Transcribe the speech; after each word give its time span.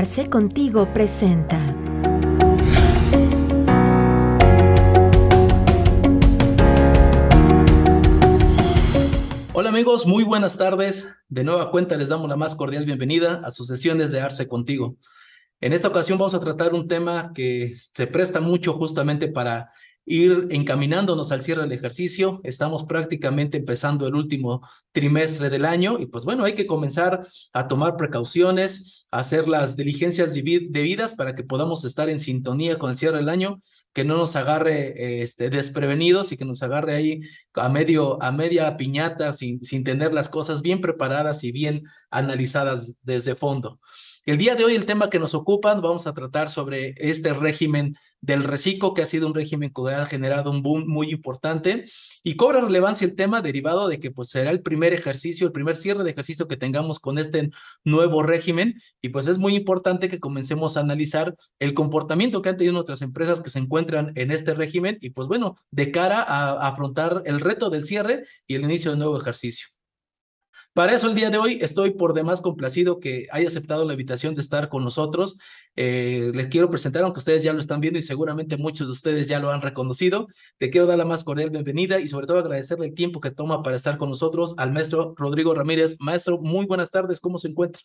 Arce 0.00 0.30
Contigo 0.30 0.94
presenta. 0.94 1.58
Hola 9.52 9.68
amigos, 9.68 10.06
muy 10.06 10.24
buenas 10.24 10.56
tardes. 10.56 11.12
De 11.28 11.44
nueva 11.44 11.70
cuenta 11.70 11.98
les 11.98 12.08
damos 12.08 12.30
la 12.30 12.36
más 12.36 12.54
cordial 12.54 12.86
bienvenida 12.86 13.42
a 13.44 13.50
sus 13.50 13.66
sesiones 13.66 14.10
de 14.10 14.22
Arce 14.22 14.48
Contigo. 14.48 14.96
En 15.60 15.74
esta 15.74 15.88
ocasión 15.88 16.16
vamos 16.16 16.34
a 16.34 16.40
tratar 16.40 16.72
un 16.72 16.88
tema 16.88 17.32
que 17.34 17.74
se 17.76 18.06
presta 18.06 18.40
mucho 18.40 18.72
justamente 18.72 19.28
para 19.28 19.70
ir 20.04 20.48
encaminándonos 20.50 21.30
al 21.32 21.42
cierre 21.42 21.62
del 21.62 21.72
ejercicio. 21.72 22.40
Estamos 22.44 22.84
prácticamente 22.84 23.58
empezando 23.58 24.06
el 24.06 24.14
último 24.14 24.62
trimestre 24.92 25.50
del 25.50 25.64
año 25.64 25.98
y 25.98 26.06
pues 26.06 26.24
bueno, 26.24 26.44
hay 26.44 26.54
que 26.54 26.66
comenzar 26.66 27.26
a 27.52 27.68
tomar 27.68 27.96
precauciones, 27.96 29.06
hacer 29.10 29.48
las 29.48 29.76
diligencias 29.76 30.32
debidas 30.34 31.14
para 31.14 31.34
que 31.34 31.44
podamos 31.44 31.84
estar 31.84 32.08
en 32.08 32.20
sintonía 32.20 32.78
con 32.78 32.90
el 32.90 32.96
cierre 32.96 33.18
del 33.18 33.28
año, 33.28 33.62
que 33.92 34.04
no 34.04 34.16
nos 34.16 34.36
agarre 34.36 35.22
este, 35.22 35.50
desprevenidos 35.50 36.32
y 36.32 36.36
que 36.36 36.44
nos 36.44 36.62
agarre 36.62 36.94
ahí 36.94 37.20
a, 37.54 37.68
medio, 37.68 38.22
a 38.22 38.30
media 38.30 38.76
piñata 38.76 39.32
sin, 39.32 39.64
sin 39.64 39.82
tener 39.84 40.12
las 40.12 40.28
cosas 40.28 40.62
bien 40.62 40.80
preparadas 40.80 41.42
y 41.44 41.50
bien 41.52 41.84
analizadas 42.10 42.94
desde 43.02 43.34
fondo. 43.34 43.80
El 44.26 44.38
día 44.38 44.54
de 44.54 44.64
hoy 44.64 44.74
el 44.74 44.86
tema 44.86 45.10
que 45.10 45.18
nos 45.18 45.34
ocupa, 45.34 45.74
vamos 45.74 46.06
a 46.06 46.14
tratar 46.14 46.50
sobre 46.50 46.94
este 46.98 47.32
régimen 47.32 47.96
del 48.20 48.44
reciclo, 48.44 48.94
que 48.94 49.02
ha 49.02 49.06
sido 49.06 49.26
un 49.26 49.34
régimen 49.34 49.70
que 49.70 49.92
ha 49.92 50.06
generado 50.06 50.50
un 50.50 50.62
boom 50.62 50.84
muy 50.86 51.10
importante 51.10 51.84
y 52.22 52.36
cobra 52.36 52.60
relevancia 52.60 53.06
el 53.06 53.16
tema 53.16 53.40
derivado 53.42 53.88
de 53.88 53.98
que 54.00 54.10
pues 54.10 54.28
será 54.28 54.50
el 54.50 54.62
primer 54.62 54.92
ejercicio, 54.92 55.46
el 55.46 55.52
primer 55.52 55.76
cierre 55.76 56.04
de 56.04 56.10
ejercicio 56.10 56.48
que 56.48 56.56
tengamos 56.56 56.98
con 56.98 57.18
este 57.18 57.50
nuevo 57.84 58.22
régimen 58.22 58.80
y 59.00 59.10
pues 59.10 59.26
es 59.26 59.38
muy 59.38 59.56
importante 59.56 60.08
que 60.08 60.20
comencemos 60.20 60.76
a 60.76 60.80
analizar 60.80 61.34
el 61.58 61.74
comportamiento 61.74 62.42
que 62.42 62.50
han 62.50 62.56
tenido 62.56 62.78
otras 62.78 63.02
empresas 63.02 63.40
que 63.40 63.50
se 63.50 63.58
encuentran 63.58 64.12
en 64.16 64.30
este 64.30 64.54
régimen 64.54 64.98
y 65.00 65.10
pues 65.10 65.28
bueno, 65.28 65.56
de 65.70 65.90
cara 65.90 66.22
a 66.22 66.68
afrontar 66.68 67.22
el 67.26 67.40
reto 67.40 67.70
del 67.70 67.84
cierre 67.84 68.24
y 68.46 68.54
el 68.56 68.64
inicio 68.64 68.90
del 68.90 69.00
nuevo 69.00 69.20
ejercicio. 69.20 69.68
Para 70.72 70.94
eso 70.94 71.08
el 71.08 71.16
día 71.16 71.30
de 71.30 71.38
hoy 71.38 71.58
estoy 71.60 71.90
por 71.90 72.14
demás 72.14 72.40
complacido 72.40 73.00
que 73.00 73.26
haya 73.32 73.48
aceptado 73.48 73.84
la 73.84 73.94
invitación 73.94 74.36
de 74.36 74.40
estar 74.40 74.68
con 74.68 74.84
nosotros. 74.84 75.36
Eh, 75.74 76.30
les 76.32 76.46
quiero 76.46 76.70
presentar, 76.70 77.02
aunque 77.02 77.18
ustedes 77.18 77.42
ya 77.42 77.52
lo 77.52 77.58
están 77.58 77.80
viendo 77.80 77.98
y 77.98 78.02
seguramente 78.02 78.56
muchos 78.56 78.86
de 78.86 78.92
ustedes 78.92 79.26
ya 79.26 79.40
lo 79.40 79.50
han 79.50 79.62
reconocido. 79.62 80.28
Te 80.58 80.70
quiero 80.70 80.86
dar 80.86 80.96
la 80.96 81.04
más 81.04 81.24
cordial 81.24 81.50
bienvenida 81.50 81.98
y 81.98 82.06
sobre 82.06 82.28
todo 82.28 82.38
agradecerle 82.38 82.86
el 82.86 82.94
tiempo 82.94 83.20
que 83.20 83.32
toma 83.32 83.64
para 83.64 83.74
estar 83.74 83.98
con 83.98 84.10
nosotros 84.10 84.54
al 84.58 84.70
maestro 84.70 85.12
Rodrigo 85.16 85.52
Ramírez. 85.56 85.96
Maestro, 85.98 86.38
muy 86.38 86.66
buenas 86.66 86.92
tardes, 86.92 87.18
¿cómo 87.20 87.38
se 87.38 87.48
encuentra? 87.48 87.82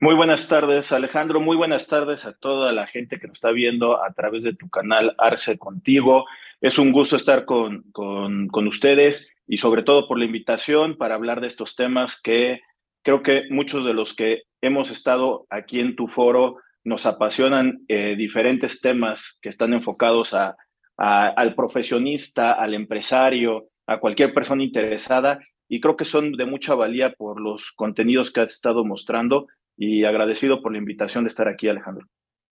Muy 0.00 0.14
buenas 0.14 0.48
tardes, 0.48 0.90
Alejandro. 0.92 1.38
Muy 1.38 1.58
buenas 1.58 1.86
tardes 1.86 2.24
a 2.24 2.32
toda 2.32 2.72
la 2.72 2.86
gente 2.86 3.20
que 3.20 3.26
nos 3.26 3.36
está 3.36 3.50
viendo 3.50 4.02
a 4.02 4.10
través 4.14 4.42
de 4.42 4.54
tu 4.54 4.70
canal 4.70 5.14
Arce 5.18 5.58
Contigo. 5.58 6.24
Es 6.62 6.78
un 6.78 6.92
gusto 6.92 7.16
estar 7.16 7.44
con, 7.44 7.82
con, 7.92 8.48
con 8.48 8.66
ustedes 8.66 9.34
y 9.50 9.56
sobre 9.56 9.82
todo 9.82 10.06
por 10.06 10.16
la 10.16 10.24
invitación 10.24 10.96
para 10.96 11.16
hablar 11.16 11.40
de 11.40 11.48
estos 11.48 11.74
temas 11.74 12.22
que 12.22 12.60
creo 13.02 13.20
que 13.20 13.48
muchos 13.50 13.84
de 13.84 13.92
los 13.92 14.14
que 14.14 14.44
hemos 14.62 14.92
estado 14.92 15.44
aquí 15.50 15.80
en 15.80 15.96
tu 15.96 16.06
foro 16.06 16.58
nos 16.84 17.04
apasionan 17.04 17.80
eh, 17.88 18.14
diferentes 18.16 18.80
temas 18.80 19.40
que 19.42 19.48
están 19.48 19.72
enfocados 19.72 20.34
a, 20.34 20.56
al 20.96 21.54
profesionista, 21.56 22.52
al 22.52 22.74
empresario, 22.74 23.70
a 23.88 23.98
cualquier 23.98 24.32
persona 24.32 24.62
interesada 24.62 25.40
y 25.68 25.80
creo 25.80 25.96
que 25.96 26.04
son 26.04 26.32
de 26.32 26.44
mucha 26.44 26.74
valía 26.74 27.12
por 27.12 27.40
los 27.40 27.72
contenidos 27.72 28.32
que 28.32 28.42
has 28.42 28.52
estado 28.52 28.84
mostrando 28.84 29.48
y 29.76 30.04
agradecido 30.04 30.62
por 30.62 30.70
la 30.70 30.78
invitación 30.78 31.24
de 31.24 31.28
estar 31.28 31.48
aquí, 31.48 31.68
Alejandro. 31.68 32.06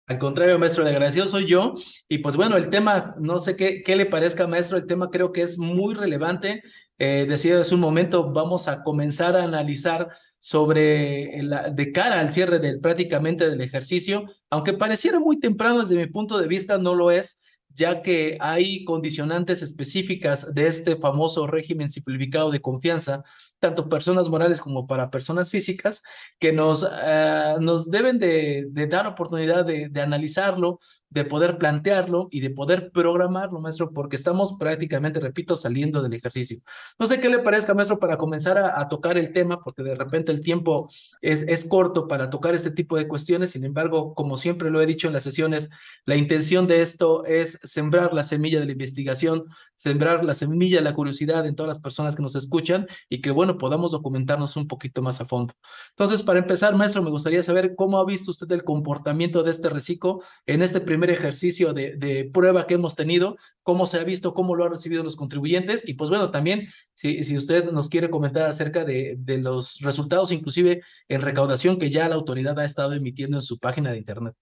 Al 0.09 0.19
contrario, 0.19 0.59
maestro, 0.59 0.84
le 0.84 0.91
agradecido 0.91 1.28
soy 1.28 1.47
yo. 1.47 1.75
Y 2.09 2.19
pues 2.19 2.34
bueno, 2.34 2.56
el 2.56 2.71
tema, 2.71 3.15
no 3.21 3.38
sé 3.38 3.56
qué, 3.56 3.82
qué 3.82 3.94
le 3.94 4.06
parezca, 4.06 4.47
maestro, 4.47 4.78
el 4.78 4.87
tema 4.87 5.10
creo 5.10 5.32
que 5.32 5.43
es 5.43 5.59
muy 5.59 5.94
relevante. 5.94 6.62
Eh, 6.99 7.27
decía 7.28 7.60
hace 7.60 7.75
un 7.75 7.82
momento, 7.82 8.32
vamos 8.32 8.69
a 8.69 8.82
comenzar 8.82 9.37
a 9.37 9.44
analizar 9.44 10.09
sobre 10.38 11.43
la, 11.43 11.69
de 11.69 11.93
cara 11.93 12.21
al 12.21 12.32
cierre 12.32 12.59
del 12.59 12.81
prácticamente 12.81 13.50
del 13.50 13.60
ejercicio, 13.60 14.25
aunque 14.49 14.72
pareciera 14.72 15.21
muy 15.21 15.38
temprano 15.38 15.82
desde 15.82 15.97
mi 15.97 16.06
punto 16.06 16.38
de 16.38 16.49
vista, 16.49 16.78
no 16.78 16.94
lo 16.94 17.11
es 17.11 17.38
ya 17.78 18.03
que 18.03 18.37
hay 18.41 18.84
condicionantes 18.84 19.62
específicas 19.62 20.53
de 20.53 20.66
este 20.66 20.97
famoso 20.97 21.47
régimen 21.47 21.91
simplificado 21.91 22.50
de 22.50 22.61
confianza, 22.61 23.22
tanto 23.61 23.89
personas 23.89 24.28
morales 24.28 24.61
como 24.61 24.89
para 24.89 25.11
personas 25.11 25.49
físicas, 25.50 26.03
que 26.41 26.53
nos, 26.53 26.84
eh, 27.05 27.55
nos 27.61 27.88
deben 27.88 28.19
de, 28.19 28.67
dar 28.91 29.06
oportunidad 29.06 29.65
de, 29.65 29.88
de 29.88 30.00
analizarlo, 30.00 30.81
de 31.10 31.24
poder 31.24 31.58
plantearlo 31.58 32.28
y 32.30 32.41
de 32.41 32.50
poder 32.50 32.91
programarlo, 32.92 33.60
maestro, 33.60 33.92
porque 33.92 34.16
estamos 34.16 34.54
prácticamente, 34.58 35.20
repito, 35.20 35.56
saliendo 35.56 36.02
del 36.02 36.12
ejercicio. 36.12 36.60
No 36.98 37.06
sé 37.06 37.20
qué 37.20 37.28
le 37.28 37.38
parezca, 37.38 37.74
maestro, 37.74 37.98
para 37.98 38.19
comenzar 38.19 38.58
a, 38.58 38.88
tocar 38.88 39.16
el 39.19 39.32
tema, 39.32 39.62
porque 39.62 39.82
de 39.82 39.94
repente 39.94 40.32
el 40.32 40.41
tiempo 40.41 40.91
es, 41.20 41.42
es, 41.42 41.64
corto 41.64 42.08
para 42.08 42.30
tocar 42.30 42.54
este 42.54 42.70
tipo 42.70 42.96
de 42.96 43.08
cuestiones. 43.08 43.50
Sin 43.50 43.64
embargo, 43.64 44.14
como 44.14 44.36
siempre 44.36 44.70
lo 44.70 44.80
he 44.80 44.86
dicho 44.86 45.06
en 45.06 45.14
las 45.14 45.22
sesiones, 45.22 45.70
la 46.04 46.16
intención 46.16 46.66
de 46.66 46.82
esto 46.82 47.25
es 47.25 47.58
sembrar 47.62 48.12
la 48.12 48.22
semilla 48.22 48.60
de 48.60 48.66
la 48.66 48.72
investigación, 48.72 49.44
sembrar 49.76 50.25
la 50.25 50.34
semilla 50.34 50.78
de 50.78 50.84
la 50.84 50.94
curiosidad 50.94 51.46
en 51.46 51.54
todas 51.54 51.69
las 51.69 51.82
personas 51.82 52.16
que 52.16 52.22
nos 52.22 52.36
escuchan 52.36 52.86
y 53.08 53.20
que, 53.20 53.30
bueno, 53.30 53.58
podamos 53.58 53.92
documentarnos 53.92 54.56
un 54.56 54.66
poquito 54.66 55.02
más 55.02 55.20
a 55.20 55.25
fondo. 55.25 55.54
Entonces, 55.90 56.22
para 56.22 56.38
empezar, 56.38 56.75
maestro, 56.75 57.02
me 57.02 57.10
gustaría 57.10 57.42
saber 57.42 57.75
cómo 57.76 57.98
ha 57.98 58.04
visto 58.04 58.30
usted 58.30 58.50
el 58.52 58.64
comportamiento 58.64 59.42
de 59.42 59.50
este 59.50 59.70
reciclo 59.70 60.20
en 60.46 60.62
este 60.62 60.80
primer 60.80 60.97
primer 60.98 61.10
ejercicio 61.10 61.72
de, 61.72 62.31
prueba 62.32 62.66
que 62.66 62.75
hemos 62.75 62.97
tenido, 62.97 63.36
cómo 63.62 63.86
se 63.86 64.00
ha 64.00 64.04
visto, 64.04 64.34
cómo 64.34 64.56
lo 64.56 64.64
han 64.64 64.70
recibido 64.70 65.04
los 65.04 65.14
contribuyentes 65.14 65.88
y 65.88 65.94
pues 65.94 66.10
bueno, 66.10 66.31
también 66.31 66.69
si, 66.94 67.22
si 67.22 67.36
usted 67.36 67.70
nos 67.70 67.88
quiere 67.88 68.10
comentar 68.10 68.47
acerca 68.47 68.84
de, 68.84 69.14
de 69.19 69.38
los 69.38 69.78
resultados, 69.81 70.32
inclusive 70.32 70.82
en 71.08 71.22
recaudación 71.22 71.78
que 71.78 71.91
ya 71.91 72.08
la 72.08 72.16
autoridad 72.16 72.58
ha 72.58 72.64
estado 72.64 72.94
emitiendo 72.94 73.37
en 73.37 73.42
su 73.42 73.58
página 73.58 73.92
de 73.92 73.98
Internet. 73.98 74.34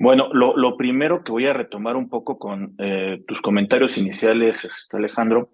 Bueno, 0.00 0.30
lo, 0.32 0.56
lo 0.56 0.76
primero 0.76 1.22
que 1.22 1.30
voy 1.30 1.46
a 1.46 1.52
retomar 1.52 1.94
un 1.94 2.08
poco 2.08 2.36
con 2.36 2.74
eh, 2.78 3.22
tus 3.28 3.40
comentarios 3.40 3.96
iniciales, 3.98 4.64
este, 4.64 4.96
Alejandro, 4.96 5.52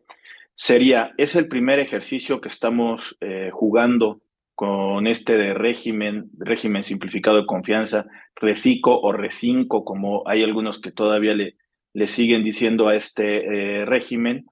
sería, 0.54 1.12
es 1.18 1.36
el 1.36 1.48
primer 1.48 1.80
ejercicio 1.80 2.40
que 2.40 2.48
estamos 2.48 3.14
eh, 3.20 3.50
jugando 3.52 4.22
con 4.58 5.06
este 5.06 5.38
de 5.38 5.54
régimen, 5.54 6.30
régimen 6.36 6.82
simplificado 6.82 7.36
de 7.36 7.46
confianza, 7.46 8.08
RECICO 8.34 8.90
o 9.02 9.12
RECINCO, 9.12 9.84
como 9.84 10.24
hay 10.26 10.42
algunos 10.42 10.80
que 10.80 10.90
todavía 10.90 11.32
le, 11.32 11.54
le 11.94 12.08
siguen 12.08 12.42
diciendo 12.42 12.88
a 12.88 12.96
este 12.96 13.44
eh, 13.44 13.84
régimen. 13.84 14.46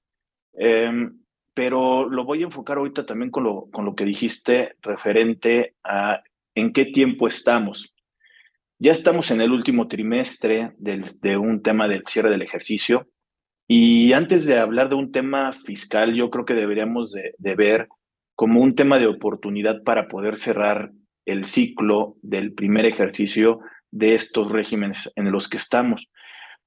Em, 0.52 1.18
pero 1.54 2.08
lo 2.08 2.24
voy 2.24 2.42
a 2.42 2.44
enfocar 2.44 2.78
ahorita 2.78 3.04
también 3.04 3.32
con 3.32 3.42
lo, 3.42 3.68
con 3.72 3.84
lo 3.84 3.96
que 3.96 4.04
dijiste 4.04 4.76
referente 4.80 5.74
a 5.82 6.22
en 6.54 6.72
qué 6.72 6.84
tiempo 6.84 7.26
estamos. 7.26 7.92
Ya 8.78 8.92
estamos 8.92 9.32
en 9.32 9.40
el 9.40 9.50
último 9.50 9.88
trimestre 9.88 10.70
del, 10.78 11.04
de 11.20 11.36
un 11.36 11.64
tema 11.64 11.88
del 11.88 12.04
cierre 12.06 12.30
del 12.30 12.42
ejercicio 12.42 13.08
y 13.66 14.12
antes 14.12 14.46
de 14.46 14.56
hablar 14.56 14.88
de 14.88 14.94
un 14.94 15.10
tema 15.10 15.52
fiscal, 15.64 16.14
yo 16.14 16.30
creo 16.30 16.44
que 16.44 16.54
deberíamos 16.54 17.10
de, 17.10 17.34
de 17.38 17.54
ver 17.56 17.88
como 18.36 18.60
un 18.60 18.74
tema 18.74 18.98
de 18.98 19.06
oportunidad 19.06 19.82
para 19.82 20.08
poder 20.08 20.38
cerrar 20.38 20.92
el 21.24 21.46
ciclo 21.46 22.16
del 22.22 22.52
primer 22.52 22.86
ejercicio 22.86 23.60
de 23.90 24.14
estos 24.14 24.52
regímenes 24.52 25.10
en 25.16 25.32
los 25.32 25.48
que 25.48 25.56
estamos. 25.56 26.10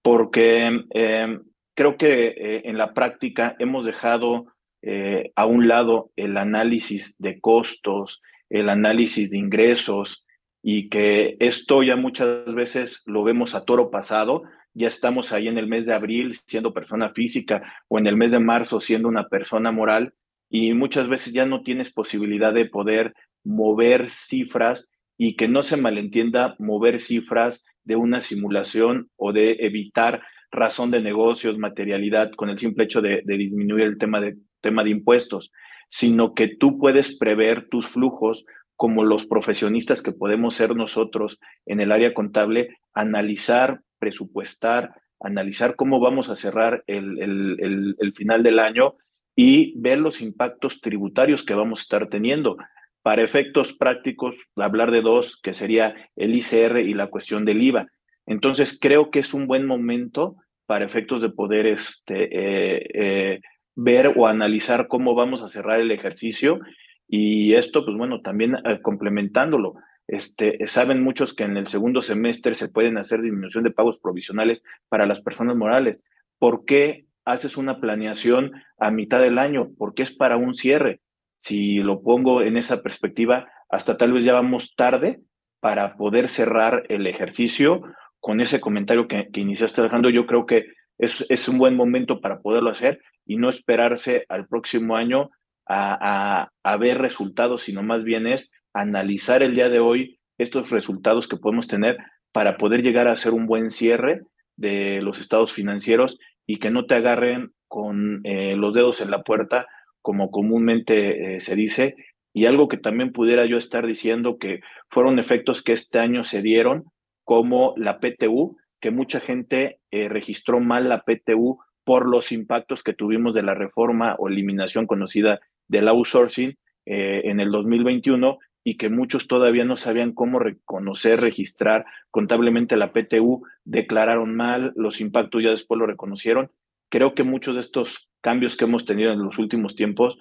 Porque 0.02 0.82
eh, 0.94 1.40
creo 1.76 1.96
que 1.96 2.28
eh, 2.28 2.62
en 2.66 2.78
la 2.78 2.94
práctica 2.94 3.56
hemos 3.60 3.86
dejado 3.86 4.48
eh, 4.82 5.32
a 5.36 5.46
un 5.46 5.68
lado 5.68 6.12
el 6.16 6.38
análisis 6.38 7.18
de 7.20 7.40
costos, 7.40 8.22
el 8.50 8.70
análisis 8.70 9.30
de 9.32 9.38
ingresos, 9.38 10.26
y 10.62 10.90
que 10.90 11.38
esto 11.40 11.84
ya 11.84 11.96
muchas 11.96 12.54
veces 12.54 13.04
lo 13.06 13.24
vemos 13.24 13.56
a 13.56 13.64
toro 13.64 13.92
pasado, 13.92 14.44
ya 14.74 14.88
estamos 14.88 15.32
ahí 15.32 15.48
en 15.48 15.58
el 15.58 15.68
mes 15.68 15.86
de 15.86 15.94
abril 15.94 16.38
siendo 16.48 16.74
persona 16.74 17.12
física 17.12 17.74
o 17.88 18.00
en 18.00 18.08
el 18.08 18.18
mes 18.18 18.32
de 18.32 18.40
marzo 18.40 18.80
siendo 18.80 19.08
una 19.08 19.28
persona 19.28 19.72
moral 19.72 20.14
y 20.50 20.74
muchas 20.74 21.08
veces 21.08 21.34
ya 21.34 21.46
no 21.46 21.62
tienes 21.62 21.92
posibilidad 21.92 22.54
de 22.54 22.66
poder 22.66 23.14
mover 23.44 24.10
cifras 24.10 24.92
y 25.18 25.36
que 25.36 25.48
no 25.48 25.64
se 25.64 25.78
malentienda 25.78 26.56
mover 26.60 27.00
cifras 27.00 27.66
de 27.84 27.96
una 27.96 28.22
simulación 28.22 29.10
o 29.16 29.32
de 29.32 29.58
evitar 29.60 30.24
razón 30.52 30.92
de 30.92 31.02
negocios, 31.02 31.58
materialidad, 31.58 32.32
con 32.32 32.50
el 32.50 32.58
simple 32.58 32.86
hecho 32.86 33.02
de, 33.02 33.22
disminuir 33.26 33.86
el 33.86 33.98
tema 33.98 34.20
de, 34.20 34.38
tema 34.62 34.84
de 34.84 34.90
impuestos, 34.90 35.52
sino 35.90 36.34
que 36.34 36.48
tú 36.48 36.80
puedes 36.80 37.18
prever 37.18 37.68
tus 37.70 37.88
flujos 37.88 38.46
como 38.76 39.04
los 39.04 39.26
profesionistas 39.26 40.02
que 40.02 40.14
podemos 40.14 40.56
ser 40.56 40.76
nosotros 40.76 41.40
en 41.66 41.82
el 41.82 41.92
área 41.92 42.14
contable, 42.14 42.78
analizar, 42.94 43.82
presupuestar, 44.00 44.94
analizar 45.20 45.76
cómo 45.76 46.00
vamos 46.00 46.30
a 46.30 46.36
cerrar 46.36 46.84
el, 46.88 47.22
el, 47.22 47.96
el 48.00 48.14
final 48.14 48.42
del 48.42 48.60
año 48.60 48.96
y 49.42 49.72
ver 49.78 50.00
los 50.00 50.20
impactos 50.20 50.82
tributarios 50.82 51.46
que 51.46 51.54
vamos 51.54 51.80
a 51.80 51.84
estar 51.84 52.10
teniendo. 52.10 52.58
para 53.02 53.24
efectos 53.24 53.72
prácticos, 53.72 54.36
hablar 54.58 54.92
de 54.92 55.00
dos, 55.00 55.40
que 55.42 55.54
sería 55.54 55.96
el 56.18 56.36
ICR 56.36 56.82
y 56.82 56.94
la 56.94 57.08
cuestión 57.08 57.46
del 57.46 57.64
IVA. 57.64 57.88
Entonces, 58.26 58.78
creo 58.78 59.10
que 59.10 59.20
es 59.20 59.34
un 59.34 59.48
buen 59.48 59.66
momento 59.66 60.36
para 60.66 60.84
efectos 60.84 61.22
de 61.22 61.30
poder 61.30 61.68
este, 61.68 62.24
eh, 62.26 62.90
eh, 62.94 63.40
ver 63.76 64.14
o 64.18 64.28
analizar 64.28 64.90
cómo 64.90 65.16
vamos 65.16 65.42
a 65.42 65.48
cerrar 65.48 65.80
el 65.80 65.92
ejercicio 65.92 66.60
y 67.08 67.54
esto, 67.54 67.86
pues 67.86 67.96
bueno, 67.96 68.20
también 68.20 68.58
eh, 68.66 68.82
complementándolo. 68.82 69.76
Este, 70.06 70.68
saben 70.68 71.02
muchos 71.02 71.34
que 71.34 71.46
en 71.46 71.56
el 71.56 71.68
segundo 71.68 72.02
semestre 72.02 72.56
se 72.56 72.68
pueden 72.68 72.98
hacer 72.98 73.22
disminución 73.22 73.64
de 73.64 73.72
pagos 73.72 74.00
provisionales 74.00 74.62
para 74.90 75.06
las 75.06 75.22
personas 75.22 75.56
morales. 75.56 76.00
¿Por 76.38 76.66
qué 76.66 77.06
haces 77.32 77.58
una 77.58 77.80
planeación 77.80 78.52
a 78.78 78.92
mitad 78.92 79.22
del 79.22 79.38
año? 79.38 79.70
Porque 79.78 80.04
es 80.04 80.16
para 80.16 80.38
un 80.38 80.54
cierre. 80.56 81.02
Si 81.38 81.80
lo 81.80 82.02
pongo 82.02 82.42
en 82.42 82.58
esa 82.58 82.82
perspectiva, 82.82 83.48
hasta 83.70 83.98
tal 83.98 84.14
vez 84.14 84.24
ya 84.24 84.34
vamos 84.34 84.76
tarde 84.76 85.22
para 85.60 85.96
poder 85.96 86.30
cerrar 86.30 86.84
el 86.90 87.08
ejercicio. 87.08 87.82
Con 88.20 88.42
ese 88.42 88.60
comentario 88.60 89.08
que, 89.08 89.30
iniciaste, 89.34 89.82
Alejandro, 89.82 90.10
yo 90.10 90.26
creo 90.26 90.46
que 90.46 90.66
es, 90.98 91.26
es 91.30 91.48
un 91.48 91.58
buen 91.58 91.76
momento 91.76 92.20
para 92.20 92.42
poderlo 92.42 92.72
hacer 92.72 93.00
y 93.26 93.38
no 93.38 93.48
esperarse 93.50 94.26
al 94.28 94.48
próximo 94.48 94.98
año 94.98 95.30
a, 95.66 96.50
a, 96.64 96.78
ver 96.78 96.98
resultados, 96.98 97.62
sino 97.62 97.84
más 97.84 98.04
bien 98.04 98.26
es 98.26 98.52
analizar 98.74 99.44
el 99.44 99.54
día 99.54 99.70
de 99.70 99.80
hoy 99.80 100.20
estos 100.40 100.72
resultados 100.72 101.28
que 101.28 101.38
podemos 101.38 101.68
tener 101.68 101.98
para 102.32 102.58
poder 102.58 102.82
llegar 102.82 103.08
a 103.08 103.12
hacer 103.12 103.34
un 103.34 103.46
buen 103.46 103.70
cierre 103.70 104.24
de 104.58 105.00
los 105.02 105.22
estados 105.22 105.54
financieros 105.54 106.20
y 106.50 106.58
que 106.58 106.72
no 106.72 106.88
te 106.88 106.96
agarren 106.96 107.52
con 107.68 108.22
eh, 108.24 108.56
los 108.56 108.74
dedos 108.74 109.02
en 109.02 109.12
la 109.12 109.22
puerta, 109.22 109.68
como 110.02 110.32
comúnmente 110.32 111.36
eh, 111.36 111.40
se 111.42 111.56
dice, 111.56 111.96
y 112.34 112.48
algo 112.48 112.68
que 112.68 112.78
también 112.78 113.12
pudiera 113.12 113.46
yo 113.46 113.56
estar 113.60 113.86
diciendo 113.86 114.40
que 114.40 114.62
fueron 114.90 115.20
efectos 115.20 115.62
que 115.62 115.74
este 115.74 116.00
año 116.00 116.24
se 116.24 116.42
dieron, 116.42 116.86
como 117.24 117.76
la 117.78 118.00
PTU, 118.00 118.58
que 118.82 118.90
mucha 118.90 119.20
gente 119.20 119.80
eh, 119.92 120.10
registró 120.10 120.60
mal 120.60 120.90
la 120.90 121.04
PTU 121.04 121.60
por 121.84 122.10
los 122.10 122.32
impactos 122.32 122.82
que 122.82 122.94
tuvimos 122.94 123.36
de 123.36 123.44
la 123.44 123.54
reforma 123.54 124.16
o 124.18 124.28
eliminación 124.28 124.88
conocida 124.88 125.40
del 125.68 125.88
outsourcing 125.88 126.58
en 126.92 127.40
el 127.40 127.52
2021 127.52 128.40
y 128.70 128.78
que 128.78 128.90
muchos 128.90 129.28
todavía 129.28 129.66
no 129.66 129.78
sabían 129.78 130.12
cómo 130.12 130.38
reconocer, 130.38 131.22
registrar 131.22 131.88
contablemente 132.12 132.78
la 132.78 132.94
PTU, 132.94 133.42
declararon 133.66 134.36
mal, 134.36 134.74
los 134.76 135.02
impactos 135.02 135.42
ya 135.42 135.50
después 135.50 135.80
lo 135.80 135.88
reconocieron. 135.88 136.52
Creo 136.88 137.16
que 137.16 137.24
muchos 137.24 137.56
de 137.56 137.62
estos 137.62 138.12
cambios 138.22 138.56
que 138.56 138.66
hemos 138.66 138.86
tenido 138.86 139.12
en 139.12 139.24
los 139.24 139.40
últimos 139.40 139.74
tiempos, 139.76 140.20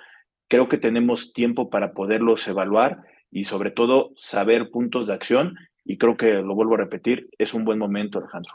creo 0.49 0.67
que 0.71 0.79
tenemos 0.79 1.35
tiempo 1.35 1.69
para 1.69 1.93
poderlos 1.93 2.49
evaluar 2.49 3.03
y 3.31 3.45
sobre 3.45 3.71
todo 3.71 4.13
saber 4.17 4.71
puntos 4.71 5.09
de 5.09 5.13
acción 5.13 5.55
y 5.85 5.99
creo 5.99 6.17
que, 6.17 6.33
lo 6.37 6.55
vuelvo 6.55 6.77
a 6.77 6.79
repetir, 6.79 7.29
es 7.37 7.53
un 7.53 7.67
buen 7.67 7.79
momento, 7.79 8.19
Alejandro. 8.19 8.55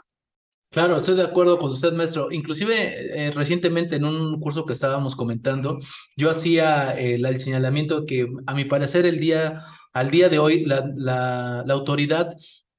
Claro, 0.74 0.96
estoy 0.96 1.14
de 1.14 1.22
acuerdo 1.22 1.56
con 1.56 1.70
usted, 1.70 1.92
maestro. 1.92 2.32
Inclusive, 2.32 3.26
eh, 3.26 3.30
recientemente 3.30 3.94
en 3.94 4.04
un 4.04 4.40
curso 4.40 4.66
que 4.66 4.72
estábamos 4.72 5.14
comentando, 5.14 5.78
yo 6.16 6.30
hacía 6.30 6.98
eh, 6.98 7.14
el 7.14 7.38
señalamiento 7.38 8.06
que, 8.06 8.26
a 8.44 8.54
mi 8.54 8.64
parecer, 8.64 9.06
el 9.06 9.20
día, 9.20 9.60
al 9.94 10.10
día 10.10 10.28
de 10.28 10.38
hoy, 10.38 10.64
la, 10.64 11.64
autoridad 11.70 12.36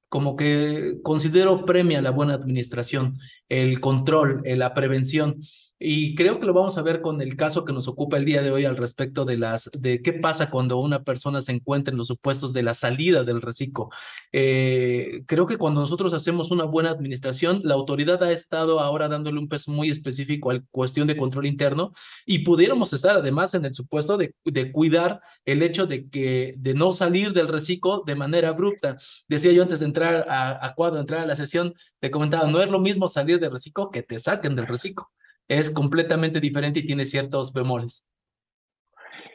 como 0.08 0.36
que 0.36 0.98
considero 1.02 1.64
premia 1.64 2.00
la 2.00 2.10
buena 2.10 2.34
administración, 2.34 3.18
el 3.48 3.80
control, 3.80 4.42
eh, 4.44 4.56
la 4.56 4.74
prevención. 4.74 5.40
Y 5.78 6.14
creo 6.14 6.40
que 6.40 6.46
lo 6.46 6.54
vamos 6.54 6.78
a 6.78 6.82
ver 6.82 7.02
con 7.02 7.20
el 7.20 7.36
caso 7.36 7.66
que 7.66 7.74
nos 7.74 7.86
ocupa 7.86 8.16
el 8.16 8.24
día 8.24 8.40
de 8.40 8.50
hoy 8.50 8.64
al 8.64 8.78
respecto 8.78 9.26
de 9.26 9.36
las 9.36 9.70
de 9.78 10.00
qué 10.00 10.14
pasa 10.14 10.50
cuando 10.50 10.78
una 10.78 11.04
persona 11.04 11.42
se 11.42 11.52
encuentra 11.52 11.92
en 11.92 11.98
los 11.98 12.06
supuestos 12.06 12.54
de 12.54 12.62
la 12.62 12.72
salida 12.72 13.24
del 13.24 13.42
reciclo. 13.42 13.90
Eh, 14.32 15.22
creo 15.26 15.46
que 15.46 15.58
cuando 15.58 15.82
nosotros 15.82 16.14
hacemos 16.14 16.50
una 16.50 16.64
buena 16.64 16.90
administración, 16.90 17.60
la 17.62 17.74
autoridad 17.74 18.22
ha 18.22 18.32
estado 18.32 18.80
ahora 18.80 19.08
dándole 19.08 19.38
un 19.38 19.48
peso 19.48 19.70
muy 19.70 19.90
específico 19.90 20.50
a 20.50 20.54
la 20.54 20.62
cuestión 20.70 21.06
de 21.06 21.16
control 21.16 21.44
interno 21.46 21.92
y 22.24 22.38
pudiéramos 22.38 22.92
estar 22.94 23.16
además 23.16 23.52
en 23.52 23.66
el 23.66 23.74
supuesto 23.74 24.16
de, 24.16 24.34
de 24.46 24.72
cuidar 24.72 25.20
el 25.44 25.62
hecho 25.62 25.86
de 25.86 26.08
que 26.08 26.54
de 26.56 26.72
no 26.72 26.92
salir 26.92 27.34
del 27.34 27.48
reciclo 27.48 28.02
de 28.06 28.14
manera 28.14 28.48
abrupta. 28.48 28.96
Decía 29.28 29.52
yo 29.52 29.62
antes 29.62 29.80
de 29.80 29.86
entrar 29.86 30.26
a, 30.28 30.64
a 30.64 30.74
cuadro, 30.74 31.00
entrar 31.00 31.20
a 31.20 31.26
la 31.26 31.36
sesión, 31.36 31.74
le 32.00 32.10
comentaba, 32.10 32.48
no 32.48 32.62
es 32.62 32.70
lo 32.70 32.78
mismo 32.80 33.08
salir 33.08 33.38
del 33.40 33.50
reciclo 33.52 33.90
que 33.90 34.02
te 34.02 34.18
saquen 34.18 34.56
del 34.56 34.66
reciclo 34.66 35.10
es 35.48 35.70
completamente 35.70 36.40
diferente 36.40 36.80
y 36.80 36.86
tiene 36.86 37.04
ciertos 37.04 37.52
bemoles. 37.52 38.06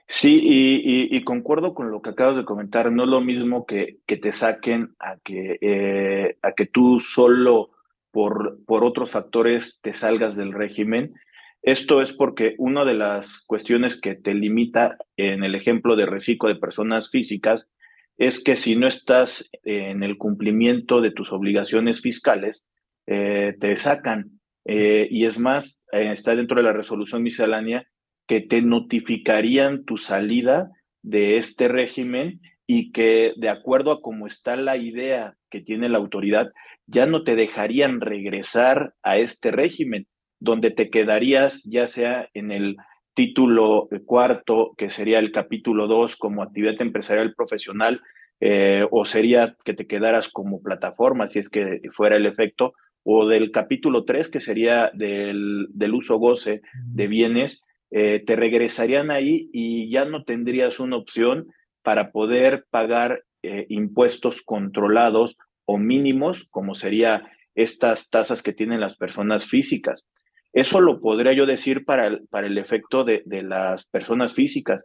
Sí, 0.07 0.41
y, 0.43 1.23
concuerdo 1.23 1.73
con 1.73 1.89
lo 1.89 2.01
que 2.01 2.09
acabas 2.09 2.35
de 2.35 2.43
comentar. 2.43 2.91
No 2.91 3.03
es 3.03 3.09
lo 3.09 3.21
mismo 3.21 3.65
que, 3.65 3.99
que 4.05 4.17
te 4.17 4.33
saquen 4.33 4.93
a 4.99 5.17
que, 5.23 5.57
eh, 5.61 6.37
a 6.41 6.51
que 6.51 6.65
tú 6.65 6.99
solo 6.99 7.71
por, 8.11 8.59
por 8.65 8.83
otros 8.83 9.11
factores 9.11 9.79
te 9.81 9.93
salgas 9.93 10.35
del 10.35 10.51
régimen. 10.51 11.13
Esto 11.61 12.01
es 12.01 12.11
porque 12.11 12.55
una 12.57 12.83
de 12.83 12.95
las 12.95 13.41
cuestiones 13.47 14.01
que 14.01 14.15
te 14.15 14.33
limita 14.33 14.97
en 15.15 15.45
el 15.45 15.55
ejemplo 15.55 15.95
de 15.95 16.07
reciclo 16.07 16.49
de 16.49 16.55
personas 16.55 17.09
físicas 17.09 17.69
es 18.17 18.43
que 18.43 18.57
si 18.57 18.75
no 18.75 18.87
estás 18.87 19.49
en 19.63 20.03
el 20.03 20.17
cumplimiento 20.17 20.99
de 20.99 21.11
tus 21.11 21.31
obligaciones 21.31 22.01
fiscales, 22.01 22.67
eh, 23.07 23.55
te 23.59 23.75
sacan. 23.77 24.40
Eh, 24.65 25.07
y 25.09 25.25
es 25.25 25.39
más, 25.39 25.83
eh, 25.91 26.11
está 26.11 26.35
dentro 26.35 26.57
de 26.57 26.63
la 26.63 26.73
resolución 26.73 27.23
miscelánea 27.23 27.87
que 28.27 28.41
te 28.41 28.61
notificarían 28.61 29.83
tu 29.83 29.97
salida 29.97 30.69
de 31.01 31.37
este 31.37 31.67
régimen 31.67 32.41
y 32.67 32.91
que 32.91 33.33
de 33.37 33.49
acuerdo 33.49 33.91
a 33.91 34.01
cómo 34.01 34.27
está 34.27 34.55
la 34.55 34.77
idea 34.77 35.35
que 35.49 35.61
tiene 35.61 35.89
la 35.89 35.97
autoridad, 35.97 36.51
ya 36.85 37.05
no 37.05 37.23
te 37.23 37.35
dejarían 37.35 37.99
regresar 38.01 38.93
a 39.03 39.17
este 39.17 39.51
régimen, 39.51 40.07
donde 40.39 40.71
te 40.71 40.89
quedarías 40.89 41.63
ya 41.63 41.87
sea 41.87 42.29
en 42.33 42.51
el 42.51 42.77
título 43.13 43.89
cuarto, 44.05 44.73
que 44.77 44.89
sería 44.89 45.19
el 45.19 45.31
capítulo 45.31 45.87
dos 45.87 46.15
como 46.15 46.43
actividad 46.43 46.81
empresarial 46.81 47.33
profesional, 47.35 48.01
eh, 48.39 48.87
o 48.89 49.05
sería 49.05 49.55
que 49.63 49.73
te 49.73 49.85
quedaras 49.85 50.29
como 50.29 50.61
plataforma, 50.61 51.27
si 51.27 51.39
es 51.39 51.49
que 51.49 51.81
fuera 51.91 52.15
el 52.15 52.25
efecto, 52.25 52.73
o 53.03 53.27
del 53.27 53.51
capítulo 53.51 54.05
3, 54.05 54.29
que 54.29 54.39
sería 54.39 54.91
del, 54.93 55.67
del 55.69 55.93
uso 55.93 56.17
goce 56.17 56.61
de 56.85 57.07
bienes, 57.07 57.63
eh, 57.89 58.23
te 58.25 58.35
regresarían 58.35 59.11
ahí 59.11 59.49
y 59.51 59.89
ya 59.91 60.05
no 60.05 60.23
tendrías 60.23 60.79
una 60.79 60.95
opción 60.95 61.47
para 61.83 62.11
poder 62.11 62.65
pagar 62.69 63.23
eh, 63.43 63.65
impuestos 63.69 64.43
controlados 64.43 65.37
o 65.65 65.77
mínimos, 65.77 66.47
como 66.49 66.75
sería 66.75 67.29
estas 67.55 68.09
tasas 68.09 68.41
que 68.41 68.53
tienen 68.53 68.79
las 68.79 68.95
personas 68.95 69.45
físicas. 69.45 70.07
Eso 70.53 70.79
lo 70.79 71.01
podría 71.01 71.33
yo 71.33 71.45
decir 71.45 71.85
para 71.85 72.07
el, 72.07 72.27
para 72.29 72.47
el 72.47 72.57
efecto 72.57 73.03
de, 73.03 73.23
de 73.25 73.41
las 73.41 73.85
personas 73.85 74.33
físicas, 74.33 74.83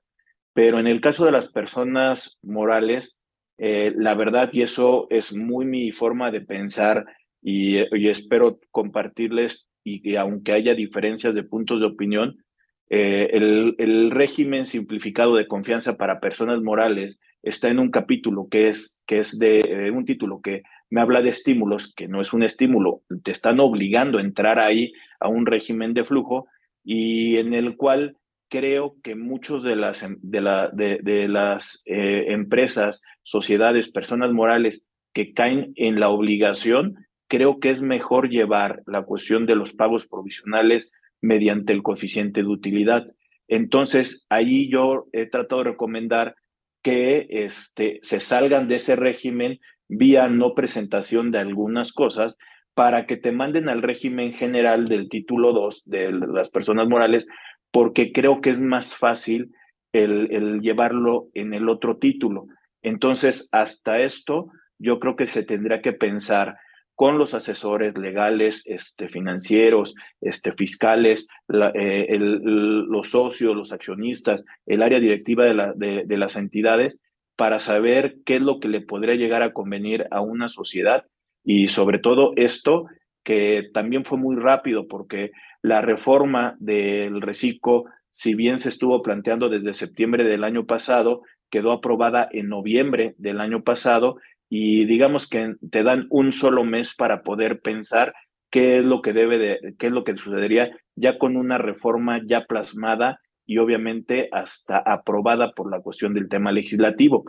pero 0.53 0.79
en 0.79 0.87
el 0.87 1.01
caso 1.01 1.25
de 1.25 1.33
las 1.33 1.53
personas 1.53 2.39
morales, 2.43 3.19
eh, 3.59 3.93
la 3.97 4.15
verdad, 4.15 4.51
y 4.53 4.63
eso 4.63 5.07
es 5.11 5.35
muy 5.35 5.65
mi 5.65 5.93
forma 5.93 6.31
de 6.31 6.41
pensar 6.41 7.05
y, 7.43 7.79
espero 8.09 8.59
compartirles 8.71 9.69
y 9.85 10.03
que 10.03 10.19
aunque 10.19 10.53
haya 10.53 10.75
diferencias 10.75 11.35
de 11.35 11.45
puntos 11.45 11.81
de 11.81 11.87
opinión, 11.87 12.45
eh, 12.89 13.31
el, 13.33 13.75
el, 13.79 14.11
régimen 14.11 14.65
simplificado 14.65 15.35
de 15.35 15.49
confianza 15.49 15.97
para 15.97 16.21
personas 16.21 16.63
morales 16.63 17.21
está 17.43 17.69
en 17.69 17.79
un 17.79 17.91
capítulo 17.91 18.49
que 18.49 18.69
es, 18.69 19.03
que 19.07 19.19
es 19.19 19.39
de 19.39 19.61
eh, 19.61 19.91
un 19.91 20.05
título 20.05 20.41
que 20.41 20.63
me 20.91 21.01
habla 21.01 21.23
de 21.23 21.31
estímulos, 21.31 21.93
que 21.95 22.09
no 22.09 22.21
es 22.21 22.33
un 22.33 22.43
estímulo, 22.43 23.03
te 23.25 23.33
están 23.33 23.61
obligando 23.61 24.19
a 24.19 24.23
entrar 24.23 24.59
ahí 24.59 24.93
a 25.21 25.29
un 25.29 25.47
régimen 25.47 25.95
de 25.95 26.05
flujo 26.05 26.47
y 26.85 27.39
en 27.39 27.55
el 27.55 27.77
cual 27.77 28.17
creo 28.49 28.97
que 29.03 29.15
muchos 29.15 29.63
de 29.63 29.77
las, 29.77 30.07
de 30.23 30.41
la, 30.41 30.69
de, 30.69 31.01
de 31.03 31.29
las 31.29 31.83
eh, 31.87 32.27
empresas, 32.29 33.03
sociedades, 33.23 33.91
personas 33.91 34.33
morales 34.33 34.87
que 35.13 35.33
caen 35.33 35.73
en 35.77 35.99
la 35.99 36.11
obligación, 36.11 37.06
creo 37.29 37.61
que 37.61 37.71
es 37.71 37.83
mejor 37.83 38.29
llevar 38.29 38.83
la 38.87 39.03
cuestión 39.03 39.47
de 39.47 39.57
los 39.57 39.73
pagos 39.73 40.07
provisionales 40.07 40.93
mediante 41.21 41.73
el 41.73 41.83
coeficiente 41.83 42.43
de 42.43 42.49
utilidad. 42.49 43.07
Entonces, 43.49 44.27
ahí 44.29 44.69
yo 44.69 45.07
he 45.13 45.27
tratado 45.27 45.63
de 45.63 45.71
recomendar 45.71 46.37
que 46.83 47.27
este, 47.31 47.99
se 48.03 48.21
salgan 48.21 48.69
de 48.69 48.77
ese 48.77 48.97
régimen 48.97 49.61
vía 49.89 50.29
no 50.29 50.55
presentación 50.55 51.31
de 51.31 51.39
algunas 51.39 51.93
cosas 51.93 52.37
para 52.75 53.07
que 53.07 53.17
te 53.17 53.33
manden 53.33 53.69
al 53.69 53.83
régimen 53.83 54.35
general 54.35 54.89
del 54.89 55.09
título 55.09 55.53
2 55.53 55.83
de 55.87 56.13
las 56.13 56.51
personas 56.51 56.89
morales, 56.89 57.27
porque 57.71 58.13
creo 58.13 58.41
que 58.41 58.51
es 58.51 58.61
más 58.61 58.95
fácil 58.95 59.53
el, 59.93 60.61
llevarlo 60.61 61.29
en 61.35 61.55
el 61.55 61.69
otro 61.69 61.97
título. 61.97 62.47
Entonces, 62.83 63.49
hasta 63.53 64.01
esto, 64.01 64.51
yo 64.79 65.01
creo 65.01 65.17
que 65.17 65.27
se 65.27 65.43
tendrá 65.43 65.81
que 65.81 65.93
pensar 65.93 66.59
con 66.97 67.19
los 67.19 67.35
asesores 67.35 67.97
legales, 67.99 68.63
este, 68.67 69.09
financieros, 69.09 69.95
este, 70.23 70.53
fiscales, 70.53 71.29
eh, 71.75 72.17
los 72.19 73.11
socios, 73.11 73.55
los 73.55 73.71
accionistas, 73.71 74.45
el 74.65 74.83
área 74.83 74.99
directiva 74.99 75.45
de, 75.45 76.05
de, 76.07 76.17
las 76.17 76.37
entidades, 76.37 76.99
para 77.37 77.61
saber 77.61 78.17
qué 78.25 78.37
es 78.37 78.41
lo 78.41 78.61
que 78.61 78.69
le 78.69 78.81
podría 78.81 79.15
llegar 79.15 79.43
a 79.43 79.53
convenir 79.53 80.07
a 80.11 80.23
una 80.23 80.49
sociedad. 80.49 81.05
Y 81.45 81.69
sobre 81.69 81.99
todo 81.99 82.33
esto 82.35 82.87
que 83.23 83.69
también 83.75 84.07
fue 84.07 84.17
muy 84.17 84.37
rápido 84.37 84.89
porque 84.89 85.33
la 85.61 85.83
reforma 85.83 86.57
del 86.61 87.21
reciclo, 87.21 87.85
si 88.11 88.35
bien 88.35 88.59
se 88.59 88.71
estuvo 88.71 89.03
planteando 89.03 89.51
desde 89.51 89.75
septiembre 89.75 90.25
del 90.25 90.45
año 90.45 90.65
pasado, 90.65 91.21
quedó 91.51 91.73
aprobada 91.73 92.27
en 92.33 92.49
noviembre 92.49 93.15
del 93.19 93.41
año 93.41 93.63
pasado 93.65 94.17
y 94.49 94.85
digamos 94.85 95.29
que 95.29 95.55
te 95.71 95.83
dan 95.83 96.07
un 96.11 96.33
solo 96.33 96.65
mes 96.65 96.95
para 96.95 97.23
poder 97.23 97.61
pensar 97.61 98.15
qué 98.51 98.79
es 98.79 98.85
lo 98.85 99.03
que 99.03 99.13
debe 99.13 99.39
de, 99.39 99.75
qué 99.79 99.89
es 99.89 99.93
lo 99.93 100.05
que 100.05 100.17
sucedería 100.17 100.71
ya 100.95 101.19
con 101.19 101.37
una 101.37 101.59
reforma 101.59 102.21
ya 102.25 102.45
plasmada 102.45 103.21
y 103.45 103.59
obviamente 103.59 104.29
hasta 104.33 104.79
aprobada 104.79 105.53
por 105.53 105.71
la 105.71 105.81
cuestión 105.81 106.15
del 106.15 106.29
tema 106.29 106.53
legislativo, 106.53 107.25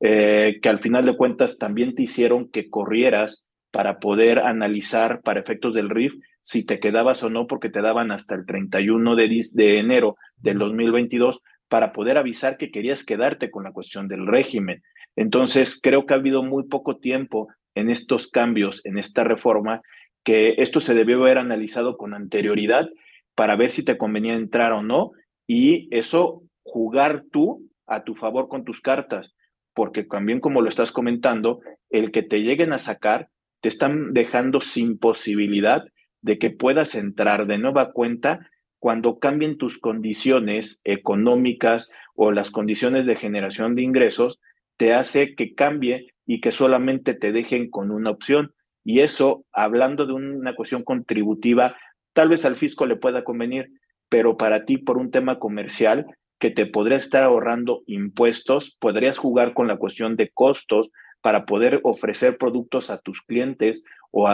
eh, 0.00 0.58
que 0.60 0.68
al 0.68 0.80
final 0.80 1.06
de 1.06 1.16
cuentas 1.16 1.58
también 1.58 1.94
te 1.94 2.02
hicieron 2.02 2.50
que 2.50 2.68
corrieras 2.68 3.48
para 3.70 4.00
poder 4.00 4.40
analizar 4.40 5.22
para 5.22 5.40
efectos 5.40 5.74
del 5.74 5.88
RIF 5.88 6.14
si 6.42 6.66
te 6.66 6.80
quedabas 6.80 7.22
o 7.22 7.30
no, 7.30 7.46
porque 7.46 7.70
te 7.70 7.80
daban 7.80 8.10
hasta 8.10 8.34
el 8.34 8.44
31 8.44 9.14
de, 9.16 9.44
de 9.54 9.78
enero 9.78 10.16
del 10.36 10.58
2022 10.58 11.40
para 11.68 11.92
poder 11.92 12.18
avisar 12.18 12.58
que 12.58 12.70
querías 12.70 13.04
quedarte 13.04 13.50
con 13.50 13.64
la 13.64 13.72
cuestión 13.72 14.08
del 14.08 14.26
régimen. 14.26 14.82
Entonces, 15.16 15.80
creo 15.80 16.06
que 16.06 16.14
ha 16.14 16.18
habido 16.18 16.42
muy 16.42 16.64
poco 16.64 16.98
tiempo 16.98 17.48
en 17.74 17.90
estos 17.90 18.30
cambios, 18.30 18.84
en 18.86 18.98
esta 18.98 19.24
reforma, 19.24 19.82
que 20.24 20.54
esto 20.58 20.80
se 20.80 20.94
debió 20.94 21.22
haber 21.22 21.38
analizado 21.38 21.96
con 21.96 22.14
anterioridad 22.14 22.88
para 23.34 23.56
ver 23.56 23.72
si 23.72 23.84
te 23.84 23.96
convenía 23.96 24.34
entrar 24.34 24.72
o 24.72 24.82
no 24.82 25.12
y 25.46 25.88
eso 25.90 26.42
jugar 26.62 27.24
tú 27.30 27.68
a 27.86 28.04
tu 28.04 28.14
favor 28.14 28.48
con 28.48 28.64
tus 28.64 28.80
cartas, 28.80 29.34
porque 29.74 30.04
también 30.04 30.40
como 30.40 30.60
lo 30.60 30.68
estás 30.68 30.92
comentando, 30.92 31.60
el 31.90 32.12
que 32.12 32.22
te 32.22 32.42
lleguen 32.42 32.72
a 32.72 32.78
sacar 32.78 33.28
te 33.60 33.68
están 33.68 34.12
dejando 34.12 34.60
sin 34.60 34.98
posibilidad 34.98 35.84
de 36.20 36.38
que 36.38 36.50
puedas 36.50 36.94
entrar 36.94 37.46
de 37.46 37.58
nueva 37.58 37.92
cuenta 37.92 38.48
cuando 38.78 39.18
cambien 39.18 39.56
tus 39.56 39.78
condiciones 39.78 40.80
económicas 40.84 41.92
o 42.14 42.32
las 42.32 42.50
condiciones 42.50 43.06
de 43.06 43.16
generación 43.16 43.76
de 43.76 43.82
ingresos, 43.82 44.40
te 44.76 44.94
hace 44.94 45.34
que 45.34 45.54
cambie 45.54 46.12
y 46.26 46.40
que 46.40 46.52
solamente 46.52 47.14
te 47.14 47.32
dejen 47.32 47.70
con 47.70 47.90
una 47.90 48.10
opción. 48.10 48.52
Y 48.84 49.00
eso, 49.00 49.44
hablando 49.52 50.06
de 50.06 50.12
una 50.12 50.54
cuestión 50.54 50.82
contributiva, 50.82 51.76
tal 52.12 52.28
vez 52.28 52.44
al 52.44 52.56
fisco 52.56 52.86
le 52.86 52.96
pueda 52.96 53.24
convenir, 53.24 53.70
pero 54.08 54.36
para 54.36 54.64
ti, 54.64 54.78
por 54.78 54.98
un 54.98 55.10
tema 55.10 55.38
comercial, 55.38 56.06
que 56.38 56.50
te 56.50 56.66
podría 56.66 56.96
estar 56.96 57.22
ahorrando 57.22 57.82
impuestos, 57.86 58.76
podrías 58.80 59.16
jugar 59.16 59.54
con 59.54 59.68
la 59.68 59.76
cuestión 59.76 60.16
de 60.16 60.28
costos 60.28 60.90
para 61.20 61.46
poder 61.46 61.80
ofrecer 61.84 62.36
productos 62.36 62.90
a 62.90 62.98
tus 62.98 63.22
clientes 63.22 63.84
o 64.10 64.28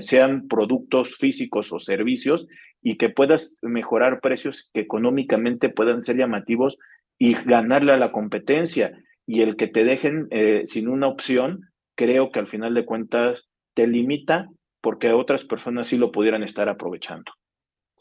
sean 0.00 0.46
productos 0.46 1.16
físicos 1.16 1.72
o 1.72 1.80
servicios 1.80 2.46
y 2.80 2.96
que 2.96 3.10
puedas 3.10 3.58
mejorar 3.60 4.20
precios 4.20 4.70
que 4.72 4.80
económicamente 4.80 5.68
puedan 5.68 6.02
ser 6.02 6.16
llamativos 6.16 6.78
y 7.18 7.34
ganarle 7.34 7.92
a 7.92 7.96
la 7.96 8.12
competencia. 8.12 8.96
Y 9.26 9.42
el 9.42 9.56
que 9.56 9.68
te 9.68 9.84
dejen 9.84 10.28
eh, 10.30 10.62
sin 10.66 10.88
una 10.88 11.08
opción, 11.08 11.70
creo 11.94 12.30
que 12.30 12.40
al 12.40 12.46
final 12.46 12.74
de 12.74 12.84
cuentas 12.84 13.48
te 13.74 13.86
limita 13.86 14.48
porque 14.80 15.12
otras 15.12 15.44
personas 15.44 15.86
sí 15.86 15.96
lo 15.96 16.12
pudieran 16.12 16.42
estar 16.42 16.68
aprovechando. 16.68 17.32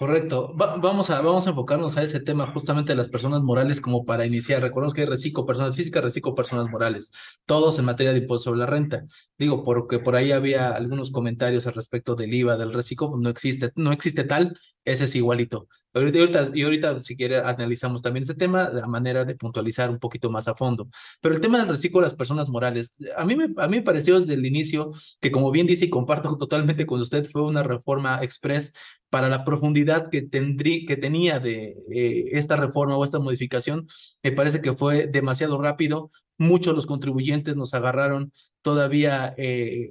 Correcto. 0.01 0.56
vamos, 0.56 1.12
a, 1.12 1.22
vamos 1.22 1.46
a 1.46 1.51
enfocarnos 1.51 1.96
a 1.96 2.01
ese 2.01 2.20
tema 2.20 2.48
justamente 2.48 2.94
de 2.94 2.96
las 2.96 3.08
personas 3.08 3.44
morales 3.44 3.80
como 3.80 4.04
para 4.04 4.25
iniciar. 4.25 4.60
Recordemos 4.60 4.96
que 4.96 5.01
hay 5.01 5.08
reciclo 5.08 5.46
personas 5.46 5.75
físicas, 5.75 6.04
reciclo 6.04 6.34
personas 6.34 6.68
morales, 6.72 7.12
todos 7.46 7.78
en 7.78 7.86
materia 7.86 8.12
de 8.12 8.18
impuesto 8.18 8.46
sobre 8.46 8.62
la 8.62 8.66
renta. 8.66 9.06
Digo, 9.38 9.63
porque 9.63 10.00
por 10.00 10.16
ahí 10.16 10.32
había 10.32 10.72
algunos 10.72 11.12
comentarios 11.12 11.68
al 11.68 11.75
respecto 11.75 12.16
del 12.16 12.34
IVA 12.34 12.58
del 12.58 12.74
reciclo, 12.74 13.16
no 13.16 13.30
existe, 13.30 13.72
no 13.75 13.92
existe 13.92 14.24
tal, 14.24 14.58
ese 14.86 15.04
es 15.04 15.16
igualito. 15.16 15.68
Ahorita, 15.93 16.51
y 16.53 16.63
ahorita, 16.63 17.01
si 17.03 17.15
quiere, 17.17 17.38
analizamos 17.38 18.01
también 18.01 18.24
ese 18.24 18.36
tema 18.36 18.69
de 18.69 18.81
la 18.81 18.88
manera 18.88 19.25
de 19.25 19.36
puntualizar 19.36 19.89
un 19.89 20.00
poquito 20.00 20.29
más 20.29 20.48
a 20.48 20.55
fondo. 20.55 20.89
Pero 21.19 21.36
el 21.36 21.41
tema 21.41 21.60
del 21.60 21.67
reciclo 21.67 22.00
de 22.00 22.05
las 22.05 22.13
personas 22.13 22.50
morales, 22.50 22.93
a 23.17 23.25
mí, 23.25 23.36
me, 23.36 23.50
a 23.57 23.67
mí 23.67 23.81
pareció 23.81 24.19
desde 24.19 24.36
el 24.36 24.45
inicio 24.45 24.91
que, 25.19 25.31
como 25.31 25.51
bien 25.51 25.67
dice 25.67 25.86
y 25.86 25.89
comparto 25.89 26.38
totalmente 26.38 26.86
con 26.86 27.01
usted, 27.01 27.29
fue 27.29 27.43
una 27.43 27.63
reforma 27.63 28.19
express 28.21 28.74
para 29.10 29.27
la 29.29 29.43
profundidad 29.43 30.10
que, 30.10 30.21
tendrí, 30.21 30.86
que 30.86 30.95
tenía 30.98 31.39
de 31.39 31.77
eh, 31.91 32.29
esta 32.31 32.55
reforma 32.55 32.95
o 32.98 33.03
esta 33.03 33.19
modificación. 33.19 33.88
Me 34.24 34.31
parece 34.31 34.62
que 34.62 34.74
fue 34.74 35.07
demasiado 35.07 35.62
rápido. 35.62 36.12
Muchos 36.38 36.74
de 36.74 36.75
los 36.77 36.86
contribuyentes 36.86 37.55
nos 37.55 37.74
agarraron 37.74 38.31
todavía 38.62 39.33
eh, 39.38 39.89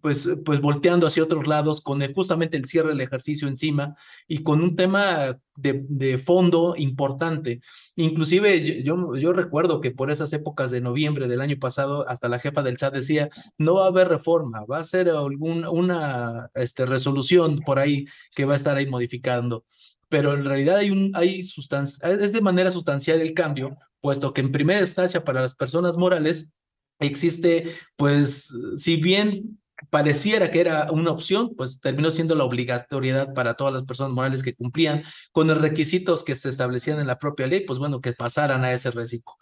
pues, 0.00 0.28
pues 0.44 0.60
volteando 0.60 1.06
hacia 1.06 1.22
otros 1.22 1.46
lados 1.46 1.80
con 1.80 2.00
justamente 2.14 2.56
el 2.56 2.66
cierre 2.66 2.90
del 2.90 3.00
ejercicio 3.00 3.48
encima 3.48 3.96
y 4.26 4.42
con 4.42 4.62
un 4.62 4.76
tema 4.76 5.38
de, 5.56 5.84
de 5.88 6.18
fondo 6.18 6.74
importante. 6.76 7.60
Inclusive 7.96 8.82
yo, 8.82 9.16
yo, 9.16 9.32
recuerdo 9.32 9.80
que 9.80 9.90
por 9.90 10.10
esas 10.10 10.32
épocas 10.32 10.70
de 10.70 10.80
noviembre 10.80 11.28
del 11.28 11.40
año 11.40 11.56
pasado, 11.58 12.08
hasta 12.08 12.28
la 12.28 12.38
jefa 12.38 12.62
del 12.62 12.78
SAT 12.78 12.94
decía, 12.94 13.28
no 13.58 13.74
va 13.74 13.84
a 13.84 13.88
haber 13.88 14.08
reforma, 14.08 14.64
va 14.64 14.78
a 14.78 14.84
ser 14.84 15.08
algún, 15.10 15.64
una 15.66 16.50
este, 16.54 16.86
resolución 16.86 17.60
por 17.60 17.78
ahí 17.78 18.06
que 18.34 18.44
va 18.44 18.54
a 18.54 18.56
estar 18.56 18.76
ahí 18.76 18.86
modificando. 18.86 19.64
Pero 20.08 20.32
en 20.32 20.44
realidad 20.44 20.76
hay 20.76 20.90
un, 20.90 21.12
hay 21.14 21.40
es 21.40 22.32
de 22.32 22.40
manera 22.40 22.70
sustancial 22.70 23.20
el 23.20 23.34
cambio, 23.34 23.76
puesto 24.00 24.32
que 24.32 24.40
en 24.40 24.52
primera 24.52 24.80
instancia 24.80 25.24
para 25.24 25.42
las 25.42 25.54
personas 25.54 25.96
morales 25.96 26.50
existe, 26.98 27.74
pues, 27.96 28.52
si 28.76 28.96
bien 28.96 29.60
pareciera 29.90 30.50
que 30.50 30.60
era 30.60 30.88
una 30.90 31.10
opción, 31.10 31.54
pues 31.56 31.80
terminó 31.80 32.10
siendo 32.10 32.34
la 32.34 32.44
obligatoriedad 32.44 33.34
para 33.34 33.54
todas 33.54 33.72
las 33.72 33.82
personas 33.84 34.12
morales 34.12 34.42
que 34.42 34.54
cumplían 34.54 35.02
con 35.32 35.48
los 35.48 35.60
requisitos 35.60 36.24
que 36.24 36.34
se 36.34 36.48
establecían 36.48 36.98
en 37.00 37.06
la 37.06 37.18
propia 37.18 37.46
ley, 37.46 37.60
pues 37.60 37.78
bueno, 37.78 38.00
que 38.00 38.12
pasaran 38.12 38.64
a 38.64 38.72
ese 38.72 38.90
reciclo. 38.90 39.34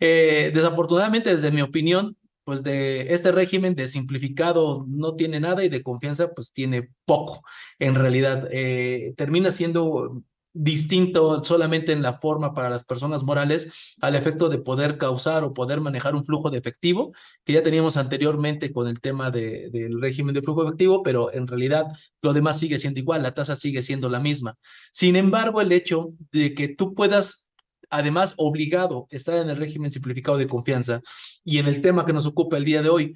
Eh, 0.00 0.50
desafortunadamente, 0.54 1.34
desde 1.34 1.52
mi 1.52 1.62
opinión, 1.62 2.16
pues 2.44 2.62
de 2.62 3.14
este 3.14 3.32
régimen 3.32 3.74
de 3.74 3.88
simplificado 3.88 4.84
no 4.88 5.16
tiene 5.16 5.40
nada 5.40 5.64
y 5.64 5.68
de 5.68 5.82
confianza 5.82 6.32
pues 6.34 6.52
tiene 6.52 6.90
poco. 7.06 7.42
En 7.78 7.94
realidad, 7.94 8.48
eh, 8.52 9.14
termina 9.16 9.50
siendo 9.50 10.22
distinto 10.54 11.42
solamente 11.42 11.92
en 11.92 12.00
la 12.00 12.14
forma 12.14 12.54
para 12.54 12.70
las 12.70 12.84
personas 12.84 13.24
morales 13.24 13.68
al 14.00 14.14
efecto 14.14 14.48
de 14.48 14.58
poder 14.58 14.98
causar 14.98 15.42
o 15.42 15.52
poder 15.52 15.80
manejar 15.80 16.14
un 16.14 16.24
flujo 16.24 16.48
de 16.48 16.58
efectivo 16.58 17.12
que 17.44 17.54
ya 17.54 17.62
teníamos 17.62 17.96
anteriormente 17.96 18.72
con 18.72 18.86
el 18.86 19.00
tema 19.00 19.32
de, 19.32 19.68
del 19.70 20.00
régimen 20.00 20.32
de 20.32 20.42
flujo 20.42 20.62
efectivo, 20.62 21.02
pero 21.02 21.32
en 21.32 21.48
realidad 21.48 21.86
lo 22.22 22.32
demás 22.32 22.58
sigue 22.58 22.78
siendo 22.78 23.00
igual, 23.00 23.24
la 23.24 23.34
tasa 23.34 23.56
sigue 23.56 23.82
siendo 23.82 24.08
la 24.08 24.20
misma. 24.20 24.56
Sin 24.92 25.16
embargo, 25.16 25.60
el 25.60 25.72
hecho 25.72 26.12
de 26.30 26.54
que 26.54 26.68
tú 26.68 26.94
puedas 26.94 27.44
además 27.90 28.34
obligado 28.36 29.06
estar 29.10 29.36
en 29.36 29.50
el 29.50 29.56
régimen 29.56 29.90
simplificado 29.90 30.36
de 30.38 30.46
confianza 30.46 31.00
y 31.44 31.58
en 31.58 31.66
el 31.66 31.82
tema 31.82 32.04
que 32.04 32.12
nos 32.12 32.26
ocupa 32.26 32.56
el 32.56 32.64
día 32.64 32.82
de 32.82 32.88
hoy, 32.88 33.14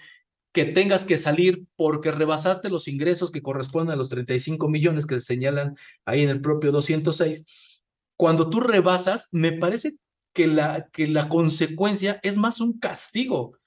que 0.53 0.65
tengas 0.65 1.05
que 1.05 1.19
salir 1.19 1.65
porque 1.77 2.11
rebasaste 2.11 2.71
los 2.71 2.89
ingresos 2.89 3.31
que 3.31 3.43
corresponden 3.43 3.93
a 3.93 3.97
los 3.97 4.09
35 4.09 4.69
millones 4.69 5.07
que 5.07 5.15
se 5.17 5.21
señalan 5.21 5.77
ahí 6.05 6.23
en 6.23 6.31
el 6.31 6.41
propio 6.41 6.73
206. 6.73 7.45
Cuando 8.17 8.51
tú 8.51 8.61
rebasas, 8.61 9.29
me 9.31 9.53
parece 9.53 9.95
que 10.33 10.47
la, 10.47 10.89
que 10.93 11.07
la 11.07 11.29
consecuencia 11.29 12.21
es 12.23 12.37
más 12.37 12.61
un 12.61 12.79
castigo. 12.79 13.59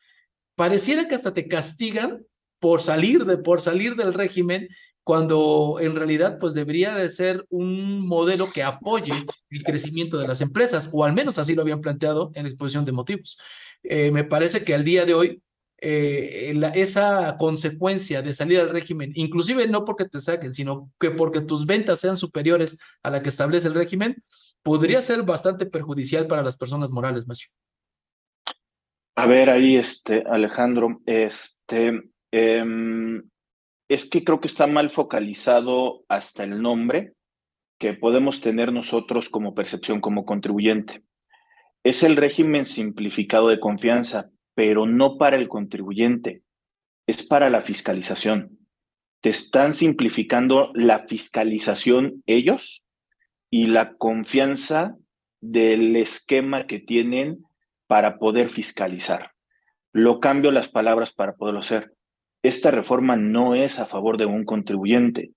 Pareciera 0.56 1.08
que 1.08 1.16
hasta 1.16 1.34
te 1.34 1.48
castigan 1.48 2.26
por 2.60 2.82
salir, 2.82 3.26
de, 3.26 3.38
por 3.38 3.62
salir 3.62 3.96
del 3.96 4.14
régimen 4.14 4.68
cuando 5.04 5.78
en 5.80 5.96
realidad 5.96 6.38
pues 6.40 6.54
debería 6.54 6.94
de 6.96 7.10
ser 7.10 7.46
un 7.50 8.08
modelo 8.08 8.48
que 8.48 8.62
apoye 8.62 9.26
el 9.50 9.64
crecimiento 9.64 10.18
de 10.18 10.28
las 10.28 10.42
empresas, 10.42 10.90
o 10.94 11.04
al 11.04 11.14
menos 11.14 11.38
así 11.38 11.56
lo 11.56 11.64
habían 11.64 11.82
planteado 11.82 12.32
en 12.36 12.44
la 12.44 12.50
exposición 12.50 12.86
de 12.86 12.92
motivos. 12.92 13.40
Eh, 13.84 14.12
me 14.12 14.24
parece 14.24 14.64
que 14.64 14.76
al 14.76 14.84
día 14.84 15.06
de 15.06 15.16
hoy 15.16 15.42
eh, 15.84 16.54
esa 16.76 17.38
consecuencia 17.38 18.22
de 18.22 18.34
salir 18.34 18.60
al 18.60 18.70
régimen, 18.70 19.12
inclusive 19.16 19.68
no 19.68 19.84
porque 19.84 20.06
te 20.06 20.22
saquen, 20.22 20.54
sino 20.54 20.92
que 21.00 21.10
porque 21.10 21.42
tus 21.42 21.66
ventas 21.66 22.00
sean 22.00 22.18
superiores 22.18 22.78
a 23.02 23.10
la 23.10 23.24
que 23.24 23.30
establece 23.30 23.68
el 23.68 23.74
régimen, 23.74 24.24
podría 24.62 25.02
ser 25.02 25.24
bastante 25.24 25.66
perjudicial 25.66 26.28
para 26.28 26.44
las 26.44 26.56
personas 26.56 26.92
morales, 26.92 27.28
Macio. 27.28 27.50
A 29.16 29.26
ver, 29.26 29.50
ahí, 29.50 29.76
este, 29.76 30.24
Alejandro, 30.30 31.02
este, 31.08 32.12
em, 32.32 33.24
es 33.90 34.10
que 34.10 34.24
creo 34.24 34.40
que 34.40 34.48
está 34.48 34.68
mal 34.68 34.92
focalizado 34.92 36.04
hasta 36.08 36.44
el 36.44 36.62
nombre 36.62 37.14
que 37.80 37.94
podemos 37.94 38.40
tener 38.40 38.72
nosotros 38.72 39.30
como 39.30 39.56
percepción 39.56 40.00
como 40.00 40.26
contribuyente. 40.26 41.04
Es 41.84 42.04
el 42.04 42.16
régimen 42.16 42.66
simplificado 42.66 43.48
de 43.48 43.60
confianza, 43.60 44.30
pero 44.56 44.86
no 44.86 45.18
para 45.18 45.38
el 45.38 45.48
contribuyente, 45.48 46.42
es 47.08 47.26
para 47.26 47.50
la 47.50 47.62
fiscalización. 47.62 48.58
Te 49.22 49.30
están 49.30 49.74
simplificando 49.74 50.72
la 50.74 51.08
fiscalización 51.08 52.24
ellos 52.26 52.88
y 53.50 53.68
la 53.68 53.94
confianza 53.94 54.96
del 55.42 55.96
esquema 55.96 56.66
que 56.68 56.80
tienen 56.80 57.44
para 57.88 58.18
poder 58.18 58.50
fiscalizar. 58.50 59.32
Lo 59.92 60.20
cambio 60.20 60.52
las 60.52 60.70
palabras 60.70 61.12
para 61.12 61.36
poderlo 61.36 61.60
hacer. 61.60 61.94
Esta 62.44 62.72
reforma 62.72 63.18
no 63.18 63.56
es 63.56 63.80
a 63.80 63.86
favor 63.86 64.18
de 64.18 64.26
un 64.26 64.46
contribuyente, 64.46 65.32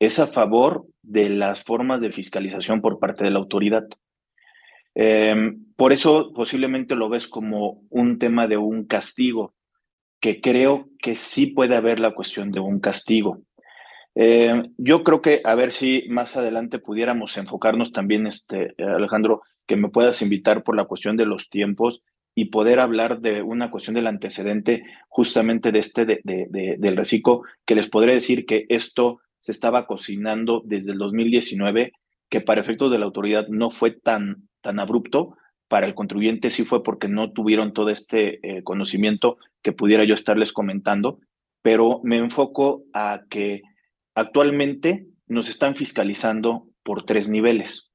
es 0.00 0.18
a 0.18 0.26
favor 0.26 0.86
de 1.02 1.28
las 1.28 1.62
formas 1.62 2.00
de 2.00 2.10
fiscalización 2.10 2.80
por 2.80 2.98
parte 2.98 3.24
de 3.24 3.30
la 3.30 3.38
autoridad. 3.38 3.84
Em, 4.94 5.64
por 5.76 5.92
eso 5.92 6.32
posiblemente 6.34 6.94
lo 6.94 7.08
ves 7.08 7.26
como 7.26 7.82
un 7.90 8.18
tema 8.18 8.46
de 8.46 8.56
un 8.56 8.84
castigo, 8.84 9.54
que 10.20 10.40
creo 10.40 10.88
que 10.98 11.16
sí 11.16 11.46
puede 11.46 11.76
haber 11.76 12.00
la 12.00 12.14
cuestión 12.14 12.50
de 12.50 12.60
un 12.60 12.80
castigo. 12.80 13.42
Em, 14.14 14.72
yo 14.76 15.04
creo 15.04 15.22
que 15.22 15.40
a 15.44 15.54
ver 15.54 15.72
si 15.72 16.06
más 16.08 16.36
adelante 16.36 16.78
pudiéramos 16.78 17.36
enfocarnos 17.36 17.92
también, 17.92 18.26
este, 18.26 18.74
Alejandro, 18.78 19.42
que 19.66 19.76
me 19.76 19.88
puedas 19.88 20.20
invitar 20.20 20.64
por 20.64 20.76
la 20.76 20.84
cuestión 20.84 21.16
de 21.16 21.26
los 21.26 21.48
tiempos 21.48 22.02
y 22.34 22.46
poder 22.46 22.80
hablar 22.80 23.20
de 23.20 23.42
una 23.42 23.70
cuestión 23.70 23.94
del 23.94 24.06
antecedente 24.06 24.84
justamente 25.08 25.72
de 25.72 25.78
este 25.78 26.04
de, 26.04 26.48
del 26.78 26.96
reciclo, 26.96 27.42
que 27.64 27.74
les 27.74 27.88
podré 27.88 28.14
decir 28.14 28.46
que 28.46 28.66
esto 28.68 29.20
se 29.38 29.52
estaba 29.52 29.86
cocinando 29.86 30.62
desde 30.64 30.92
el 30.92 30.98
2019, 30.98 31.92
que 32.30 32.40
para 32.40 32.60
efectos 32.60 32.90
de 32.90 32.98
la 32.98 33.04
autoridad 33.04 33.48
no 33.48 33.70
fue 33.70 33.90
tan, 33.90 34.48
tan 34.62 34.78
abrupto, 34.78 35.36
para 35.68 35.86
el 35.86 35.94
contribuyente 35.94 36.50
sí 36.50 36.64
fue 36.64 36.82
porque 36.82 37.08
no 37.08 37.32
tuvieron 37.32 37.72
todo 37.72 37.90
este 37.90 38.40
eh, 38.42 38.62
conocimiento 38.62 39.38
que 39.62 39.72
pudiera 39.72 40.04
yo 40.04 40.14
estarles 40.14 40.52
comentando, 40.52 41.18
pero 41.62 42.00
me 42.02 42.16
enfoco 42.16 42.84
a 42.92 43.20
que 43.28 43.62
actualmente 44.14 45.06
nos 45.26 45.48
están 45.48 45.76
fiscalizando 45.76 46.66
por 46.82 47.04
tres 47.04 47.28
niveles 47.28 47.92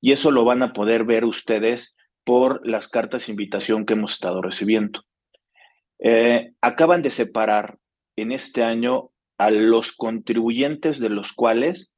y 0.00 0.12
eso 0.12 0.30
lo 0.30 0.44
van 0.44 0.62
a 0.62 0.72
poder 0.72 1.04
ver 1.04 1.24
ustedes 1.24 1.96
por 2.24 2.66
las 2.66 2.88
cartas 2.88 3.26
de 3.26 3.32
invitación 3.32 3.84
que 3.84 3.94
hemos 3.94 4.14
estado 4.14 4.42
recibiendo. 4.42 5.02
Eh, 5.98 6.52
acaban 6.60 7.02
de 7.02 7.10
separar 7.10 7.78
en 8.16 8.32
este 8.32 8.62
año 8.62 9.10
a 9.38 9.50
los 9.50 9.92
contribuyentes 9.92 11.00
de 11.00 11.08
los 11.08 11.32
cuales, 11.32 11.94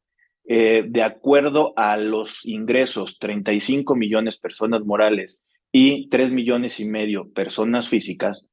eh, 0.47 0.85
de 0.87 1.03
acuerdo 1.03 1.73
a 1.77 1.97
los 1.97 2.45
ingresos, 2.45 3.19
35 3.19 3.95
millones 3.95 4.39
personas 4.39 4.85
morales 4.85 5.45
y 5.73 6.09
3 6.09 6.33
millones 6.33 6.81
y 6.81 6.87
medio 6.87 7.31
personas 7.33 7.89
físicas, 7.89 8.49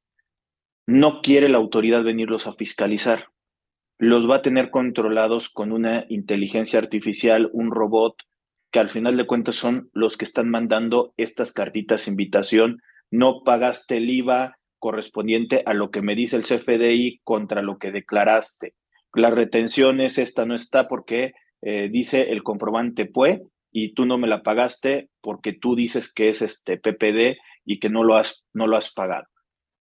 no 0.86 1.20
quiere 1.20 1.48
la 1.48 1.58
autoridad 1.58 2.02
venirlos 2.02 2.46
a 2.46 2.54
fiscalizar. 2.54 3.26
Los 3.98 4.30
va 4.30 4.36
a 4.36 4.42
tener 4.42 4.70
controlados 4.70 5.48
con 5.48 5.72
una 5.72 6.06
inteligencia 6.08 6.78
artificial, 6.78 7.50
un 7.52 7.70
robot, 7.72 8.16
que 8.70 8.78
al 8.78 8.90
final 8.90 9.16
de 9.16 9.26
cuentas 9.26 9.56
son 9.56 9.90
los 9.92 10.16
que 10.16 10.24
están 10.24 10.48
mandando 10.50 11.12
estas 11.16 11.52
cartitas 11.52 12.06
invitación. 12.06 12.80
No 13.10 13.42
pagaste 13.44 13.96
el 13.96 14.08
IVA 14.08 14.58
correspondiente 14.78 15.62
a 15.66 15.74
lo 15.74 15.90
que 15.90 16.02
me 16.02 16.14
dice 16.14 16.36
el 16.36 16.42
CFDI 16.42 17.20
contra 17.24 17.62
lo 17.62 17.78
que 17.78 17.90
declaraste. 17.90 18.74
La 19.14 19.30
retención 19.30 20.00
es 20.00 20.18
esta, 20.18 20.46
no 20.46 20.54
está 20.54 20.86
porque 20.86 21.32
eh, 21.62 21.88
dice 21.90 22.30
el 22.30 22.42
comprobante 22.42 23.06
PUE 23.06 23.42
y 23.70 23.94
tú 23.94 24.06
no 24.06 24.18
me 24.18 24.28
la 24.28 24.42
pagaste 24.42 25.10
porque 25.20 25.52
tú 25.52 25.74
dices 25.74 26.12
que 26.12 26.28
es 26.28 26.42
este 26.42 26.78
PPD 26.78 27.38
y 27.64 27.80
que 27.80 27.90
no 27.90 28.04
lo 28.04 28.16
has, 28.16 28.44
no 28.52 28.66
lo 28.66 28.76
has 28.76 28.92
pagado. 28.92 29.26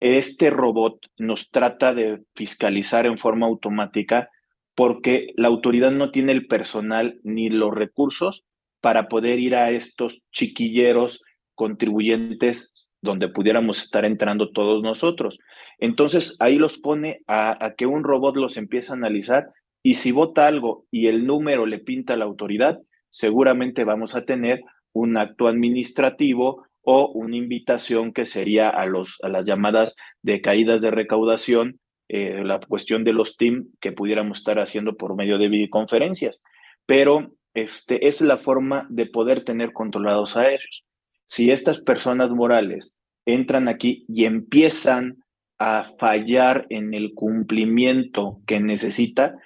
Este 0.00 0.50
robot 0.50 0.98
nos 1.18 1.50
trata 1.50 1.92
de 1.92 2.22
fiscalizar 2.34 3.06
en 3.06 3.18
forma 3.18 3.46
automática 3.46 4.30
porque 4.74 5.32
la 5.36 5.48
autoridad 5.48 5.90
no 5.90 6.10
tiene 6.10 6.32
el 6.32 6.46
personal 6.46 7.20
ni 7.22 7.50
los 7.50 7.74
recursos 7.74 8.44
para 8.80 9.08
poder 9.08 9.38
ir 9.38 9.54
a 9.54 9.70
estos 9.70 10.24
chiquilleros 10.32 11.22
contribuyentes 11.54 12.94
donde 13.02 13.28
pudiéramos 13.28 13.82
estar 13.82 14.04
entrando 14.04 14.50
todos 14.50 14.82
nosotros. 14.82 15.38
Entonces 15.78 16.36
ahí 16.40 16.56
los 16.56 16.78
pone 16.78 17.20
a, 17.26 17.74
que 17.76 17.86
un 17.86 18.04
robot 18.04 18.36
los 18.36 18.56
empiece 18.56 18.92
a 18.92 18.96
analizar 18.96 19.50
y 19.82 19.94
si 19.94 20.12
vota 20.12 20.46
algo 20.46 20.86
y 20.90 21.06
el 21.06 21.26
número 21.26 21.66
le 21.66 21.78
pinta 21.78 22.14
a 22.14 22.16
la 22.16 22.24
autoridad, 22.24 22.80
seguramente 23.10 23.84
vamos 23.84 24.14
a 24.14 24.24
tener 24.24 24.62
un 24.92 25.16
acto 25.16 25.48
administrativo 25.48 26.64
o 26.82 27.10
una 27.12 27.36
invitación 27.36 28.12
que 28.12 28.26
sería 28.26 28.68
a, 28.68 28.86
los, 28.86 29.18
a 29.22 29.28
las 29.28 29.44
llamadas 29.44 29.96
de 30.22 30.40
caídas 30.40 30.80
de 30.80 30.90
recaudación, 30.90 31.80
eh, 32.08 32.42
la 32.44 32.58
cuestión 32.60 33.04
de 33.04 33.12
los 33.12 33.36
team 33.36 33.68
que 33.80 33.92
pudiéramos 33.92 34.38
estar 34.38 34.58
haciendo 34.58 34.96
por 34.96 35.14
medio 35.14 35.38
de 35.38 35.48
videoconferencias. 35.48 36.42
Pero 36.86 37.32
este, 37.54 38.06
es 38.08 38.20
la 38.20 38.38
forma 38.38 38.86
de 38.90 39.06
poder 39.06 39.44
tener 39.44 39.72
controlados 39.72 40.36
a 40.36 40.48
ellos. 40.48 40.84
Si 41.24 41.50
estas 41.50 41.80
personas 41.80 42.30
morales 42.30 42.98
entran 43.26 43.68
aquí 43.68 44.04
y 44.08 44.24
empiezan 44.24 45.18
a 45.58 45.92
fallar 45.98 46.66
en 46.70 46.94
el 46.94 47.12
cumplimiento 47.14 48.40
que 48.46 48.60
necesita, 48.60 49.36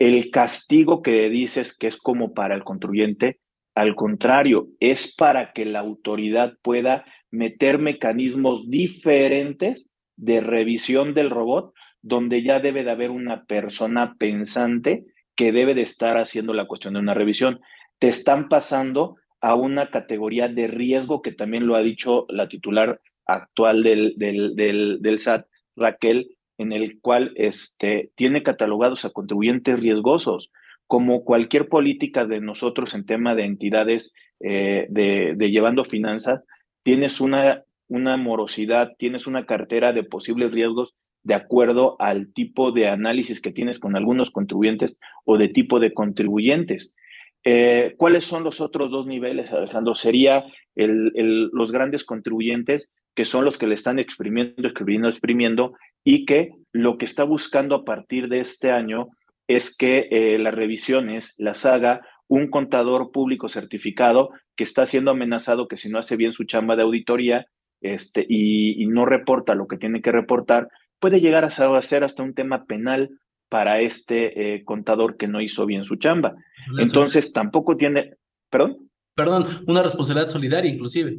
el 0.00 0.30
castigo 0.30 1.02
que 1.02 1.28
dices 1.28 1.76
que 1.76 1.86
es 1.86 1.98
como 1.98 2.32
para 2.34 2.56
el 2.56 2.64
contribuyente, 2.64 3.38
al 3.74 3.94
contrario, 3.94 4.68
es 4.80 5.14
para 5.14 5.52
que 5.52 5.66
la 5.66 5.80
autoridad 5.80 6.54
pueda 6.62 7.04
meter 7.30 7.78
mecanismos 7.78 8.68
diferentes 8.68 9.94
de 10.16 10.40
revisión 10.40 11.14
del 11.14 11.30
robot, 11.30 11.72
donde 12.02 12.42
ya 12.42 12.60
debe 12.60 12.82
de 12.82 12.90
haber 12.90 13.10
una 13.10 13.44
persona 13.44 14.16
pensante 14.18 15.04
que 15.36 15.52
debe 15.52 15.74
de 15.74 15.82
estar 15.82 16.16
haciendo 16.16 16.54
la 16.54 16.66
cuestión 16.66 16.94
de 16.94 17.00
una 17.00 17.14
revisión. 17.14 17.60
Te 17.98 18.08
están 18.08 18.48
pasando 18.48 19.16
a 19.42 19.54
una 19.54 19.90
categoría 19.90 20.48
de 20.48 20.66
riesgo 20.66 21.20
que 21.20 21.32
también 21.32 21.66
lo 21.66 21.76
ha 21.76 21.82
dicho 21.82 22.24
la 22.30 22.48
titular 22.48 23.00
actual 23.26 23.82
del, 23.82 24.14
del, 24.16 24.54
del, 24.56 25.18
SAT, 25.18 25.46
Raquel, 25.76 26.36
en 26.60 26.72
el 26.72 27.00
cual 27.00 27.32
este, 27.36 28.10
tiene 28.16 28.42
catalogados 28.42 29.06
a 29.06 29.10
contribuyentes 29.10 29.80
riesgosos, 29.80 30.52
como 30.86 31.24
cualquier 31.24 31.68
política 31.68 32.26
de 32.26 32.40
nosotros 32.40 32.94
en 32.94 33.06
tema 33.06 33.34
de 33.34 33.44
entidades 33.44 34.14
eh, 34.40 34.86
de, 34.90 35.34
de, 35.36 35.50
llevando 35.50 35.84
finanzas, 35.84 36.42
tienes 36.82 37.18
una, 37.20 37.64
una 37.88 38.18
morosidad, 38.18 38.92
tienes 38.98 39.26
una 39.26 39.46
cartera 39.46 39.94
de 39.94 40.02
posibles 40.02 40.52
riesgos 40.52 40.94
de 41.22 41.34
acuerdo 41.34 41.96
al 41.98 42.32
tipo 42.34 42.72
de 42.72 42.88
análisis 42.88 43.40
que 43.40 43.52
tienes 43.52 43.78
con 43.78 43.96
algunos 43.96 44.30
contribuyentes 44.30 44.98
o 45.24 45.38
de 45.38 45.48
tipo 45.48 45.80
de 45.80 45.94
contribuyentes. 45.94 46.94
Eh, 47.42 47.94
¿Cuáles 47.96 48.24
son 48.24 48.44
los 48.44 48.60
otros 48.60 48.90
dos 48.90 49.06
niveles, 49.06 49.50
Alessandro? 49.50 49.94
Sería 49.94 50.44
el, 50.74 51.48
los 51.52 51.72
grandes 51.72 52.04
contribuyentes, 52.04 52.92
que 53.14 53.24
son 53.24 53.44
los 53.44 53.58
que 53.58 53.66
le 53.66 53.74
están 53.74 53.98
exprimiendo, 53.98 54.66
exprimiendo, 54.66 55.08
exprimiendo, 55.08 55.74
y 56.04 56.24
que 56.24 56.50
lo 56.72 56.98
que 56.98 57.04
está 57.04 57.24
buscando 57.24 57.74
a 57.74 57.84
partir 57.84 58.28
de 58.28 58.40
este 58.40 58.70
año 58.70 59.08
es 59.48 59.76
que 59.76 60.08
eh, 60.10 60.38
las 60.38 60.54
revisiones 60.54 61.34
las 61.38 61.66
haga 61.66 62.02
un 62.28 62.48
contador 62.48 63.10
público 63.10 63.48
certificado 63.48 64.30
que 64.56 64.64
está 64.64 64.86
siendo 64.86 65.10
amenazado 65.10 65.66
que 65.66 65.76
si 65.76 65.90
no 65.90 65.98
hace 65.98 66.16
bien 66.16 66.32
su 66.32 66.44
chamba 66.44 66.76
de 66.76 66.82
auditoría 66.82 67.46
este, 67.80 68.24
y, 68.28 68.82
y 68.82 68.86
no 68.86 69.04
reporta 69.06 69.54
lo 69.54 69.66
que 69.66 69.76
tiene 69.76 70.00
que 70.00 70.12
reportar, 70.12 70.68
puede 71.00 71.20
llegar 71.20 71.44
a 71.44 71.82
ser 71.82 72.04
hasta 72.04 72.22
un 72.22 72.34
tema 72.34 72.66
penal 72.66 73.10
para 73.48 73.80
este 73.80 74.54
eh, 74.54 74.64
contador 74.64 75.16
que 75.16 75.26
no 75.26 75.40
hizo 75.40 75.66
bien 75.66 75.84
su 75.84 75.96
chamba. 75.96 76.34
Entonces, 76.78 77.32
tampoco 77.32 77.76
tiene, 77.76 78.14
perdón. 78.48 78.90
Perdón, 79.14 79.44
una 79.66 79.82
responsabilidad 79.82 80.28
solidaria 80.28 80.70
inclusive. 80.70 81.18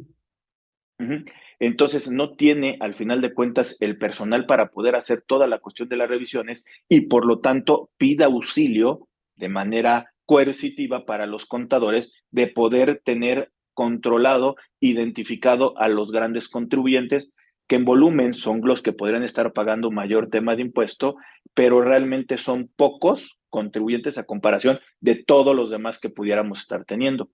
Entonces, 1.62 2.10
no 2.10 2.32
tiene 2.32 2.76
al 2.80 2.94
final 2.94 3.20
de 3.20 3.32
cuentas 3.32 3.80
el 3.80 3.96
personal 3.96 4.46
para 4.46 4.70
poder 4.70 4.96
hacer 4.96 5.22
toda 5.22 5.46
la 5.46 5.60
cuestión 5.60 5.88
de 5.88 5.96
las 5.96 6.08
revisiones 6.08 6.64
y 6.88 7.02
por 7.02 7.24
lo 7.24 7.38
tanto 7.38 7.90
pida 7.98 8.24
auxilio 8.24 9.06
de 9.36 9.48
manera 9.48 10.12
coercitiva 10.26 11.06
para 11.06 11.26
los 11.26 11.46
contadores 11.46 12.12
de 12.32 12.48
poder 12.48 13.00
tener 13.04 13.52
controlado, 13.74 14.56
identificado 14.80 15.78
a 15.78 15.86
los 15.86 16.10
grandes 16.10 16.48
contribuyentes 16.48 17.32
que 17.68 17.76
en 17.76 17.84
volumen 17.84 18.34
son 18.34 18.62
los 18.64 18.82
que 18.82 18.92
podrían 18.92 19.22
estar 19.22 19.52
pagando 19.52 19.92
mayor 19.92 20.30
tema 20.30 20.56
de 20.56 20.62
impuesto, 20.62 21.14
pero 21.54 21.80
realmente 21.80 22.38
son 22.38 22.72
pocos 22.74 23.38
contribuyentes 23.50 24.18
a 24.18 24.26
comparación 24.26 24.80
de 25.00 25.14
todos 25.14 25.54
los 25.54 25.70
demás 25.70 26.00
que 26.00 26.10
pudiéramos 26.10 26.62
estar 26.62 26.84
teniendo. 26.84 27.30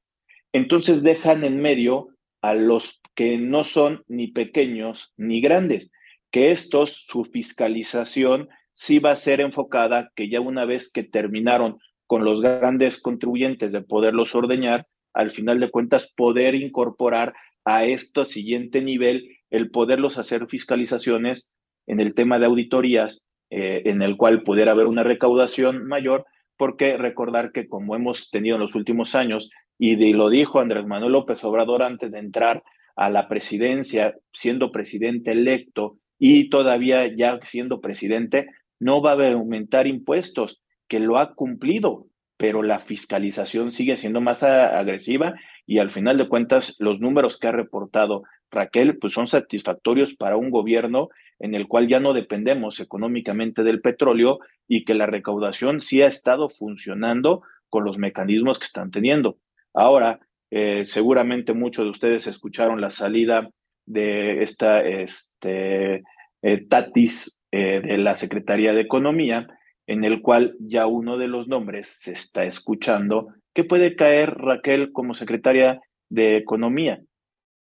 Entonces 0.52 1.02
dejan 1.02 1.44
en 1.44 1.62
medio 1.62 2.08
a 2.40 2.54
los 2.54 3.00
que 3.14 3.38
no 3.38 3.64
son 3.64 4.04
ni 4.06 4.28
pequeños 4.28 5.12
ni 5.16 5.40
grandes, 5.40 5.90
que 6.30 6.50
estos, 6.50 7.04
su 7.08 7.24
fiscalización 7.24 8.48
sí 8.74 8.98
va 8.98 9.12
a 9.12 9.16
ser 9.16 9.40
enfocada, 9.40 10.12
que 10.14 10.28
ya 10.28 10.40
una 10.40 10.64
vez 10.64 10.92
que 10.92 11.02
terminaron 11.02 11.78
con 12.06 12.24
los 12.24 12.40
grandes 12.40 13.00
contribuyentes 13.00 13.72
de 13.72 13.82
poderlos 13.82 14.34
ordeñar, 14.34 14.86
al 15.12 15.30
final 15.30 15.58
de 15.58 15.70
cuentas 15.70 16.12
poder 16.16 16.54
incorporar 16.54 17.34
a 17.64 17.84
este 17.84 18.24
siguiente 18.24 18.80
nivel 18.80 19.36
el 19.50 19.70
poderlos 19.70 20.16
hacer 20.16 20.46
fiscalizaciones 20.46 21.52
en 21.86 22.00
el 22.00 22.14
tema 22.14 22.38
de 22.38 22.46
auditorías, 22.46 23.28
eh, 23.50 23.82
en 23.86 24.00
el 24.00 24.16
cual 24.16 24.42
pudiera 24.42 24.72
haber 24.72 24.86
una 24.86 25.02
recaudación 25.02 25.86
mayor, 25.86 26.24
porque 26.56 26.96
recordar 26.96 27.52
que 27.52 27.68
como 27.68 27.96
hemos 27.96 28.30
tenido 28.30 28.56
en 28.56 28.62
los 28.62 28.74
últimos 28.74 29.14
años, 29.14 29.50
y 29.78 30.12
lo 30.12 30.28
dijo 30.28 30.60
Andrés 30.60 30.86
Manuel 30.86 31.12
López 31.12 31.42
Obrador 31.44 31.82
antes 31.82 32.12
de 32.12 32.18
entrar 32.18 32.64
a 32.96 33.10
la 33.10 33.28
presidencia 33.28 34.16
siendo 34.32 34.72
presidente 34.72 35.30
electo 35.32 35.98
y 36.18 36.50
todavía 36.50 37.06
ya 37.06 37.38
siendo 37.42 37.80
presidente, 37.80 38.48
no 38.80 39.00
va 39.00 39.12
a 39.12 39.32
aumentar 39.32 39.86
impuestos, 39.86 40.60
que 40.88 40.98
lo 40.98 41.18
ha 41.18 41.34
cumplido, 41.34 42.06
pero 42.36 42.62
la 42.62 42.80
fiscalización 42.80 43.70
sigue 43.70 43.96
siendo 43.96 44.20
más 44.20 44.42
agresiva 44.42 45.34
y 45.66 45.78
al 45.78 45.92
final 45.92 46.18
de 46.18 46.28
cuentas 46.28 46.76
los 46.80 46.98
números 46.98 47.38
que 47.38 47.48
ha 47.48 47.52
reportado 47.52 48.22
Raquel 48.50 48.98
pues 48.98 49.12
son 49.12 49.28
satisfactorios 49.28 50.14
para 50.14 50.36
un 50.36 50.50
gobierno 50.50 51.08
en 51.38 51.54
el 51.54 51.68
cual 51.68 51.88
ya 51.88 52.00
no 52.00 52.14
dependemos 52.14 52.80
económicamente 52.80 53.62
del 53.62 53.80
petróleo 53.80 54.38
y 54.66 54.84
que 54.84 54.94
la 54.94 55.06
recaudación 55.06 55.80
sí 55.80 56.02
ha 56.02 56.08
estado 56.08 56.48
funcionando 56.48 57.42
con 57.68 57.84
los 57.84 57.98
mecanismos 57.98 58.58
que 58.58 58.66
están 58.66 58.90
teniendo. 58.90 59.36
Ahora, 59.74 60.20
eh, 60.50 60.84
seguramente 60.84 61.52
muchos 61.52 61.84
de 61.84 61.90
ustedes 61.90 62.26
escucharon 62.26 62.80
la 62.80 62.90
salida 62.90 63.50
de 63.86 64.42
esta 64.42 64.82
este, 64.82 66.02
eh, 66.42 66.66
Tatis 66.68 67.42
eh, 67.50 67.80
de 67.82 67.98
la 67.98 68.16
Secretaría 68.16 68.74
de 68.74 68.82
Economía, 68.82 69.46
en 69.86 70.04
el 70.04 70.20
cual 70.20 70.56
ya 70.60 70.86
uno 70.86 71.16
de 71.16 71.28
los 71.28 71.48
nombres 71.48 71.86
se 71.86 72.12
está 72.12 72.44
escuchando 72.44 73.28
que 73.54 73.64
puede 73.64 73.96
caer 73.96 74.34
Raquel 74.34 74.92
como 74.92 75.14
secretaria 75.14 75.80
de 76.10 76.36
Economía. 76.36 77.00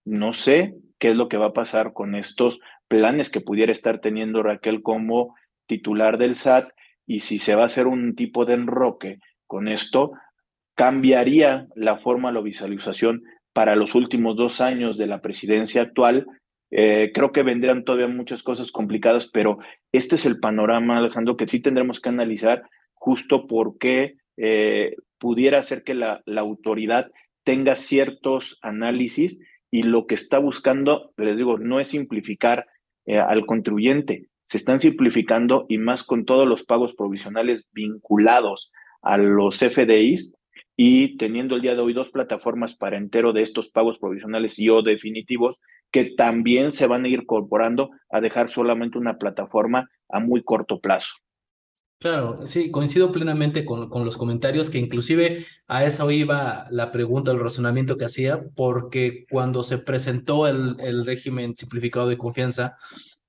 No 0.04 0.34
sé 0.34 0.74
qué 0.98 1.10
es 1.10 1.16
lo 1.16 1.28
que 1.28 1.36
va 1.36 1.46
a 1.46 1.52
pasar 1.52 1.92
con 1.92 2.14
estos 2.14 2.60
planes 2.88 3.30
que 3.30 3.40
pudiera 3.40 3.72
estar 3.72 4.00
teniendo 4.00 4.42
Raquel 4.42 4.82
como 4.82 5.34
titular 5.66 6.18
del 6.18 6.36
SAT 6.36 6.70
y 7.06 7.20
si 7.20 7.38
se 7.38 7.54
va 7.54 7.62
a 7.62 7.66
hacer 7.66 7.86
un 7.86 8.14
tipo 8.14 8.44
de 8.44 8.54
enroque 8.54 9.18
con 9.46 9.66
esto, 9.68 10.12
cambiaría 10.80 11.66
la 11.74 11.98
forma, 11.98 12.32
la 12.32 12.40
visualización 12.40 13.22
para 13.52 13.76
los 13.76 13.94
últimos 13.94 14.34
dos 14.34 14.62
años 14.62 14.96
de 14.96 15.06
la 15.06 15.20
presidencia 15.20 15.82
actual. 15.82 16.26
Eh, 16.70 17.10
creo 17.12 17.32
que 17.32 17.42
vendrán 17.42 17.84
todavía 17.84 18.08
muchas 18.08 18.42
cosas 18.42 18.72
complicadas, 18.72 19.28
pero 19.30 19.58
este 19.92 20.16
es 20.16 20.24
el 20.24 20.40
panorama, 20.40 20.96
Alejandro, 20.96 21.36
que 21.36 21.46
sí 21.46 21.60
tendremos 21.60 22.00
que 22.00 22.08
analizar 22.08 22.62
justo 22.94 23.46
porque 23.46 24.14
eh, 24.38 24.96
pudiera 25.18 25.62
ser 25.64 25.82
que 25.84 25.92
la, 25.92 26.22
la 26.24 26.40
autoridad 26.40 27.10
tenga 27.44 27.74
ciertos 27.74 28.58
análisis 28.62 29.44
y 29.70 29.82
lo 29.82 30.06
que 30.06 30.14
está 30.14 30.38
buscando, 30.38 31.12
les 31.18 31.36
digo, 31.36 31.58
no 31.58 31.80
es 31.80 31.88
simplificar 31.88 32.68
eh, 33.04 33.18
al 33.18 33.44
contribuyente, 33.44 34.28
se 34.44 34.56
están 34.56 34.80
simplificando 34.80 35.66
y 35.68 35.76
más 35.76 36.04
con 36.04 36.24
todos 36.24 36.48
los 36.48 36.64
pagos 36.64 36.94
provisionales 36.94 37.68
vinculados 37.70 38.72
a 39.02 39.18
los 39.18 39.58
FDIs 39.58 40.39
y 40.82 41.18
teniendo 41.18 41.56
el 41.56 41.60
día 41.60 41.74
de 41.74 41.82
hoy 41.82 41.92
dos 41.92 42.08
plataformas 42.08 42.74
para 42.74 42.96
entero 42.96 43.34
de 43.34 43.42
estos 43.42 43.68
pagos 43.68 43.98
provisionales 43.98 44.58
y 44.58 44.70
o 44.70 44.80
definitivos 44.80 45.60
que 45.90 46.06
también 46.06 46.72
se 46.72 46.86
van 46.86 47.04
a 47.04 47.08
ir 47.08 47.20
incorporando 47.20 47.90
a 48.08 48.22
dejar 48.22 48.48
solamente 48.48 48.96
una 48.96 49.18
plataforma 49.18 49.90
a 50.08 50.20
muy 50.20 50.42
corto 50.42 50.80
plazo. 50.80 51.16
Claro, 51.98 52.46
sí, 52.46 52.70
coincido 52.70 53.12
plenamente 53.12 53.66
con, 53.66 53.90
con, 53.90 54.06
los 54.06 54.16
comentarios, 54.16 54.70
que 54.70 54.78
inclusive 54.78 55.44
a 55.68 55.84
eso 55.84 56.10
iba 56.10 56.64
la 56.70 56.90
pregunta, 56.92 57.30
el 57.30 57.40
razonamiento 57.40 57.98
que 57.98 58.06
hacía, 58.06 58.40
porque 58.56 59.26
cuando 59.30 59.62
se 59.62 59.76
presentó 59.76 60.46
el, 60.46 60.76
el 60.80 61.04
régimen 61.04 61.54
simplificado 61.58 62.08
de 62.08 62.16
confianza, 62.16 62.78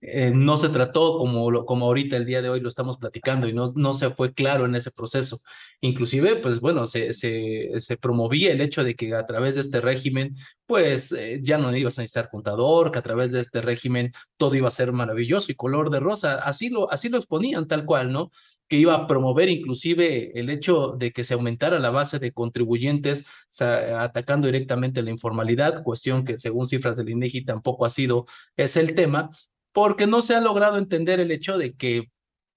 eh, 0.01 0.31
no 0.33 0.57
se 0.57 0.69
trató 0.69 1.17
como, 1.19 1.65
como 1.65 1.85
ahorita 1.85 2.17
el 2.17 2.25
día 2.25 2.41
de 2.41 2.49
hoy 2.49 2.59
lo 2.59 2.69
estamos 2.69 2.97
platicando 2.97 3.47
y 3.47 3.53
no, 3.53 3.65
no 3.75 3.93
se 3.93 4.09
fue 4.09 4.33
claro 4.33 4.65
en 4.65 4.75
ese 4.75 4.89
proceso. 4.89 5.39
Inclusive, 5.79 6.37
pues 6.37 6.59
bueno, 6.59 6.87
se, 6.87 7.13
se, 7.13 7.79
se 7.79 7.97
promovía 7.97 8.51
el 8.51 8.61
hecho 8.61 8.83
de 8.83 8.95
que 8.95 9.13
a 9.13 9.25
través 9.27 9.55
de 9.55 9.61
este 9.61 9.79
régimen, 9.79 10.35
pues 10.65 11.11
eh, 11.11 11.39
ya 11.43 11.59
no 11.59 11.75
ibas 11.75 11.99
a 11.99 12.01
necesitar 12.01 12.29
contador, 12.31 12.91
que 12.91 12.99
a 12.99 13.03
través 13.03 13.31
de 13.31 13.41
este 13.41 13.61
régimen 13.61 14.11
todo 14.37 14.55
iba 14.55 14.67
a 14.67 14.71
ser 14.71 14.91
maravilloso 14.91 15.51
y 15.51 15.55
color 15.55 15.91
de 15.91 15.99
rosa. 15.99 16.35
Así 16.35 16.69
lo, 16.69 16.91
así 16.91 17.09
lo 17.09 17.17
exponían 17.17 17.67
tal 17.67 17.85
cual, 17.85 18.11
¿no? 18.11 18.31
que 18.71 18.77
iba 18.77 18.95
a 18.95 19.05
promover 19.05 19.49
inclusive 19.49 20.31
el 20.39 20.49
hecho 20.49 20.95
de 20.97 21.11
que 21.11 21.25
se 21.25 21.33
aumentara 21.33 21.77
la 21.77 21.89
base 21.89 22.19
de 22.19 22.31
contribuyentes 22.31 23.25
atacando 23.59 24.47
directamente 24.47 25.01
la 25.01 25.09
informalidad, 25.11 25.83
cuestión 25.83 26.23
que 26.23 26.37
según 26.37 26.67
cifras 26.67 26.95
del 26.95 27.09
INEGI 27.09 27.43
tampoco 27.43 27.85
ha 27.85 27.89
sido 27.89 28.25
es 28.55 28.77
el 28.77 28.95
tema, 28.95 29.31
porque 29.73 30.07
no 30.07 30.21
se 30.21 30.35
ha 30.35 30.41
logrado 30.41 30.77
entender 30.77 31.19
el 31.19 31.31
hecho 31.31 31.57
de 31.57 31.73
que 31.73 32.09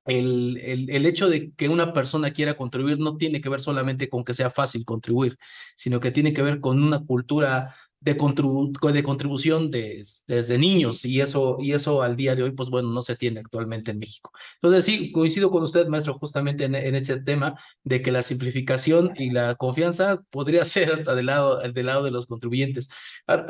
el, 0.07 0.59
el, 0.62 0.90
el, 0.90 1.07
hecho 1.07 1.31
de 1.31 1.53
que 1.53 1.68
una 1.68 1.92
persona 1.94 2.31
quiera 2.33 2.55
contribuir 2.55 2.98
no 2.98 3.16
tiene 3.16 3.40
que 3.40 3.48
ver 3.48 3.61
solamente 3.61 4.09
con 4.11 4.24
que 4.24 4.35
sea 4.35 4.50
fácil 4.50 4.85
contribuir, 4.85 5.38
sino 5.77 6.00
que 6.00 6.11
tiene 6.11 6.35
que 6.35 6.42
ver 6.42 6.61
con 6.61 6.83
una 6.83 7.00
cultura 7.05 7.74
de, 8.05 8.16
contribu 8.18 8.70
de 8.92 9.03
contribución 9.03 9.70
de, 9.70 10.05
desde 10.27 10.59
niños 10.59 11.05
y 11.07 11.20
eso, 11.22 11.57
y 11.59 11.72
eso 11.72 12.03
al 12.03 12.16
día 12.16 12.37
de 12.37 12.42
hoy, 12.42 12.50
pues 12.50 12.68
bueno, 12.68 12.90
no 12.90 13.00
se 13.00 13.16
tiene 13.16 13.40
actualmente 13.40 13.92
en 13.92 13.98
México. 13.98 14.31
Entonces 14.57 14.85
sí, 14.85 15.11
coincido 15.11 15.50
con 15.50 15.62
usted, 15.62 15.87
maestro, 15.88 16.14
justamente 16.18 16.64
en, 16.64 16.74
en 16.74 16.94
este 16.96 17.20
tema 17.20 17.59
de 17.83 18.03
que 18.03 18.12
la 18.12 18.22
simplificación 18.22 19.12
y 19.16 19.31
la 19.31 19.55
confianza 19.55 20.22
podría 20.31 20.64
ser 20.66 20.92
hasta 20.92 21.14
del 21.14 21.27
lado, 21.27 21.61
del 21.61 21.87
lado 21.87 22.05
de 22.05 22.11
los 22.11 22.27
contribuyentes. 22.27 22.90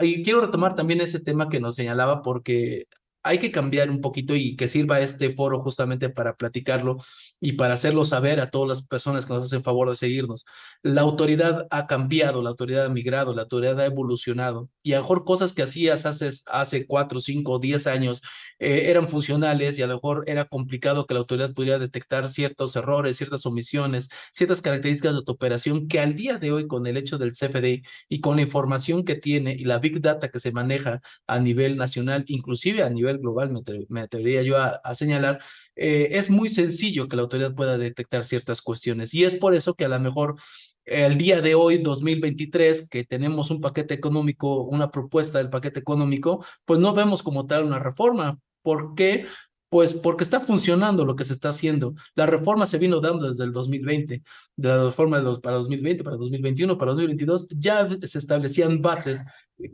Y 0.02 0.22
quiero 0.22 0.40
retomar 0.40 0.76
también 0.76 1.00
ese 1.00 1.18
tema 1.20 1.48
que 1.48 1.60
nos 1.60 1.74
señalaba 1.74 2.22
porque 2.22 2.86
hay 3.24 3.38
que 3.38 3.50
cambiar 3.50 3.90
un 3.90 4.00
poquito 4.02 4.36
y 4.36 4.54
que 4.54 4.68
sirva 4.68 5.00
este 5.00 5.32
foro 5.32 5.60
justamente 5.62 6.10
para 6.10 6.36
platicarlo 6.36 6.98
y 7.40 7.52
para 7.52 7.74
hacerlo 7.74 8.04
saber 8.04 8.38
a 8.38 8.50
todas 8.50 8.68
las 8.68 8.86
personas 8.86 9.24
que 9.24 9.32
nos 9.32 9.46
hacen 9.46 9.62
favor 9.62 9.88
de 9.88 9.96
seguirnos. 9.96 10.44
La 10.82 11.00
autoridad 11.00 11.66
ha 11.70 11.86
cambiado, 11.86 12.42
la 12.42 12.50
autoridad 12.50 12.84
ha 12.84 12.88
migrado, 12.90 13.34
la 13.34 13.42
autoridad 13.42 13.80
ha 13.80 13.86
evolucionado 13.86 14.68
y 14.82 14.92
a 14.92 14.96
lo 14.96 15.02
mejor 15.02 15.24
cosas 15.24 15.54
que 15.54 15.62
hacías 15.62 16.04
hace, 16.04 16.86
cuatro, 16.86 17.18
cinco, 17.18 17.58
diez 17.58 17.86
años 17.86 18.22
eh, 18.58 18.90
eran 18.90 19.08
funcionales 19.08 19.78
y 19.78 19.82
a 19.82 19.86
lo 19.86 19.94
mejor 19.94 20.24
era 20.26 20.44
complicado 20.44 21.06
que 21.06 21.14
la 21.14 21.20
autoridad 21.20 21.54
pudiera 21.54 21.78
detectar 21.78 22.28
ciertos 22.28 22.76
errores, 22.76 23.16
ciertas 23.16 23.46
omisiones, 23.46 24.10
ciertas 24.32 24.60
características 24.60 25.14
de 25.14 25.22
tu 25.22 25.32
operación 25.32 25.88
que 25.88 26.00
al 26.00 26.14
día 26.14 26.36
de 26.38 26.52
hoy 26.52 26.66
con 26.66 26.86
el 26.86 26.98
hecho 26.98 27.16
del 27.16 27.32
CFD 27.32 27.82
y 28.08 28.20
con 28.20 28.36
la 28.36 28.42
información 28.42 29.04
que 29.04 29.14
tiene 29.14 29.54
y 29.58 29.64
la 29.64 29.78
big 29.78 30.02
data 30.02 30.28
que 30.28 30.40
se 30.40 30.52
maneja 30.52 31.00
a 31.26 31.38
nivel 31.40 31.76
nacional, 31.76 32.24
inclusive 32.26 32.82
a 32.82 32.90
nivel 32.90 33.13
global, 33.18 33.52
me, 33.88 34.00
atrevería 34.00 34.42
yo 34.42 34.56
a, 34.58 34.94
señalar, 34.94 35.40
eh, 35.76 36.08
es 36.12 36.30
muy 36.30 36.48
sencillo 36.48 37.08
que 37.08 37.16
la 37.16 37.22
autoridad 37.22 37.54
pueda 37.54 37.78
detectar 37.78 38.24
ciertas 38.24 38.62
cuestiones. 38.62 39.14
Y 39.14 39.24
es 39.24 39.34
por 39.34 39.54
eso 39.54 39.74
que 39.74 39.84
a 39.84 39.88
lo 39.88 40.00
mejor 40.00 40.36
el 40.84 41.16
día 41.16 41.40
de 41.40 41.54
hoy, 41.54 41.78
2023, 41.78 42.88
que 42.88 43.04
tenemos 43.04 43.50
un 43.50 43.60
paquete 43.60 43.94
económico, 43.94 44.62
una 44.64 44.90
propuesta 44.90 45.38
del 45.38 45.50
paquete 45.50 45.80
económico, 45.80 46.44
pues 46.64 46.78
no 46.78 46.92
vemos 46.92 47.22
como 47.22 47.46
tal 47.46 47.64
una 47.64 47.78
reforma. 47.78 48.38
¿Por 48.62 48.94
qué? 48.94 49.26
Pues 49.74 49.92
porque 49.92 50.22
está 50.22 50.38
funcionando 50.38 51.04
lo 51.04 51.16
que 51.16 51.24
se 51.24 51.32
está 51.32 51.48
haciendo. 51.48 51.96
La 52.14 52.26
reforma 52.26 52.64
se 52.64 52.78
vino 52.78 53.00
dando 53.00 53.28
desde 53.32 53.42
el 53.42 53.52
2020, 53.52 54.22
de 54.54 54.68
la 54.68 54.84
reforma 54.84 55.20
de 55.20 55.40
para 55.40 55.56
2020, 55.56 56.04
para 56.04 56.16
2021, 56.16 56.78
para 56.78 56.92
2022, 56.92 57.48
ya 57.48 57.88
se 58.04 58.18
establecían 58.18 58.82
bases 58.82 59.24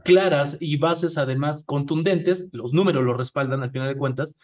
claras 0.02 0.56
y 0.58 0.78
bases 0.78 1.18
además 1.18 1.64
contundentes, 1.66 2.48
los 2.52 2.72
números 2.72 3.04
lo 3.04 3.12
respaldan 3.12 3.62
al 3.62 3.72
final 3.72 3.88
de 3.88 3.98
cuentas, 3.98 4.36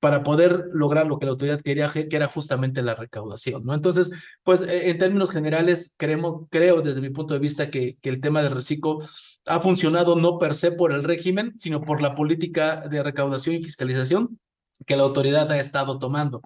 para 0.00 0.24
poder 0.24 0.64
lograr 0.72 1.06
lo 1.06 1.20
que 1.20 1.26
la 1.26 1.30
autoridad 1.30 1.60
quería, 1.60 1.88
que 1.92 2.08
era 2.10 2.26
justamente 2.26 2.82
la 2.82 2.96
recaudación, 2.96 3.64
¿no? 3.64 3.72
Entonces, 3.72 4.10
pues 4.42 4.62
e, 4.62 4.90
en 4.90 4.98
términos 4.98 5.30
generales, 5.30 5.92
creemos, 5.96 6.48
creo 6.50 6.82
desde 6.82 7.00
mi 7.00 7.10
punto 7.10 7.34
de 7.34 7.40
vista 7.40 7.70
que, 7.70 7.98
el 8.02 8.20
tema 8.20 8.42
del 8.42 8.52
reciclo 8.52 8.98
ha 9.46 9.60
funcionado 9.60 10.16
no 10.16 10.40
per 10.40 10.54
se 10.54 10.72
por 10.72 10.90
el 10.92 11.04
régimen, 11.04 11.52
sino 11.56 11.82
por 11.82 12.02
la 12.02 12.16
política 12.16 12.88
de 12.88 13.00
recaudación 13.00 13.54
y 13.54 13.62
fiscalización 13.62 14.40
que 14.86 14.96
la 14.96 15.02
autoridad 15.04 15.50
ha 15.50 15.58
estado 15.58 15.98
tomando. 15.98 16.42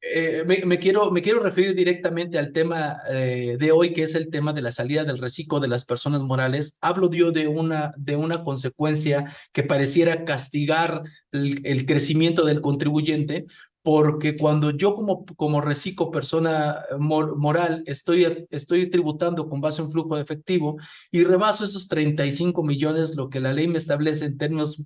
Eh, 0.00 0.44
me, 0.46 0.78
quiero, 0.78 1.10
me 1.10 1.22
quiero 1.22 1.40
referir 1.40 1.74
directamente 1.74 2.38
al 2.38 2.52
tema 2.52 2.98
eh, 3.10 3.56
de 3.58 3.72
hoy, 3.72 3.92
que 3.92 4.04
es 4.04 4.14
el 4.14 4.30
tema 4.30 4.52
de 4.52 4.62
la 4.62 4.70
salida 4.70 5.04
del 5.04 5.18
reciclo 5.18 5.58
de 5.58 5.66
las 5.66 5.84
personas 5.84 6.20
morales. 6.20 6.76
Hablo 6.80 7.10
yo 7.10 7.32
de 7.32 7.48
una, 7.48 7.92
de 7.96 8.14
una 8.14 8.44
consecuencia 8.44 9.32
que 9.52 9.64
pareciera 9.64 10.24
castigar 10.24 11.02
el 11.32 11.84
crecimiento 11.84 12.44
del 12.44 12.60
contribuyente, 12.60 13.46
porque 13.90 14.36
cuando 14.36 14.72
yo 14.72 14.94
como, 14.94 15.24
como 15.24 15.62
reciclo 15.62 16.10
persona 16.10 16.84
moral 16.98 17.82
estoy, 17.86 18.46
estoy 18.50 18.90
tributando 18.90 19.48
con 19.48 19.62
base 19.62 19.80
en 19.80 19.90
flujo 19.90 20.14
de 20.14 20.20
efectivo 20.20 20.76
y 21.10 21.24
rebaso 21.24 21.64
esos 21.64 21.88
35 21.88 22.62
millones, 22.62 23.16
lo 23.16 23.30
que 23.30 23.40
la 23.40 23.54
ley 23.54 23.66
me 23.66 23.78
establece 23.78 24.26
en 24.26 24.36
términos 24.36 24.84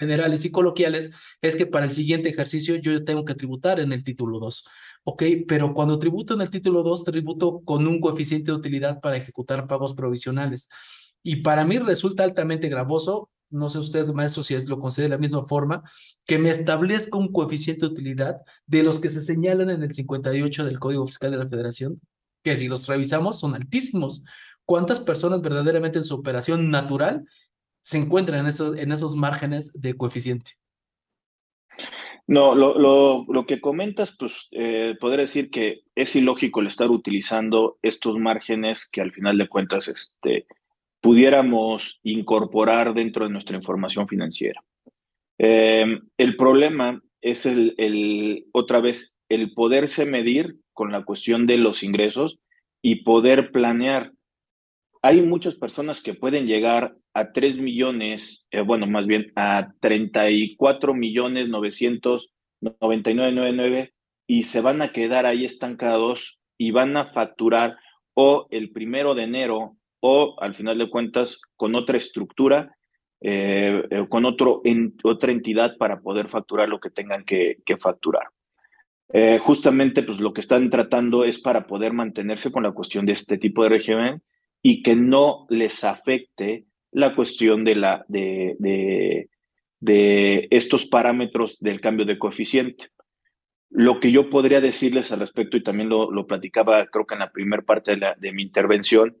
generales 0.00 0.44
y 0.44 0.50
coloquiales 0.50 1.12
es 1.40 1.54
que 1.54 1.64
para 1.64 1.84
el 1.84 1.92
siguiente 1.92 2.30
ejercicio 2.30 2.74
yo 2.74 3.04
tengo 3.04 3.24
que 3.24 3.36
tributar 3.36 3.78
en 3.78 3.92
el 3.92 4.02
título 4.02 4.40
2. 4.40 4.66
Ok, 5.04 5.22
pero 5.46 5.72
cuando 5.72 6.00
tributo 6.00 6.34
en 6.34 6.40
el 6.40 6.50
título 6.50 6.82
2, 6.82 7.04
tributo 7.04 7.60
con 7.64 7.86
un 7.86 8.00
coeficiente 8.00 8.50
de 8.50 8.56
utilidad 8.56 9.00
para 9.00 9.16
ejecutar 9.16 9.68
pagos 9.68 9.94
provisionales. 9.94 10.68
Y 11.22 11.36
para 11.36 11.64
mí 11.64 11.78
resulta 11.78 12.24
altamente 12.24 12.68
gravoso 12.68 13.30
no 13.50 13.68
sé 13.68 13.78
usted, 13.78 14.06
maestro, 14.08 14.42
si 14.42 14.64
lo 14.64 14.78
considera 14.78 15.10
de 15.10 15.16
la 15.16 15.20
misma 15.20 15.46
forma, 15.46 15.82
que 16.26 16.38
me 16.38 16.50
establezca 16.50 17.18
un 17.18 17.32
coeficiente 17.32 17.86
de 17.86 17.92
utilidad 17.92 18.36
de 18.66 18.82
los 18.82 18.98
que 18.98 19.08
se 19.08 19.20
señalan 19.20 19.70
en 19.70 19.82
el 19.82 19.92
58 19.92 20.64
del 20.64 20.78
Código 20.78 21.06
Fiscal 21.06 21.30
de 21.30 21.38
la 21.38 21.48
Federación, 21.48 22.00
que 22.42 22.56
si 22.56 22.68
los 22.68 22.86
revisamos 22.86 23.38
son 23.38 23.54
altísimos. 23.54 24.24
¿Cuántas 24.64 25.00
personas 25.00 25.42
verdaderamente 25.42 25.98
en 25.98 26.04
su 26.04 26.14
operación 26.14 26.70
natural 26.70 27.24
se 27.82 27.98
encuentran 27.98 28.40
en 28.40 28.46
esos, 28.46 28.76
en 28.76 28.92
esos 28.92 29.16
márgenes 29.16 29.72
de 29.74 29.96
coeficiente. 29.96 30.52
No, 32.26 32.54
lo, 32.54 32.78
lo, 32.78 33.24
lo 33.28 33.46
que 33.46 33.60
comentas, 33.60 34.14
pues 34.16 34.46
eh, 34.52 34.96
podría 35.00 35.22
decir 35.22 35.50
que 35.50 35.80
es 35.96 36.14
ilógico 36.14 36.60
el 36.60 36.68
estar 36.68 36.88
utilizando 36.90 37.78
estos 37.82 38.16
márgenes 38.16 38.88
que 38.88 39.00
al 39.00 39.10
final 39.12 39.36
de 39.38 39.48
cuentas 39.48 39.88
este, 39.88 40.46
pudiéramos 41.00 41.98
incorporar 42.02 42.92
dentro 42.94 43.24
de 43.24 43.32
nuestra 43.32 43.56
información 43.56 44.06
financiera. 44.06 44.62
Eh, 45.38 45.98
el 46.18 46.36
problema 46.36 47.02
es 47.20 47.46
el, 47.46 48.46
otra 48.52 48.80
vez, 48.80 49.16
el 49.28 49.52
poderse 49.54 50.04
medir 50.04 50.56
con 50.72 50.92
la 50.92 51.04
cuestión 51.04 51.46
de 51.46 51.58
los 51.58 51.82
ingresos 51.82 52.38
y 52.82 53.04
poder 53.04 53.50
planear. 53.50 54.12
Hay 55.02 55.22
muchas 55.22 55.54
personas 55.54 56.02
que 56.02 56.14
pueden 56.14 56.46
llegar 56.46 56.96
a 57.14 57.32
3 57.32 57.56
millones, 57.56 58.46
eh, 58.50 58.60
bueno, 58.60 58.86
más 58.86 59.06
bien 59.06 59.32
a 59.34 59.72
34 59.80 60.92
millones 60.94 61.48
999 61.48 63.94
y 64.26 64.42
se 64.44 64.60
van 64.60 64.82
a 64.82 64.92
quedar 64.92 65.24
ahí 65.26 65.44
estancados 65.44 66.44
y 66.58 66.70
van 66.70 66.96
a 66.96 67.12
facturar 67.12 67.76
o 68.14 68.46
el 68.50 68.70
primero 68.70 69.14
de 69.14 69.24
enero 69.24 69.76
o 70.00 70.36
al 70.40 70.54
final 70.54 70.78
de 70.78 70.90
cuentas 70.90 71.40
con 71.56 71.74
otra 71.74 71.96
estructura, 71.96 72.76
eh, 73.20 73.84
eh, 73.90 74.06
con 74.08 74.24
otro, 74.24 74.62
en, 74.64 74.94
otra 75.04 75.30
entidad 75.30 75.76
para 75.76 76.00
poder 76.00 76.28
facturar 76.28 76.68
lo 76.68 76.80
que 76.80 76.90
tengan 76.90 77.24
que, 77.24 77.58
que 77.64 77.76
facturar. 77.76 78.28
Eh, 79.12 79.38
justamente, 79.38 80.02
pues 80.02 80.20
lo 80.20 80.32
que 80.32 80.40
están 80.40 80.70
tratando 80.70 81.24
es 81.24 81.40
para 81.40 81.66
poder 81.66 81.92
mantenerse 81.92 82.50
con 82.50 82.62
la 82.62 82.72
cuestión 82.72 83.06
de 83.06 83.12
este 83.12 83.38
tipo 83.38 83.62
de 83.62 83.68
régimen 83.68 84.22
y 84.62 84.82
que 84.82 84.94
no 84.94 85.46
les 85.50 85.84
afecte 85.84 86.64
la 86.92 87.14
cuestión 87.14 87.64
de, 87.64 87.74
la, 87.74 88.04
de, 88.08 88.56
de, 88.58 89.28
de 89.80 90.48
estos 90.50 90.86
parámetros 90.86 91.58
del 91.60 91.80
cambio 91.80 92.06
de 92.06 92.18
coeficiente. 92.18 92.88
Lo 93.68 94.00
que 94.00 94.12
yo 94.12 94.30
podría 94.30 94.60
decirles 94.60 95.12
al 95.12 95.20
respecto, 95.20 95.56
y 95.56 95.62
también 95.62 95.88
lo, 95.88 96.10
lo 96.10 96.26
platicaba 96.26 96.86
creo 96.86 97.06
que 97.06 97.14
en 97.14 97.20
la 97.20 97.30
primera 97.30 97.62
parte 97.62 97.92
de, 97.92 97.96
la, 97.98 98.14
de 98.14 98.32
mi 98.32 98.42
intervención, 98.42 99.16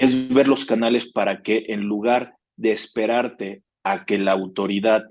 es 0.00 0.32
ver 0.32 0.48
los 0.48 0.64
canales 0.64 1.12
para 1.12 1.42
que 1.42 1.66
en 1.68 1.82
lugar 1.82 2.34
de 2.56 2.72
esperarte 2.72 3.62
a 3.84 4.06
que 4.06 4.16
la 4.16 4.32
autoridad 4.32 5.02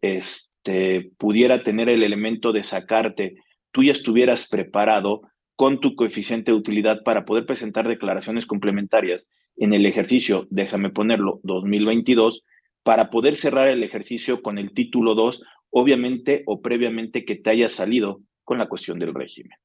este, 0.00 1.10
pudiera 1.18 1.62
tener 1.62 1.90
el 1.90 2.02
elemento 2.02 2.52
de 2.52 2.62
sacarte, 2.62 3.36
tú 3.72 3.82
ya 3.82 3.92
estuvieras 3.92 4.48
preparado 4.48 5.20
con 5.54 5.80
tu 5.80 5.94
coeficiente 5.94 6.50
de 6.50 6.56
utilidad 6.56 7.02
para 7.02 7.26
poder 7.26 7.44
presentar 7.44 7.86
declaraciones 7.86 8.46
complementarias 8.46 9.28
en 9.58 9.74
el 9.74 9.84
ejercicio, 9.84 10.46
déjame 10.48 10.88
ponerlo, 10.88 11.40
2022, 11.42 12.42
para 12.82 13.10
poder 13.10 13.36
cerrar 13.36 13.68
el 13.68 13.82
ejercicio 13.82 14.40
con 14.40 14.56
el 14.56 14.72
título 14.72 15.14
2, 15.14 15.42
obviamente 15.68 16.42
o 16.46 16.62
previamente 16.62 17.26
que 17.26 17.36
te 17.36 17.50
haya 17.50 17.68
salido 17.68 18.22
con 18.44 18.56
la 18.56 18.68
cuestión 18.68 18.98
del 18.98 19.12
régimen. 19.12 19.58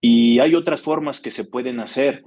Y 0.00 0.38
hay 0.38 0.54
otras 0.54 0.80
formas 0.80 1.20
que 1.20 1.32
se 1.32 1.44
pueden 1.44 1.80
hacer 1.80 2.22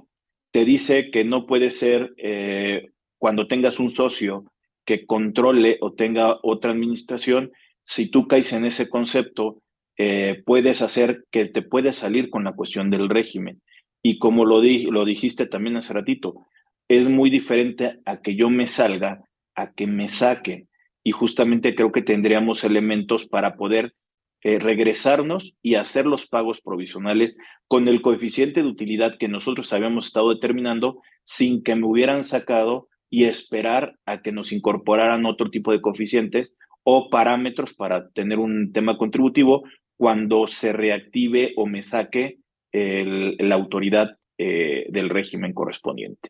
te 0.50 0.64
dice 0.64 1.10
que 1.10 1.24
no 1.24 1.46
puede 1.46 1.70
ser 1.70 2.14
eh, 2.16 2.88
cuando 3.18 3.46
tengas 3.46 3.78
un 3.78 3.90
socio 3.90 4.44
que 4.84 5.06
controle 5.06 5.78
o 5.80 5.92
tenga 5.92 6.38
otra 6.42 6.70
administración, 6.70 7.52
si 7.84 8.10
tú 8.10 8.26
caes 8.26 8.52
en 8.52 8.64
ese 8.64 8.88
concepto, 8.88 9.62
eh, 9.98 10.42
puedes 10.44 10.82
hacer 10.82 11.24
que 11.30 11.46
te 11.46 11.62
puedes 11.62 11.96
salir 11.96 12.30
con 12.30 12.44
la 12.44 12.52
cuestión 12.52 12.90
del 12.90 13.08
régimen. 13.08 13.62
Y 14.02 14.18
como 14.18 14.44
lo, 14.44 14.60
di 14.60 14.84
lo 14.84 15.04
dijiste 15.04 15.46
también 15.46 15.76
hace 15.76 15.92
ratito, 15.92 16.46
es 16.88 17.08
muy 17.08 17.30
diferente 17.30 17.98
a 18.04 18.20
que 18.20 18.36
yo 18.36 18.50
me 18.50 18.66
salga, 18.66 19.24
a 19.54 19.72
que 19.72 19.86
me 19.86 20.08
saque. 20.08 20.66
Y 21.02 21.12
justamente 21.12 21.74
creo 21.74 21.92
que 21.92 22.02
tendríamos 22.02 22.64
elementos 22.64 23.26
para 23.26 23.56
poder 23.56 23.94
eh, 24.42 24.58
regresarnos 24.58 25.56
y 25.62 25.74
hacer 25.74 26.06
los 26.06 26.26
pagos 26.26 26.60
provisionales 26.60 27.36
con 27.68 27.88
el 27.88 28.02
coeficiente 28.02 28.62
de 28.62 28.68
utilidad 28.68 29.18
que 29.18 29.28
nosotros 29.28 29.72
habíamos 29.72 30.06
estado 30.06 30.32
determinando 30.32 31.00
sin 31.24 31.62
que 31.62 31.74
me 31.74 31.86
hubieran 31.86 32.22
sacado 32.22 32.88
y 33.10 33.24
esperar 33.24 33.96
a 34.04 34.22
que 34.22 34.32
nos 34.32 34.52
incorporaran 34.52 35.26
otro 35.26 35.50
tipo 35.50 35.72
de 35.72 35.80
coeficientes 35.80 36.56
o 36.84 37.10
parámetros 37.10 37.74
para 37.74 38.08
tener 38.10 38.38
un 38.38 38.72
tema 38.72 38.98
contributivo 38.98 39.64
cuando 39.96 40.46
se 40.46 40.72
reactive 40.72 41.52
o 41.56 41.66
me 41.66 41.82
saque 41.82 42.38
la 42.72 43.54
autoridad 43.54 44.18
eh, 44.38 44.84
del 44.90 45.08
régimen 45.08 45.54
correspondiente. 45.54 46.28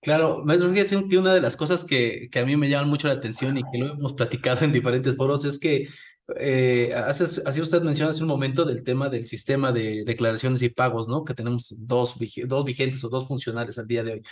Claro, 0.00 0.44
maestro 0.44 0.72
que 0.72 1.18
una 1.18 1.34
de 1.34 1.40
las 1.40 1.56
cosas 1.56 1.82
que, 1.82 2.28
que 2.30 2.38
a 2.38 2.44
mí 2.44 2.56
me 2.56 2.68
llaman 2.68 2.88
mucho 2.88 3.08
la 3.08 3.14
atención 3.14 3.58
y 3.58 3.62
que 3.72 3.78
lo 3.78 3.94
hemos 3.94 4.12
platicado 4.12 4.64
en 4.64 4.72
diferentes 4.72 5.16
foros 5.16 5.44
es 5.44 5.58
que 5.58 5.88
eh, 6.36 6.94
hace, 6.94 7.42
así 7.44 7.60
usted 7.60 7.82
menciona 7.82 8.10
hace 8.10 8.22
un 8.22 8.28
momento 8.28 8.64
del 8.64 8.82
tema 8.82 9.08
del 9.08 9.26
sistema 9.26 9.72
de 9.72 10.04
declaraciones 10.04 10.62
y 10.62 10.68
pagos, 10.70 11.08
¿no? 11.08 11.24
Que 11.24 11.34
tenemos 11.34 11.74
dos, 11.78 12.16
vigentes 12.18 13.04
o 13.04 13.08
dos 13.08 13.26
funcionales 13.26 13.78
al 13.78 13.86
día 13.86 14.02
de 14.02 14.12
hoy. 14.14 14.22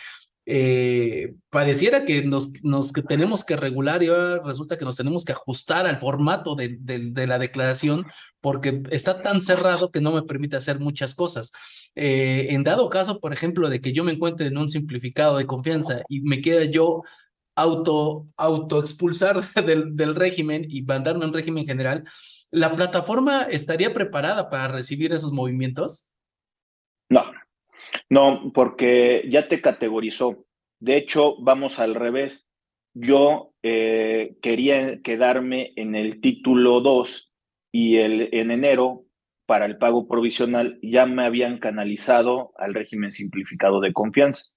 Eh, 0.45 1.35
pareciera 1.51 2.05
que 2.05 2.25
nos, 2.25 2.51
nos 2.65 2.93
que 2.93 3.03
tenemos 3.03 3.45
que 3.45 3.57
regular 3.57 4.03
y 4.03 4.09
ahora 4.09 4.43
resulta 4.45 4.77
que 4.77 4.85
nos 4.85 4.97
tenemos 4.97 5.25
que 5.25 5.33
ajustar 5.33 5.87
al 5.87 6.01
formato 6.01 6.57
de, 6.57 6.79
de, 6.81 7.11
de 7.13 7.27
la 7.29 7.39
declaración 7.39 8.07
porque 8.41 8.83
está 8.91 9.23
tan 9.23 9.41
cerrado 9.41 9.93
que 9.93 10.01
no 10.01 10.13
me 10.13 10.23
permite 10.23 10.57
hacer 10.57 10.81
muchas 10.81 11.15
cosas. 11.15 11.53
Eh, 11.95 12.49
en 12.51 12.65
dado 12.65 12.89
caso, 12.91 13.21
por 13.21 13.33
ejemplo, 13.33 13.69
de 13.69 13.81
que 13.81 13.93
yo 13.93 14.03
me 14.05 14.13
encuentre 14.13 14.47
en 14.47 14.59
un 14.59 14.69
simplificado 14.69 15.37
de 15.39 15.47
confianza 15.47 16.03
y 16.09 16.23
me 16.23 16.41
quiera 16.41 16.65
yo 16.65 17.03
auto, 17.55 18.29
auto 18.37 18.81
expulsar 18.81 19.41
del, 19.67 19.97
del 19.97 20.15
régimen 20.15 20.67
y 20.69 20.83
mandarme 20.83 21.27
un 21.27 21.35
régimen 21.35 21.67
general, 21.67 22.05
¿la 22.51 22.75
plataforma 22.75 23.43
estaría 23.43 23.93
preparada 23.93 24.51
para 24.51 24.69
recibir 24.69 25.13
esos 25.13 25.33
movimientos? 25.33 26.13
No, 27.09 27.25
no, 28.09 28.53
porque 28.55 29.27
ya 29.29 29.49
te 29.49 29.61
categorizó. 29.61 30.47
De 30.81 30.97
hecho, 30.97 31.37
vamos 31.41 31.79
al 31.79 31.95
revés. 31.95 32.47
Yo 32.95 33.55
eh, 33.63 34.37
quería 34.43 35.01
quedarme 35.01 35.73
en 35.77 35.95
el 35.95 36.21
título 36.21 36.81
2 36.81 37.33
y 37.73 37.97
el, 37.97 38.29
en 38.33 38.51
enero 38.51 39.05
para 39.47 39.65
el 39.65 39.79
pago 39.79 40.07
provisional 40.09 40.79
ya 40.83 41.07
me 41.07 41.25
habían 41.25 41.59
canalizado 41.59 42.53
al 42.57 42.75
régimen 42.75 43.13
simplificado 43.13 43.81
de 43.81 43.93
confianza. 43.93 44.57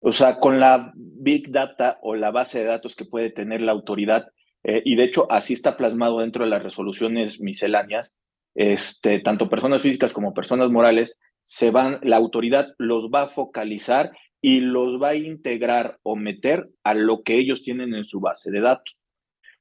O 0.00 0.12
sea, 0.12 0.38
con 0.38 0.60
la 0.60 0.92
big 0.94 1.50
data 1.50 1.98
o 2.02 2.14
la 2.14 2.30
base 2.30 2.60
de 2.60 2.64
datos 2.64 2.94
que 2.94 3.04
puede 3.04 3.30
tener 3.30 3.60
la 3.60 3.72
autoridad, 3.72 4.28
eh, 4.64 4.82
y 4.84 4.96
de 4.96 5.04
hecho 5.04 5.30
así 5.30 5.54
está 5.54 5.76
plasmado 5.76 6.20
dentro 6.20 6.44
de 6.44 6.50
las 6.50 6.62
resoluciones 6.62 7.40
misceláneas, 7.40 8.16
este, 8.54 9.20
tanto 9.20 9.48
personas 9.48 9.82
físicas 9.82 10.12
como 10.12 10.34
personas 10.34 10.70
morales, 10.70 11.16
se 11.44 11.70
van, 11.70 11.98
la 12.02 12.16
autoridad 12.16 12.74
los 12.78 13.08
va 13.08 13.22
a 13.22 13.28
focalizar 13.30 14.12
y 14.40 14.60
los 14.60 15.02
va 15.02 15.10
a 15.10 15.14
integrar 15.14 15.98
o 16.02 16.14
meter 16.14 16.68
a 16.84 16.94
lo 16.94 17.22
que 17.22 17.38
ellos 17.38 17.62
tienen 17.62 17.94
en 17.94 18.04
su 18.04 18.20
base 18.20 18.50
de 18.50 18.60
datos. 18.60 18.98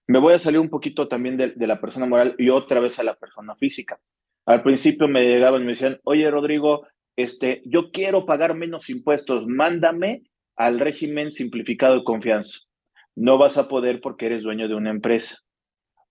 Me 0.07 0.19
voy 0.19 0.33
a 0.33 0.39
salir 0.39 0.59
un 0.59 0.69
poquito 0.69 1.07
también 1.07 1.37
de, 1.37 1.49
de 1.49 1.67
la 1.67 1.81
persona 1.81 2.05
moral 2.05 2.35
y 2.37 2.49
otra 2.49 2.79
vez 2.79 2.99
a 2.99 3.03
la 3.03 3.15
persona 3.15 3.55
física. 3.55 3.99
Al 4.45 4.63
principio 4.63 5.07
me 5.07 5.25
llegaban 5.25 5.61
y 5.61 5.65
me 5.65 5.71
decían, 5.71 5.99
oye 6.03 6.29
Rodrigo, 6.29 6.87
este, 7.17 7.61
yo 7.65 7.91
quiero 7.91 8.25
pagar 8.25 8.55
menos 8.55 8.89
impuestos, 8.89 9.47
mándame 9.47 10.23
al 10.55 10.79
régimen 10.79 11.31
simplificado 11.31 11.95
de 11.95 12.03
confianza. 12.03 12.59
No 13.15 13.37
vas 13.37 13.57
a 13.57 13.67
poder 13.67 13.99
porque 13.99 14.27
eres 14.27 14.43
dueño 14.43 14.67
de 14.67 14.75
una 14.75 14.91
empresa. 14.91 15.37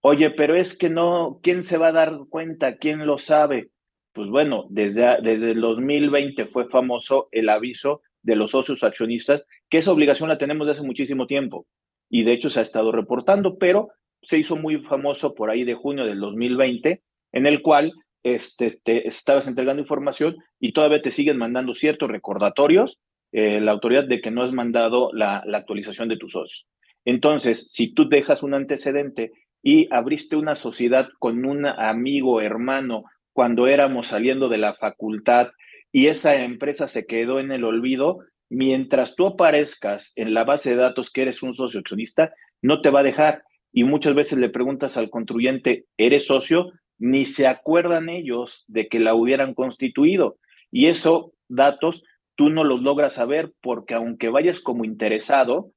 Oye, 0.01 0.31
pero 0.31 0.57
es 0.57 0.77
que 0.77 0.91
no, 0.91 1.41
¿quién 1.43 1.63
se 1.63 1.79
va 1.79 1.89
a 1.89 1.93
dar 1.93 2.19
cuenta? 2.29 2.77
¿Quién 2.77 3.07
lo 3.07 3.19
sabe? 3.19 3.71
Pues 4.13 4.29
bueno, 4.29 4.67
desde, 4.69 5.21
desde 5.23 5.53
el 5.53 5.61
2020 5.61 6.47
fue 6.47 6.69
famoso 6.69 7.29
el 7.31 7.49
aviso 7.49 8.03
de 8.23 8.35
los 8.35 8.51
socios 8.51 8.83
accionistas, 8.83 9.47
que 9.69 9.79
esa 9.79 9.93
obligación 9.93 10.29
la 10.29 10.39
tenemos 10.39 10.67
desde 10.67 10.81
hace 10.81 10.87
muchísimo 10.87 11.27
tiempo. 11.27 11.67
Y 12.11 12.25
de 12.25 12.33
hecho 12.33 12.51
se 12.51 12.59
ha 12.59 12.63
estado 12.63 12.91
reportando, 12.91 13.59
pero 13.59 13.91
se 14.23 14.39
hizo 14.39 14.57
muy 14.57 14.79
famoso 14.79 15.35
por 15.35 15.51
ahí 15.51 15.63
de 15.63 15.75
junio 15.75 16.05
del 16.05 16.19
2020, 16.19 17.03
en 17.33 17.47
el 17.47 17.63
cual 17.63 17.93
este, 18.23 18.67
este, 18.67 19.07
estabas 19.07 19.47
entregando 19.47 19.83
información 19.83 20.37
y 20.59 20.73
todavía 20.73 21.03
te 21.03 21.11
siguen 21.11 21.37
mandando 21.37 21.75
ciertos 21.75 22.11
recordatorios 22.11 23.03
eh, 23.33 23.61
la 23.61 23.73
autoridad 23.73 24.05
de 24.05 24.21
que 24.21 24.31
no 24.31 24.43
has 24.43 24.53
mandado 24.53 25.11
la, 25.13 25.43
actualización 25.53 26.09
de 26.09 26.17
tus 26.17 26.33
socios. 26.33 26.69
Entonces, 27.05 27.71
si 27.71 27.93
tú 27.93 28.09
dejas 28.09 28.43
un 28.43 28.55
antecedente 28.55 29.33
y 29.63 29.89
abriste 29.93 30.37
una 30.37 30.55
sociedad 30.55 31.09
con 31.19 31.45
un 31.45 31.67
amigo, 31.67 32.41
hermano, 32.41 33.05
cuando 33.33 33.67
éramos 33.67 34.09
saliendo 34.09 34.49
de 34.49 34.59
la 34.59 34.75
facultad 34.75 35.51
y 35.93 36.07
esa 36.07 36.43
empresa 36.43 36.89
se 36.89 37.07
quedó 37.07 37.41
en 37.41 37.53
el 37.53 37.65
olvido, 37.65 38.21
mientras 38.49 39.17
tú 39.17 39.27
aparezcas 39.27 40.13
en 40.17 40.33
la 40.33 40.45
base 40.45 40.71
de 40.71 40.77
datos 40.77 41.11
que 41.11 41.23
eres 41.23 41.43
un 41.43 41.53
socio 41.53 41.81
accionista, 41.81 42.33
no 42.63 42.81
te 42.81 42.91
va 42.91 43.01
a 43.01 43.05
dejar. 43.05 43.43
Y 43.73 43.85
muchas 43.85 44.15
veces 44.15 44.39
le 44.39 44.49
preguntas 44.49 44.97
al 44.97 45.11
contribuyente, 45.11 45.85
¿eres 45.99 46.27
socio? 46.27 46.73
Ni 46.99 47.27
se 47.27 47.47
acuerdan 47.47 48.09
ellos 48.09 48.65
de 48.69 48.89
que 48.89 49.01
la 49.01 49.15
hubieran 49.15 49.55
constituido. 49.55 50.39
Y 50.71 50.87
eso, 50.87 51.33
datos, 51.49 52.05
tú 52.35 52.51
no 52.51 52.65
los 52.65 52.83
logras 52.83 53.15
saber 53.15 53.53
porque 53.61 53.95
aunque 53.95 54.29
vayas 54.29 54.61
como 54.61 54.85
interesado, 54.85 55.73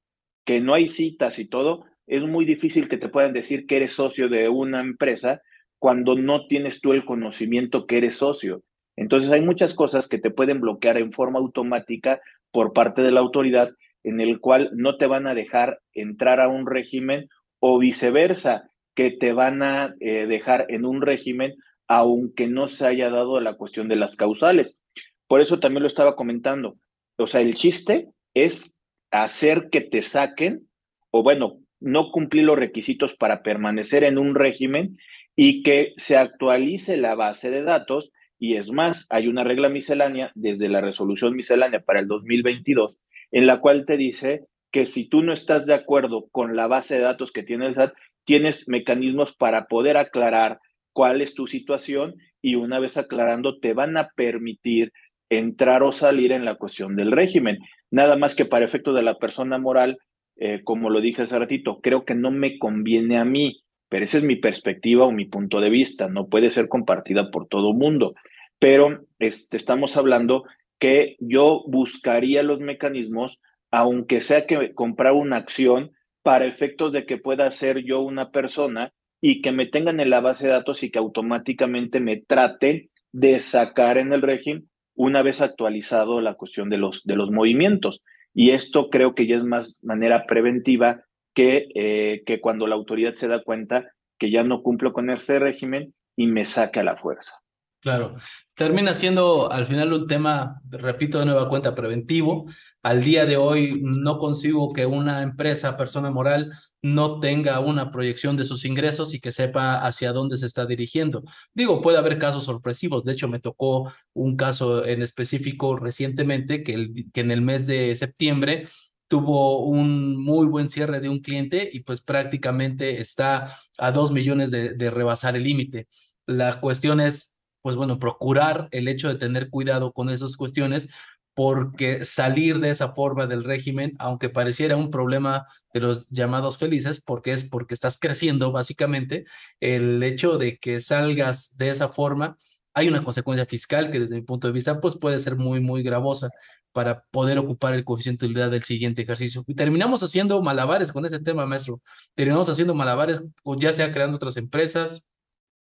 que 0.46 0.62
no 0.62 0.74
hay 0.74 0.88
citas 0.88 1.40
y 1.40 1.48
todo, 1.48 1.86
es 2.08 2.24
muy 2.24 2.46
difícil 2.46 2.90
que 2.90 2.98
te 2.98 3.10
puedan 3.10 3.34
decir 3.34 3.68
que 3.68 3.78
eres 3.78 3.94
socio 3.94 4.30
de 4.30 4.50
una 4.50 4.82
empresa 4.82 5.42
cuando 5.78 6.16
no 6.16 6.48
tienes 6.48 6.82
tú 6.82 6.94
el 6.94 7.06
conocimiento 7.06 7.86
que 7.86 7.98
eres 7.98 8.18
socio. 8.18 8.64
Entonces 8.96 9.32
hay 9.32 9.42
muchas 9.42 9.74
cosas 9.74 10.08
que 10.08 10.18
te 10.18 10.32
pueden 10.32 10.60
bloquear 10.60 10.98
en 10.98 11.14
forma 11.14 11.40
automática 11.40 12.20
por 12.52 12.74
parte 12.74 13.02
de 13.02 13.12
la 13.12 13.20
autoridad 13.20 13.70
en 14.04 14.20
el 14.20 14.40
cual 14.40 14.72
no 14.74 14.98
te 14.98 15.08
van 15.08 15.28
a 15.28 15.34
dejar 15.34 15.80
entrar 15.94 16.40
a 16.42 16.48
un 16.48 16.66
régimen 16.66 17.30
o 17.60 17.78
viceversa, 17.78 18.69
que 19.00 19.12
te 19.12 19.32
van 19.32 19.64
a 19.64 19.96
eh, 20.02 20.26
dejar 20.28 20.66
en 20.68 20.84
un 20.84 21.02
régimen 21.02 21.56
aunque 21.88 22.48
no 22.48 22.68
se 22.68 22.86
haya 22.86 23.10
dado 23.10 23.40
la 23.40 23.54
cuestión 23.54 23.88
de 23.88 23.96
las 23.96 24.18
causales. 24.18 24.78
Por 25.26 25.40
eso 25.40 25.62
también 25.62 25.84
lo 25.84 25.88
estaba 25.88 26.18
comentando. 26.18 26.76
O 27.18 27.26
sea, 27.26 27.40
el 27.40 27.56
chiste 27.56 28.10
es 28.34 28.84
hacer 29.10 29.70
que 29.72 29.80
te 29.80 30.02
saquen 30.02 30.68
o 31.12 31.24
bueno, 31.24 31.62
no 31.80 32.12
cumplir 32.12 32.44
los 32.44 32.60
requisitos 32.60 33.16
para 33.16 33.42
permanecer 33.42 34.04
en 34.04 34.18
un 34.18 34.36
régimen 34.36 34.98
y 35.34 35.64
que 35.64 35.94
se 35.96 36.18
actualice 36.18 36.98
la 36.98 37.16
base 37.16 37.50
de 37.52 37.64
datos. 37.64 38.12
Y 38.38 38.58
es 38.58 38.70
más, 38.70 39.08
hay 39.12 39.30
una 39.30 39.46
regla 39.46 39.70
miscelánea 39.70 40.34
desde 40.36 40.68
la 40.68 40.82
resolución 40.82 41.38
miscelánea 41.38 41.80
para 41.80 42.02
el 42.02 42.08
2022 42.10 43.00
en 43.32 43.48
la 43.48 43.62
cual 43.62 43.86
te 43.86 43.96
dice 43.96 44.50
que 44.72 44.86
si 44.86 45.08
tú 45.08 45.22
no 45.22 45.32
estás 45.32 45.66
de 45.66 45.74
acuerdo 45.74 46.28
con 46.32 46.58
la 46.58 46.68
base 46.68 46.96
de 46.96 47.02
datos 47.02 47.32
que 47.32 47.44
tiene 47.44 47.66
el 47.66 47.76
SAT, 47.76 47.94
tienes 48.30 48.68
mecanismos 48.68 49.36
para 49.36 49.66
poder 49.66 49.98
aclarar 49.98 50.60
cuál 50.94 51.20
es 51.22 51.34
tu 51.34 51.48
situación 51.48 52.14
y 52.44 52.54
una 52.54 52.78
vez 52.78 52.96
aclarando 52.96 53.58
te 53.58 53.74
van 53.74 53.98
a 53.98 54.10
permitir 54.10 54.94
entrar 55.32 55.82
o 55.82 55.92
salir 55.92 56.32
en 56.32 56.46
la 56.46 56.54
cuestión 56.54 56.96
del 56.96 57.12
régimen. 57.12 57.58
Nada 57.90 58.18
más 58.18 58.36
que 58.36 58.46
para 58.46 58.66
efecto 58.66 58.94
de 58.94 59.02
la 59.02 59.18
persona 59.18 59.58
moral, 59.58 59.98
eh, 60.36 60.62
como 60.64 60.92
lo 60.92 61.02
dije 61.02 61.24
hace 61.24 61.40
ratito, 61.40 61.80
creo 61.82 62.06
que 62.06 62.14
no 62.14 62.30
me 62.30 62.60
conviene 62.60 63.18
a 63.18 63.26
mí, 63.26 63.64
pero 63.90 64.06
esa 64.06 64.20
es 64.20 64.24
mi 64.24 64.36
perspectiva 64.36 65.06
o 65.06 65.12
mi 65.12 65.26
punto 65.26 65.60
de 65.60 65.72
vista, 65.72 66.08
no 66.08 66.28
puede 66.28 66.52
ser 66.52 66.70
compartida 66.70 67.32
por 67.32 67.48
todo 67.48 67.74
mundo. 67.74 68.14
Pero 68.60 69.08
este, 69.18 69.58
estamos 69.58 69.98
hablando 69.98 70.44
que 70.78 71.16
yo 71.18 71.64
buscaría 71.66 72.44
los 72.44 72.60
mecanismos, 72.60 73.42
aunque 73.72 74.20
sea 74.20 74.46
que 74.46 74.76
comprar 74.76 75.14
una 75.14 75.38
acción 75.38 75.94
para 76.24 76.46
efectos 76.46 76.92
de 76.92 77.06
que 77.06 77.18
pueda 77.18 77.50
ser 77.52 77.84
yo 77.84 78.02
una 78.02 78.32
persona 78.32 78.92
y 79.22 79.42
que 79.42 79.52
me 79.52 79.66
tengan 79.66 80.00
en 80.00 80.10
la 80.10 80.22
base 80.22 80.48
de 80.48 80.54
datos 80.54 80.84
y 80.84 80.92
que 80.92 81.00
automáticamente 81.00 82.00
me 82.00 82.18
traten 82.18 82.90
de 83.12 83.40
sacar 83.40 83.98
en 83.98 84.14
el 84.14 84.22
régimen 84.22 84.70
una 84.96 85.22
vez 85.22 85.42
actualizado 85.42 86.22
la 86.22 86.36
cuestión 86.36 86.70
de 86.70 86.78
los, 86.78 87.04
de 87.06 87.16
los 87.16 87.32
movimientos. 87.32 88.04
Y 88.34 88.52
esto 88.52 88.90
creo 88.90 89.16
que 89.16 89.28
ya 89.28 89.38
es 89.38 89.44
más 89.44 89.80
manera 89.84 90.26
preventiva 90.26 91.04
que, 91.34 91.68
eh, 91.74 92.24
que 92.26 92.42
cuando 92.42 92.68
la 92.68 92.76
autoridad 92.76 93.16
se 93.16 93.28
da 93.28 93.42
cuenta 93.44 93.92
que 94.18 94.30
ya 94.30 94.44
no 94.44 94.62
cumplo 94.62 94.94
con 94.94 95.10
ese 95.10 95.40
régimen 95.40 95.94
y 96.16 96.28
me 96.28 96.44
saca 96.46 96.82
a 96.82 96.84
la 96.84 96.98
fuerza. 96.98 97.34
Claro, 97.82 98.16
termina 98.56 98.94
siendo 98.94 99.50
al 99.54 99.66
final 99.66 99.94
un 99.94 100.06
tema, 100.06 100.62
repito 100.70 101.18
de 101.18 101.26
nueva 101.26 101.48
cuenta, 101.48 101.76
preventivo. 101.76 102.46
Al 102.84 103.06
día 103.06 103.26
de 103.26 103.38
hoy 103.38 103.80
no 103.82 104.18
consigo 104.18 104.74
que 104.74 104.86
una 104.86 105.22
empresa, 105.22 105.78
persona 105.78 106.12
moral, 106.12 106.52
no 106.82 107.22
tenga 107.22 107.58
una 107.62 107.90
proyección 107.90 108.36
de 108.36 108.44
sus 108.44 108.66
ingresos 108.66 109.14
y 109.14 109.22
que 109.22 109.32
sepa 109.32 109.78
hacia 109.86 110.12
dónde 110.12 110.38
se 110.38 110.46
está 110.46 110.66
dirigiendo. 110.66 111.24
Digo, 111.54 111.82
puede 111.82 111.98
haber 111.98 112.20
casos 112.20 112.44
sorpresivos. 112.44 113.06
De 113.06 113.14
hecho, 113.14 113.30
me 113.30 113.40
tocó 113.40 113.94
un 114.14 114.36
caso 114.36 114.86
en 114.86 115.02
específico 115.02 115.78
recientemente 115.78 116.64
que, 116.64 116.74
el, 116.74 117.06
que 117.14 117.22
en 117.22 117.32
el 117.32 117.42
mes 117.42 117.66
de 117.66 117.96
septiembre 117.96 118.68
tuvo 119.08 119.64
un 119.66 120.18
muy 120.22 120.48
buen 120.48 120.68
cierre 120.68 121.00
de 121.00 121.08
un 121.08 121.22
cliente 121.22 121.70
y 121.72 121.80
pues 121.82 122.02
prácticamente 122.02 123.00
está 123.00 123.58
a 123.78 123.92
dos 123.94 124.12
millones 124.12 124.52
de, 124.52 124.74
de 124.74 124.92
rebasar 124.92 125.38
el 125.38 125.44
límite. 125.44 125.88
La 126.26 126.60
cuestión 126.60 127.00
es 127.00 127.39
pues 127.62 127.76
bueno, 127.76 128.00
procurar 128.00 128.68
el 128.72 128.88
hecho 128.88 129.08
de 129.10 129.16
tener 129.16 129.50
cuidado 129.50 129.92
con 129.94 130.10
esas 130.10 130.38
cuestiones, 130.38 130.90
porque 131.34 132.04
salir 132.04 132.60
de 132.60 132.70
esa 132.70 132.94
forma 132.94 133.28
del 133.28 133.44
régimen, 133.44 133.96
aunque 134.00 134.30
pareciera 134.30 134.76
un 134.76 134.92
problema 134.92 135.48
de 135.74 135.80
los 135.80 136.06
llamados 136.10 136.58
felices, 136.58 137.02
porque 137.02 137.32
es 137.32 137.46
porque 137.46 137.74
estás 137.74 137.98
creciendo 137.98 138.52
básicamente, 138.52 139.26
el 139.60 140.04
hecho 140.04 140.38
de 140.38 140.58
que 140.58 140.82
salgas 140.82 141.56
de 141.56 141.70
esa 141.70 141.90
forma, 141.90 142.38
hay 142.74 142.88
una 142.88 143.04
consecuencia 143.04 143.46
fiscal 143.46 143.92
que 143.92 144.00
desde 144.02 144.16
mi 144.16 144.22
punto 144.22 144.48
de 144.48 144.54
vista 144.54 144.80
pues 144.80 144.98
puede 144.98 145.20
ser 145.20 145.36
muy, 145.36 145.60
muy 145.60 145.84
gravosa 145.84 146.30
para 146.72 147.04
poder 147.12 147.38
ocupar 147.40 147.74
el 147.74 147.84
coeficiente 147.84 148.26
de 148.26 148.32
utilidad 148.32 148.52
del 148.52 148.64
siguiente 148.64 149.02
ejercicio. 149.02 149.44
Y 149.48 149.56
terminamos 149.56 150.04
haciendo 150.04 150.42
malabares 150.42 150.92
con 150.92 151.06
ese 151.06 151.20
tema, 151.20 151.46
maestro. 151.46 151.82
Terminamos 152.16 152.48
haciendo 152.50 152.76
malabares, 152.76 153.24
ya 153.58 153.74
sea 153.74 153.92
creando 153.92 154.18
otras 154.18 154.38
empresas, 154.38 155.04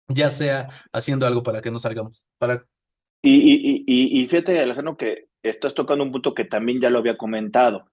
ya 0.09 0.31
sea 0.31 0.68
haciendo 0.92 1.27
algo 1.27 1.42
para 1.42 1.61
que 1.61 1.71
no 1.71 1.79
salgamos. 1.79 2.27
Para... 2.38 2.66
Y, 3.23 3.37
y, 3.37 3.85
y, 3.87 4.21
y 4.21 4.27
fíjate, 4.27 4.59
Alejandro, 4.61 4.97
que 4.97 5.29
estás 5.42 5.75
tocando 5.75 6.05
un 6.05 6.12
punto 6.12 6.35
que 6.35 6.44
también 6.44 6.81
ya 6.81 6.90
lo 6.90 6.99
había 6.99 7.16
comentado. 7.16 7.87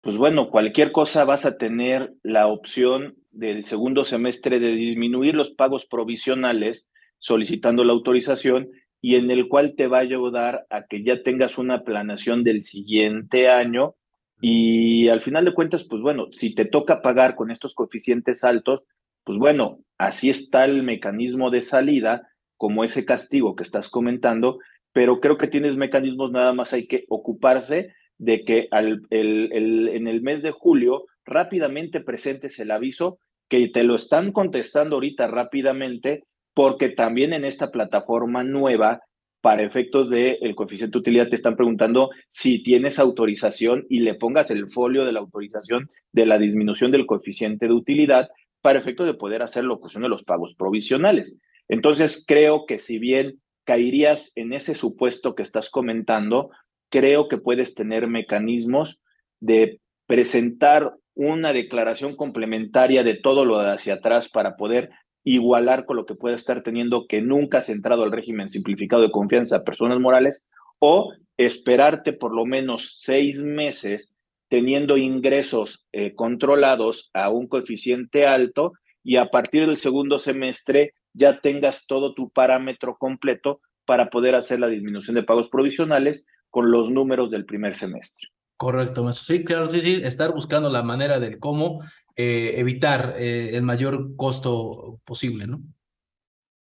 Pues 0.00 0.16
bueno, 0.16 0.50
cualquier 0.50 0.92
cosa 0.92 1.24
vas 1.24 1.46
a 1.46 1.56
tener 1.56 2.12
la 2.22 2.48
opción 2.48 3.16
del 3.30 3.64
segundo 3.64 4.04
semestre 4.04 4.60
de 4.60 4.72
disminuir 4.72 5.34
los 5.34 5.50
pagos 5.50 5.86
provisionales 5.86 6.90
solicitando 7.18 7.84
la 7.84 7.94
autorización 7.94 8.68
y 9.00 9.16
en 9.16 9.30
el 9.30 9.48
cual 9.48 9.74
te 9.76 9.86
va 9.86 9.98
a 9.98 10.02
ayudar 10.02 10.66
a 10.70 10.84
que 10.84 11.02
ya 11.02 11.22
tengas 11.22 11.58
una 11.58 11.84
planación 11.84 12.44
del 12.44 12.62
siguiente 12.62 13.48
año 13.48 13.96
y 14.40 15.08
al 15.08 15.22
final 15.22 15.46
de 15.46 15.54
cuentas, 15.54 15.84
pues 15.84 16.02
bueno, 16.02 16.26
si 16.30 16.54
te 16.54 16.66
toca 16.66 17.00
pagar 17.00 17.34
con 17.34 17.50
estos 17.50 17.74
coeficientes 17.74 18.44
altos, 18.44 18.84
pues 19.24 19.38
bueno, 19.38 19.80
así 19.98 20.30
está 20.30 20.64
el 20.64 20.82
mecanismo 20.82 21.50
de 21.50 21.60
salida, 21.60 22.28
como 22.56 22.84
ese 22.84 23.04
castigo 23.04 23.56
que 23.56 23.62
estás 23.62 23.88
comentando, 23.88 24.58
pero 24.92 25.20
creo 25.20 25.36
que 25.36 25.48
tienes 25.48 25.76
mecanismos, 25.76 26.30
nada 26.30 26.52
más 26.52 26.72
hay 26.72 26.86
que 26.86 27.04
ocuparse 27.08 27.92
de 28.18 28.44
que 28.44 28.68
en 28.70 30.06
el 30.06 30.22
mes 30.22 30.42
de 30.42 30.52
julio 30.52 31.06
rápidamente 31.24 32.00
presentes 32.00 32.58
el 32.58 32.70
aviso 32.70 33.18
que 33.48 33.68
te 33.68 33.82
lo 33.82 33.96
están 33.96 34.32
contestando 34.32 34.96
ahorita 34.96 35.26
rápidamente, 35.26 36.24
porque 36.54 36.88
también 36.88 37.32
en 37.32 37.44
esta 37.44 37.70
plataforma 37.70 38.44
nueva, 38.44 39.00
para 39.40 39.62
efectos 39.62 40.08
del 40.08 40.38
el 40.40 40.54
coeficiente 40.54 40.92
de 40.92 41.00
utilidad, 41.00 41.28
te 41.28 41.36
están 41.36 41.56
preguntando 41.56 42.10
si 42.30 42.62
tienes 42.62 42.98
autorización 42.98 43.84
y 43.90 44.00
le 44.00 44.14
pongas 44.14 44.50
el 44.50 44.70
folio 44.70 45.04
de 45.04 45.12
la 45.12 45.20
autorización 45.20 45.90
de 46.12 46.24
la 46.24 46.38
disminución 46.38 46.90
del 46.92 47.04
coeficiente 47.04 47.66
de 47.66 47.74
utilidad 47.74 48.28
para 48.64 48.78
efecto 48.78 49.04
de 49.04 49.12
poder 49.12 49.42
hacer 49.42 49.62
la 49.64 49.76
cuestión 49.76 50.04
de 50.04 50.08
los 50.08 50.22
pagos 50.22 50.54
provisionales. 50.54 51.42
Entonces, 51.68 52.24
creo 52.26 52.64
que 52.64 52.78
si 52.78 52.98
bien 52.98 53.42
caerías 53.64 54.32
en 54.36 54.54
ese 54.54 54.74
supuesto 54.74 55.34
que 55.34 55.42
estás 55.42 55.68
comentando, 55.68 56.48
creo 56.88 57.28
que 57.28 57.36
puedes 57.36 57.74
tener 57.74 58.08
mecanismos 58.08 59.02
de 59.38 59.82
presentar 60.06 60.94
una 61.12 61.52
declaración 61.52 62.16
complementaria 62.16 63.04
de 63.04 63.16
todo 63.16 63.44
lo 63.44 63.58
hacia 63.58 63.94
atrás 63.94 64.30
para 64.30 64.56
poder 64.56 64.88
igualar 65.24 65.84
con 65.84 65.96
lo 65.96 66.06
que 66.06 66.14
puede 66.14 66.36
estar 66.36 66.62
teniendo 66.62 67.06
que 67.06 67.20
nunca 67.20 67.58
has 67.58 67.68
entrado 67.68 68.02
al 68.02 68.12
régimen 68.12 68.48
simplificado 68.48 69.02
de 69.02 69.10
confianza 69.10 69.56
a 69.56 69.64
personas 69.64 70.00
morales 70.00 70.46
o 70.78 71.12
esperarte 71.36 72.14
por 72.14 72.34
lo 72.34 72.46
menos 72.46 72.98
seis 73.02 73.42
meses 73.42 74.16
teniendo 74.48 74.96
ingresos 74.96 75.86
eh, 75.92 76.14
controlados 76.14 77.10
a 77.14 77.30
un 77.30 77.46
coeficiente 77.46 78.26
alto 78.26 78.72
y 79.02 79.16
a 79.16 79.26
partir 79.26 79.66
del 79.66 79.78
segundo 79.78 80.18
semestre 80.18 80.94
ya 81.12 81.40
tengas 81.40 81.86
todo 81.86 82.14
tu 82.14 82.30
parámetro 82.30 82.96
completo 82.98 83.60
para 83.84 84.10
poder 84.10 84.34
hacer 84.34 84.60
la 84.60 84.68
disminución 84.68 85.14
de 85.14 85.22
pagos 85.22 85.48
provisionales 85.48 86.26
con 86.50 86.70
los 86.70 86.90
números 86.90 87.30
del 87.30 87.44
primer 87.44 87.74
semestre. 87.74 88.28
Correcto, 88.56 89.12
sí, 89.12 89.44
claro, 89.44 89.66
sí, 89.66 89.80
sí, 89.80 90.00
estar 90.04 90.32
buscando 90.32 90.70
la 90.70 90.82
manera 90.82 91.18
del 91.18 91.38
cómo 91.38 91.82
eh, 92.16 92.54
evitar 92.56 93.16
eh, 93.18 93.56
el 93.56 93.64
mayor 93.64 94.14
costo 94.16 95.00
posible, 95.04 95.46
¿no? 95.46 95.62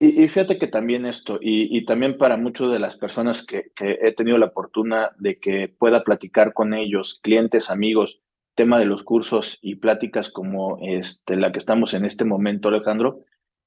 Y, 0.03 0.27
fíjate 0.29 0.57
que 0.57 0.65
también 0.65 1.05
esto, 1.05 1.37
y, 1.39 1.85
también 1.85 2.17
para 2.17 2.35
muchas 2.35 2.71
de 2.71 2.79
las 2.79 2.97
personas 2.97 3.45
que, 3.45 3.71
he 3.77 4.11
tenido 4.15 4.39
la 4.39 4.49
fortuna 4.49 5.11
de 5.19 5.37
que 5.37 5.67
pueda 5.67 6.03
platicar 6.03 6.53
con 6.53 6.73
ellos, 6.73 7.19
clientes, 7.21 7.69
amigos, 7.69 8.19
tema 8.55 8.79
de 8.79 8.85
los 8.85 9.03
cursos 9.03 9.59
y 9.61 9.75
pláticas 9.75 10.31
como 10.31 10.79
este, 10.81 11.35
la 11.35 11.51
que 11.51 11.59
estamos 11.59 11.93
en 11.93 12.05
este 12.05 12.25
momento, 12.25 12.69
Alejandro, 12.69 13.19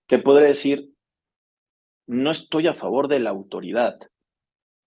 te 0.08 0.18
podré 0.18 0.48
decir, 0.48 0.90
no 2.08 2.32
estoy 2.32 2.66
a 2.66 2.74
favor 2.74 3.06
de 3.06 3.20
la 3.20 3.30
autoridad, 3.30 3.96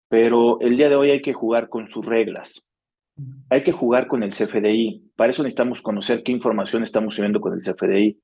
pero 0.07 0.61
el 0.61 0.77
día 0.77 0.87
de 0.87 0.95
hoy 0.95 1.11
hay 1.11 1.21
que 1.21 1.33
jugar 1.33 1.67
con 1.67 1.89
sus 1.89 2.05
reglas. 2.05 2.71
Hay 3.49 3.61
que 3.61 3.73
jugar 3.73 4.07
con 4.07 4.23
el 4.23 4.31
CFDI. 4.31 5.11
Para 5.17 5.31
eso 5.31 5.43
necesitamos 5.43 5.81
conocer 5.81 6.23
qué 6.23 6.31
información 6.31 6.81
estamos 6.83 7.15
subiendo 7.15 7.41
con 7.41 7.53
el 7.53 7.59
CFDI. 7.59 8.21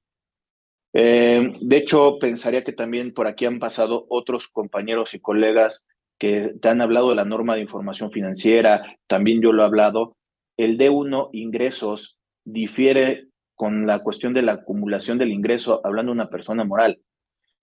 Eh, 0.94 1.54
de 1.62 1.78
hecho, 1.78 2.18
pensaría 2.20 2.64
que 2.64 2.74
también 2.74 3.14
por 3.14 3.28
aquí 3.28 3.46
han 3.46 3.60
pasado 3.60 4.06
otros 4.10 4.48
compañeros 4.48 5.14
y 5.14 5.20
colegas 5.20 5.86
que 6.18 6.54
te 6.62 6.70
han 6.70 6.82
hablado 6.82 7.10
de 7.10 7.16
la 7.16 7.26
norma 7.26 7.56
de 7.56 7.62
información 7.62 8.12
financiera, 8.12 8.98
también 9.08 9.42
yo 9.42 9.52
lo 9.52 9.64
he 9.64 9.66
hablado. 9.66 10.16
El 10.58 10.78
D1 10.78 11.30
ingresos 11.34 12.20
difiere 12.46 13.28
con 13.56 13.88
la 13.88 14.00
cuestión 14.00 14.34
de 14.34 14.42
la 14.42 14.54
acumulación 14.54 15.18
del 15.18 15.32
ingreso, 15.32 15.82
hablando 15.84 16.12
de 16.12 16.18
una 16.18 16.30
persona 16.30 16.64
moral. 16.64 17.00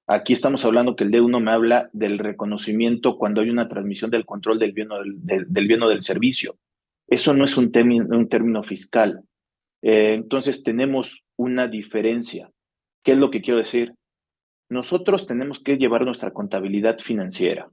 Aquí 0.07 0.33
estamos 0.33 0.65
hablando 0.65 0.97
que 0.97 1.05
el 1.05 1.11
D1 1.11 1.41
me 1.41 1.51
habla 1.51 1.91
del 1.93 2.19
reconocimiento 2.19 3.19
cuando 3.19 3.43
hay 3.43 3.51
una 3.51 3.69
transmisión 3.69 4.11
del 4.11 4.25
control 4.25 4.59
del 4.59 4.73
bien 4.73 4.91
o 4.91 4.97
del, 5.03 5.47
del 5.53 6.03
servicio. 6.03 6.55
Eso 7.07 7.35
no 7.35 7.45
es 7.45 7.57
un, 7.57 7.71
término, 7.71 8.07
un 8.11 8.29
término 8.29 8.63
fiscal. 8.63 9.23
Eh, 9.83 10.15
entonces 10.15 10.63
tenemos 10.63 11.27
una 11.37 11.69
diferencia. 11.69 12.51
¿Qué 13.09 13.13
es 13.13 13.19
lo 13.19 13.31
que 13.31 13.41
quiero 13.41 13.57
decir? 13.57 13.95
Nosotros 14.69 15.27
tenemos 15.27 15.61
que 15.61 15.79
llevar 15.79 16.05
nuestra 16.05 16.31
contabilidad 16.31 16.99
financiera. 16.99 17.71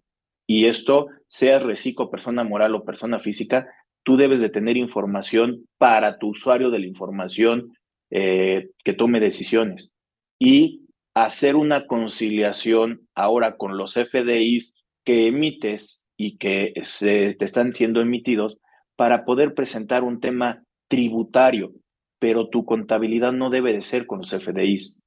Y 0.47 0.67
esto, 0.67 1.07
sea 1.27 1.59
reciclo, 1.59 2.09
persona 2.09 2.45
moral 2.45 2.73
o 2.73 2.85
persona 2.85 3.19
física, 3.19 3.67
tú 4.03 4.15
debes 4.15 4.39
de 4.39 4.47
tener 4.47 4.77
información 4.77 5.65
para 5.77 6.19
tu 6.19 6.29
usuario 6.29 6.69
de 6.69 6.79
la 6.79 6.85
información 6.85 7.73
eh, 8.11 8.69
que 8.85 8.93
tome 8.93 9.19
decisiones. 9.19 9.93
Y 10.39 10.85
hacer 11.13 11.57
una 11.57 11.85
conciliación 11.85 13.01
ahora 13.13 13.57
con 13.57 13.75
los 13.75 13.95
FDIs 13.95 14.85
que 15.03 15.27
emites 15.27 16.05
y 16.15 16.37
que 16.37 16.71
se, 16.83 17.35
te 17.35 17.43
están 17.43 17.73
siendo 17.73 17.99
emitidos 17.99 18.57
para 18.95 19.25
poder 19.25 19.53
presentar 19.53 20.05
un 20.05 20.21
tema 20.21 20.63
tributario, 20.87 21.73
pero 22.19 22.47
tu 22.47 22.63
contabilidad 22.63 23.33
no 23.33 23.49
debe 23.49 23.73
de 23.73 23.81
ser 23.81 24.07
con 24.07 24.19
los 24.19 24.29
FDIs, 24.29 24.97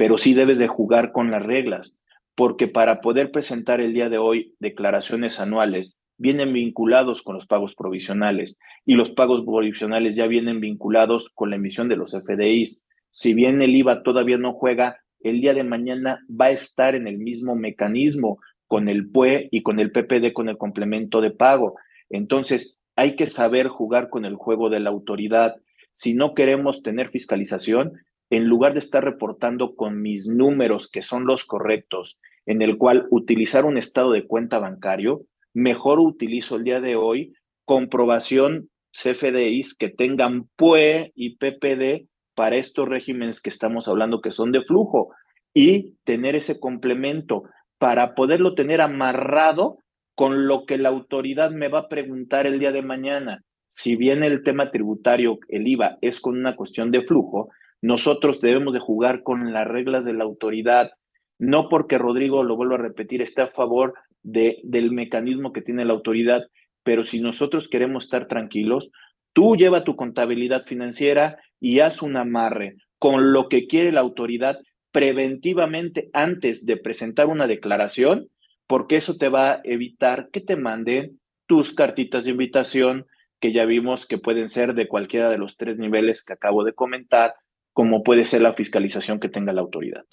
pero 0.00 0.16
sí 0.16 0.32
debes 0.32 0.56
de 0.56 0.66
jugar 0.66 1.12
con 1.12 1.30
las 1.30 1.42
reglas, 1.42 1.94
porque 2.34 2.68
para 2.68 3.02
poder 3.02 3.30
presentar 3.30 3.82
el 3.82 3.92
día 3.92 4.08
de 4.08 4.16
hoy 4.16 4.54
declaraciones 4.58 5.40
anuales 5.40 6.00
vienen 6.16 6.54
vinculados 6.54 7.20
con 7.20 7.34
los 7.34 7.46
pagos 7.46 7.74
provisionales 7.74 8.58
y 8.86 8.94
los 8.94 9.10
pagos 9.10 9.44
provisionales 9.44 10.16
ya 10.16 10.26
vienen 10.26 10.58
vinculados 10.58 11.28
con 11.28 11.50
la 11.50 11.56
emisión 11.56 11.90
de 11.90 11.96
los 11.96 12.12
FDIs. 12.12 12.86
Si 13.10 13.34
bien 13.34 13.60
el 13.60 13.76
IVA 13.76 14.02
todavía 14.02 14.38
no 14.38 14.54
juega, 14.54 14.96
el 15.20 15.38
día 15.38 15.52
de 15.52 15.64
mañana 15.64 16.20
va 16.30 16.46
a 16.46 16.50
estar 16.52 16.94
en 16.94 17.06
el 17.06 17.18
mismo 17.18 17.54
mecanismo 17.54 18.38
con 18.68 18.88
el 18.88 19.10
PUE 19.10 19.50
y 19.50 19.62
con 19.62 19.80
el 19.80 19.92
PPD, 19.92 20.32
con 20.32 20.48
el 20.48 20.56
complemento 20.56 21.20
de 21.20 21.32
pago. 21.32 21.74
Entonces, 22.08 22.80
hay 22.96 23.16
que 23.16 23.26
saber 23.26 23.68
jugar 23.68 24.08
con 24.08 24.24
el 24.24 24.36
juego 24.36 24.70
de 24.70 24.80
la 24.80 24.88
autoridad. 24.88 25.56
Si 25.92 26.14
no 26.14 26.32
queremos 26.32 26.82
tener 26.82 27.10
fiscalización, 27.10 28.00
en 28.30 28.46
lugar 28.46 28.72
de 28.72 28.78
estar 28.78 29.04
reportando 29.04 29.74
con 29.74 30.00
mis 30.00 30.26
números, 30.26 30.88
que 30.88 31.02
son 31.02 31.26
los 31.26 31.44
correctos, 31.44 32.20
en 32.46 32.62
el 32.62 32.78
cual 32.78 33.06
utilizar 33.10 33.64
un 33.64 33.76
estado 33.76 34.12
de 34.12 34.26
cuenta 34.26 34.58
bancario, 34.58 35.22
mejor 35.52 35.98
utilizo 36.00 36.56
el 36.56 36.64
día 36.64 36.80
de 36.80 36.96
hoy 36.96 37.34
comprobación 37.64 38.70
CFDIs 38.92 39.76
que 39.76 39.88
tengan 39.88 40.48
PUE 40.56 41.12
y 41.14 41.36
PPD 41.36 42.08
para 42.34 42.56
estos 42.56 42.88
regímenes 42.88 43.40
que 43.40 43.50
estamos 43.50 43.86
hablando 43.88 44.20
que 44.20 44.30
son 44.30 44.52
de 44.52 44.62
flujo 44.62 45.10
y 45.52 45.96
tener 46.04 46.36
ese 46.36 46.58
complemento 46.58 47.44
para 47.78 48.14
poderlo 48.14 48.54
tener 48.54 48.80
amarrado 48.80 49.78
con 50.14 50.46
lo 50.46 50.66
que 50.66 50.78
la 50.78 50.88
autoridad 50.88 51.50
me 51.50 51.68
va 51.68 51.80
a 51.80 51.88
preguntar 51.88 52.46
el 52.46 52.58
día 52.58 52.72
de 52.72 52.82
mañana. 52.82 53.42
Si 53.68 53.96
bien 53.96 54.22
el 54.22 54.42
tema 54.42 54.70
tributario, 54.70 55.38
el 55.48 55.66
IVA, 55.66 55.98
es 56.00 56.20
con 56.20 56.36
una 56.36 56.56
cuestión 56.56 56.90
de 56.90 57.02
flujo, 57.02 57.50
nosotros 57.82 58.40
debemos 58.40 58.74
de 58.74 58.80
jugar 58.80 59.22
con 59.22 59.52
las 59.52 59.66
reglas 59.66 60.04
de 60.04 60.14
la 60.14 60.24
autoridad, 60.24 60.90
no 61.38 61.68
porque 61.68 61.98
Rodrigo, 61.98 62.44
lo 62.44 62.56
vuelvo 62.56 62.74
a 62.74 62.78
repetir, 62.78 63.22
esté 63.22 63.42
a 63.42 63.46
favor 63.46 63.94
de, 64.22 64.60
del 64.64 64.92
mecanismo 64.92 65.52
que 65.52 65.62
tiene 65.62 65.84
la 65.84 65.92
autoridad, 65.92 66.42
pero 66.82 67.04
si 67.04 67.20
nosotros 67.20 67.68
queremos 67.68 68.04
estar 68.04 68.28
tranquilos, 68.28 68.90
tú 69.32 69.56
lleva 69.56 69.84
tu 69.84 69.96
contabilidad 69.96 70.64
financiera 70.64 71.38
y 71.60 71.80
haz 71.80 72.02
un 72.02 72.16
amarre 72.16 72.76
con 72.98 73.32
lo 73.32 73.48
que 73.48 73.66
quiere 73.66 73.92
la 73.92 74.00
autoridad 74.00 74.58
preventivamente 74.92 76.10
antes 76.12 76.66
de 76.66 76.76
presentar 76.76 77.28
una 77.28 77.46
declaración 77.46 78.28
porque 78.70 78.96
eso 78.96 79.16
te 79.16 79.28
va 79.28 79.50
a 79.50 79.60
evitar 79.64 80.28
que 80.30 80.40
te 80.40 80.54
manden 80.54 81.18
tus 81.46 81.74
cartitas 81.74 82.24
de 82.24 82.30
invitación, 82.30 83.04
que 83.40 83.52
ya 83.52 83.64
vimos 83.64 84.06
que 84.06 84.16
pueden 84.16 84.48
ser 84.48 84.74
de 84.74 84.86
cualquiera 84.86 85.28
de 85.28 85.38
los 85.38 85.56
tres 85.56 85.76
niveles 85.76 86.24
que 86.24 86.34
acabo 86.34 86.62
de 86.62 86.72
comentar, 86.72 87.34
como 87.72 88.02
puede 88.02 88.24
ser 88.24 88.42
la 88.42 88.54
fiscalización 88.54 89.20
que 89.20 89.28
tenga 89.28 89.52
la 89.52 89.60
autoridad. 89.60 90.04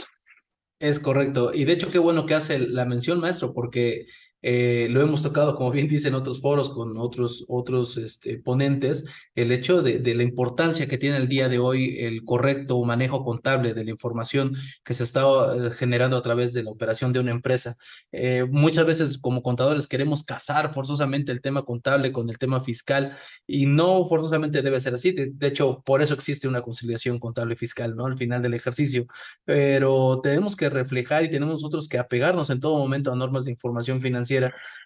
Es 0.80 1.00
correcto. 1.00 1.52
Y 1.54 1.66
de 1.66 1.74
hecho, 1.74 1.90
qué 1.90 2.00
bueno 2.00 2.26
que 2.26 2.36
hace 2.36 2.60
la 2.60 2.86
mención, 2.86 3.20
maestro, 3.20 3.54
porque 3.54 4.06
eh, 4.50 4.88
lo 4.90 5.02
hemos 5.02 5.22
tocado, 5.22 5.56
como 5.56 5.72
bien 5.72 5.90
dicen 5.90 6.16
otros 6.16 6.40
foros 6.40 6.70
con 6.70 6.98
otros, 6.98 7.44
otros 7.50 7.98
este, 7.98 8.38
ponentes, 8.38 9.04
el 9.36 9.52
hecho 9.52 9.82
de, 9.82 10.00
de, 10.00 10.16
la 10.16 10.24
importancia 10.24 10.88
que 10.88 10.98
tiene 10.98 11.18
el 11.18 11.28
día 11.28 11.50
de 11.50 11.60
hoy 11.60 11.98
el 12.00 12.24
correcto 12.24 12.82
manejo 12.86 13.26
contable 13.26 13.74
de 13.74 13.84
la 13.84 13.92
información 13.92 14.56
que 14.86 14.94
se 14.94 15.04
está 15.04 15.24
eh, 15.54 15.72
generando 15.72 16.16
a 16.16 16.22
través 16.22 16.54
de 16.54 16.64
la 16.64 16.72
operación 16.72 17.12
de 17.12 17.20
una 17.20 17.32
empresa. 17.32 17.76
Eh, 18.14 18.46
muchas 18.50 18.86
veces 18.86 19.18
como 19.18 19.44
contadores 19.44 19.86
queremos 19.86 20.24
casar 20.24 20.74
forzosamente 20.74 21.34
el 21.34 21.42
tema 21.42 21.66
contable 21.66 22.14
con 22.14 22.30
el 22.30 22.38
tema 22.38 22.62
fiscal 22.62 23.18
y 23.46 23.66
no 23.66 24.08
forzosamente 24.08 24.62
debe 24.62 24.80
ser 24.80 24.94
así. 24.94 25.12
De, 25.12 25.30
de 25.34 25.48
hecho, 25.48 25.84
por 25.86 26.02
eso 26.02 26.14
existe 26.14 26.48
una 26.48 26.62
conciliación 26.62 27.20
contable 27.20 27.58
fiscal, 27.58 27.98
¿no? 27.98 28.06
Al 28.06 28.18
final 28.18 28.42
del 28.42 28.54
ejercicio. 28.54 29.08
Pero 29.44 30.22
tenemos 30.24 30.56
que 30.56 30.70
reflejar 30.70 31.26
y 31.26 31.30
tenemos 31.30 31.56
nosotros 31.56 31.90
que 31.90 31.98
apegarnos 32.00 32.50
en 32.50 32.62
todo 32.62 32.78
momento 32.78 33.12
a 33.12 33.18
normas 33.18 33.44
de 33.44 33.52
información 33.52 34.00
financiera 34.00 34.37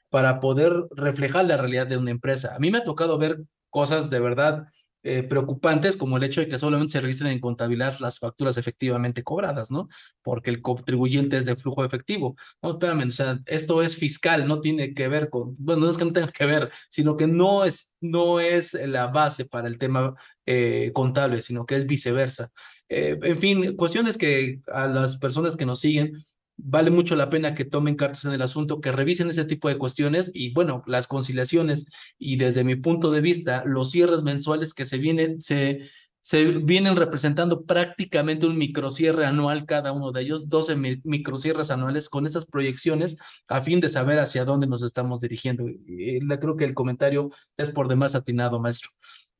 para 0.09 0.39
poder 0.39 0.73
reflejar 0.91 1.45
la 1.45 1.57
realidad 1.57 1.87
de 1.87 1.97
una 1.97 2.11
empresa. 2.11 2.55
A 2.55 2.59
mí 2.59 2.71
me 2.71 2.79
ha 2.79 2.83
tocado 2.83 3.17
ver 3.17 3.39
cosas 3.69 4.09
de 4.09 4.19
verdad 4.19 4.67
eh, 5.03 5.23
preocupantes 5.23 5.95
como 5.95 6.17
el 6.17 6.23
hecho 6.23 6.41
de 6.41 6.47
que 6.47 6.59
solamente 6.59 6.91
se 6.91 7.01
registren 7.01 7.31
en 7.31 7.39
contabilidad 7.39 7.97
las 7.99 8.19
facturas 8.19 8.57
efectivamente 8.57 9.23
cobradas, 9.23 9.71
¿no? 9.71 9.89
Porque 10.21 10.51
el 10.51 10.61
contribuyente 10.61 11.37
es 11.37 11.45
de 11.45 11.55
flujo 11.55 11.83
efectivo. 11.83 12.35
No, 12.61 12.71
espérame, 12.73 13.07
o 13.07 13.11
sea, 13.11 13.39
esto 13.47 13.81
es 13.81 13.95
fiscal, 13.95 14.47
no 14.47 14.61
tiene 14.61 14.93
que 14.93 15.07
ver 15.07 15.31
con, 15.31 15.55
bueno, 15.57 15.85
no 15.85 15.89
es 15.89 15.97
que 15.97 16.05
no 16.05 16.13
tenga 16.13 16.31
que 16.31 16.45
ver, 16.45 16.71
sino 16.89 17.17
que 17.17 17.25
no 17.25 17.65
es, 17.65 17.91
no 17.99 18.39
es 18.39 18.73
la 18.73 19.07
base 19.07 19.45
para 19.45 19.67
el 19.67 19.79
tema 19.79 20.13
eh, 20.45 20.91
contable, 20.93 21.41
sino 21.41 21.65
que 21.65 21.77
es 21.77 21.87
viceversa. 21.87 22.51
Eh, 22.87 23.17
en 23.23 23.37
fin, 23.37 23.75
cuestiones 23.75 24.19
que 24.19 24.59
a 24.67 24.85
las 24.85 25.17
personas 25.17 25.57
que 25.57 25.65
nos 25.65 25.79
siguen 25.79 26.13
vale 26.57 26.91
mucho 26.91 27.15
la 27.15 27.29
pena 27.29 27.55
que 27.55 27.65
tomen 27.65 27.95
cartas 27.95 28.25
en 28.25 28.33
el 28.33 28.41
asunto, 28.41 28.81
que 28.81 28.91
revisen 28.91 29.29
ese 29.29 29.45
tipo 29.45 29.67
de 29.69 29.77
cuestiones 29.77 30.31
y 30.33 30.53
bueno, 30.53 30.83
las 30.87 31.07
conciliaciones. 31.07 31.85
Y 32.17 32.37
desde 32.37 32.63
mi 32.63 32.75
punto 32.75 33.11
de 33.11 33.21
vista, 33.21 33.63
los 33.65 33.91
cierres 33.91 34.23
mensuales 34.23 34.73
que 34.73 34.85
se 34.85 34.97
vienen, 34.97 35.41
se, 35.41 35.89
se 36.21 36.45
vienen 36.45 36.95
representando 36.95 37.63
prácticamente 37.63 38.45
un 38.45 38.57
microcierre 38.57 39.25
anual 39.25 39.65
cada 39.65 39.91
uno 39.91 40.11
de 40.11 40.21
ellos, 40.21 40.49
12 40.49 40.75
microcierres 41.03 41.71
anuales 41.71 42.09
con 42.09 42.27
esas 42.27 42.45
proyecciones 42.45 43.17
a 43.47 43.61
fin 43.61 43.79
de 43.79 43.89
saber 43.89 44.19
hacia 44.19 44.45
dónde 44.45 44.67
nos 44.67 44.83
estamos 44.83 45.21
dirigiendo. 45.21 45.67
Y 45.67 46.19
creo 46.39 46.55
que 46.55 46.65
el 46.65 46.75
comentario 46.75 47.29
es 47.57 47.71
por 47.71 47.87
demás 47.87 48.13
atinado, 48.13 48.59
maestro. 48.59 48.91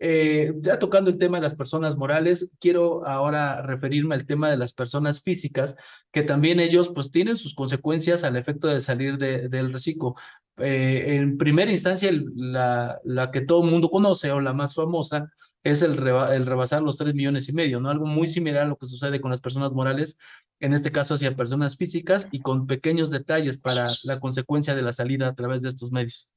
Eh, 0.03 0.53
ya 0.61 0.79
tocando 0.79 1.11
el 1.11 1.19
tema 1.19 1.37
de 1.37 1.43
las 1.43 1.53
personas 1.53 1.95
morales, 1.95 2.49
quiero 2.59 3.05
ahora 3.07 3.61
referirme 3.61 4.15
al 4.15 4.25
tema 4.25 4.49
de 4.49 4.57
las 4.57 4.73
personas 4.73 5.21
físicas, 5.21 5.75
que 6.11 6.23
también 6.23 6.59
ellos 6.59 6.89
pues 6.89 7.11
tienen 7.11 7.37
sus 7.37 7.53
consecuencias 7.53 8.23
al 8.23 8.35
efecto 8.35 8.67
de 8.67 8.81
salir 8.81 9.19
de, 9.19 9.47
del 9.47 9.71
reciclo. 9.71 10.15
Eh, 10.57 11.17
en 11.17 11.37
primera 11.37 11.71
instancia, 11.71 12.09
la, 12.35 12.99
la 13.03 13.29
que 13.29 13.41
todo 13.41 13.63
el 13.63 13.69
mundo 13.69 13.91
conoce 13.91 14.31
o 14.31 14.41
la 14.41 14.53
más 14.53 14.73
famosa 14.73 15.31
es 15.63 15.83
el, 15.83 15.91
el 15.91 16.45
rebasar 16.45 16.81
los 16.81 16.97
tres 16.97 17.13
millones 17.13 17.47
y 17.49 17.53
medio, 17.53 17.79
¿no? 17.79 17.89
Algo 17.89 18.05
muy 18.05 18.27
similar 18.27 18.63
a 18.63 18.67
lo 18.67 18.77
que 18.77 18.87
sucede 18.87 19.21
con 19.21 19.31
las 19.31 19.41
personas 19.41 19.71
morales, 19.71 20.17
en 20.59 20.73
este 20.73 20.91
caso 20.91 21.13
hacia 21.13 21.35
personas 21.35 21.77
físicas 21.77 22.27
y 22.31 22.41
con 22.41 22.65
pequeños 22.65 23.11
detalles 23.11 23.57
para 23.57 23.85
la 24.03 24.19
consecuencia 24.19 24.75
de 24.75 24.81
la 24.81 24.93
salida 24.93 25.27
a 25.27 25.35
través 25.35 25.61
de 25.61 25.69
estos 25.69 25.91
medios. 25.91 26.35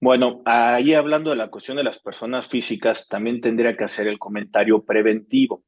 Bueno, 0.00 0.42
ahí 0.44 0.94
hablando 0.94 1.30
de 1.30 1.36
la 1.36 1.48
cuestión 1.48 1.78
de 1.78 1.82
las 1.82 1.98
personas 1.98 2.46
físicas, 2.46 3.08
también 3.08 3.40
tendría 3.40 3.76
que 3.76 3.84
hacer 3.84 4.06
el 4.06 4.18
comentario 4.18 4.84
preventivo. 4.84 5.64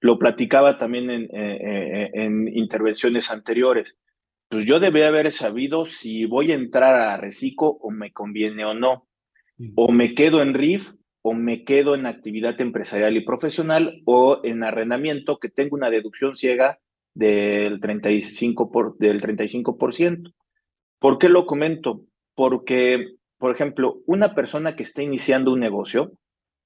Lo 0.00 0.18
platicaba 0.18 0.78
también 0.78 1.10
en, 1.10 1.22
eh, 1.24 1.30
eh, 1.32 2.10
en 2.14 2.46
intervenciones 2.56 3.30
anteriores. 3.30 3.96
Pues 4.48 4.66
yo 4.66 4.80
debía 4.80 5.08
haber 5.08 5.32
sabido 5.32 5.86
si 5.86 6.26
voy 6.26 6.52
a 6.52 6.56
entrar 6.56 6.94
a 6.94 7.16
Reciclo 7.16 7.68
o 7.68 7.90
me 7.90 8.12
conviene 8.12 8.64
o 8.64 8.74
no. 8.74 9.06
O 9.76 9.92
me 9.92 10.14
quedo 10.14 10.42
en 10.42 10.54
RIF 10.54 10.92
o 11.22 11.34
me 11.34 11.64
quedo 11.64 11.94
en 11.94 12.06
actividad 12.06 12.60
empresarial 12.60 13.16
y 13.16 13.24
profesional 13.24 14.02
o 14.04 14.40
en 14.42 14.62
arrendamiento 14.62 15.38
que 15.38 15.48
tengo 15.48 15.76
una 15.76 15.90
deducción 15.90 16.34
ciega 16.34 16.78
del 17.14 17.80
35%. 17.80 18.70
Por, 18.70 18.96
del 18.98 19.20
35%. 19.20 20.32
¿Por 20.98 21.18
qué 21.18 21.28
lo 21.28 21.46
comento? 21.46 22.04
Porque 22.34 23.16
por 23.40 23.54
ejemplo, 23.54 24.02
una 24.04 24.34
persona 24.34 24.76
que 24.76 24.82
está 24.82 25.02
iniciando 25.02 25.50
un 25.50 25.60
negocio 25.60 26.12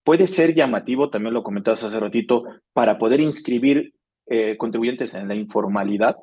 puede 0.03 0.27
ser 0.27 0.57
llamativo, 0.57 1.09
también 1.09 1.33
lo 1.33 1.45
comentabas 1.45 1.85
hace 1.85 2.01
ratito, 2.01 2.43
para 2.73 2.99
poder 2.99 3.21
inscribir 3.21 3.95
eh, 4.27 4.57
contribuyentes 4.57 5.15
en 5.15 5.29
la 5.29 5.37
informalidad. 5.37 6.17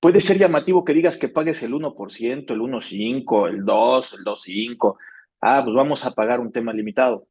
Puede 0.00 0.20
ser 0.20 0.36
llamativo 0.36 0.84
que 0.84 0.92
digas 0.92 1.16
que 1.16 1.30
pagues 1.30 1.62
el 1.62 1.72
1%, 1.72 2.50
el 2.52 2.60
1.5, 2.60 3.48
el 3.48 3.64
2, 3.64 4.12
el 4.12 4.24
2.5. 4.24 4.96
Ah, 5.40 5.62
pues 5.64 5.74
vamos 5.74 6.04
a 6.04 6.10
pagar 6.10 6.40
un 6.40 6.52
tema 6.52 6.74
limitado. 6.74 7.26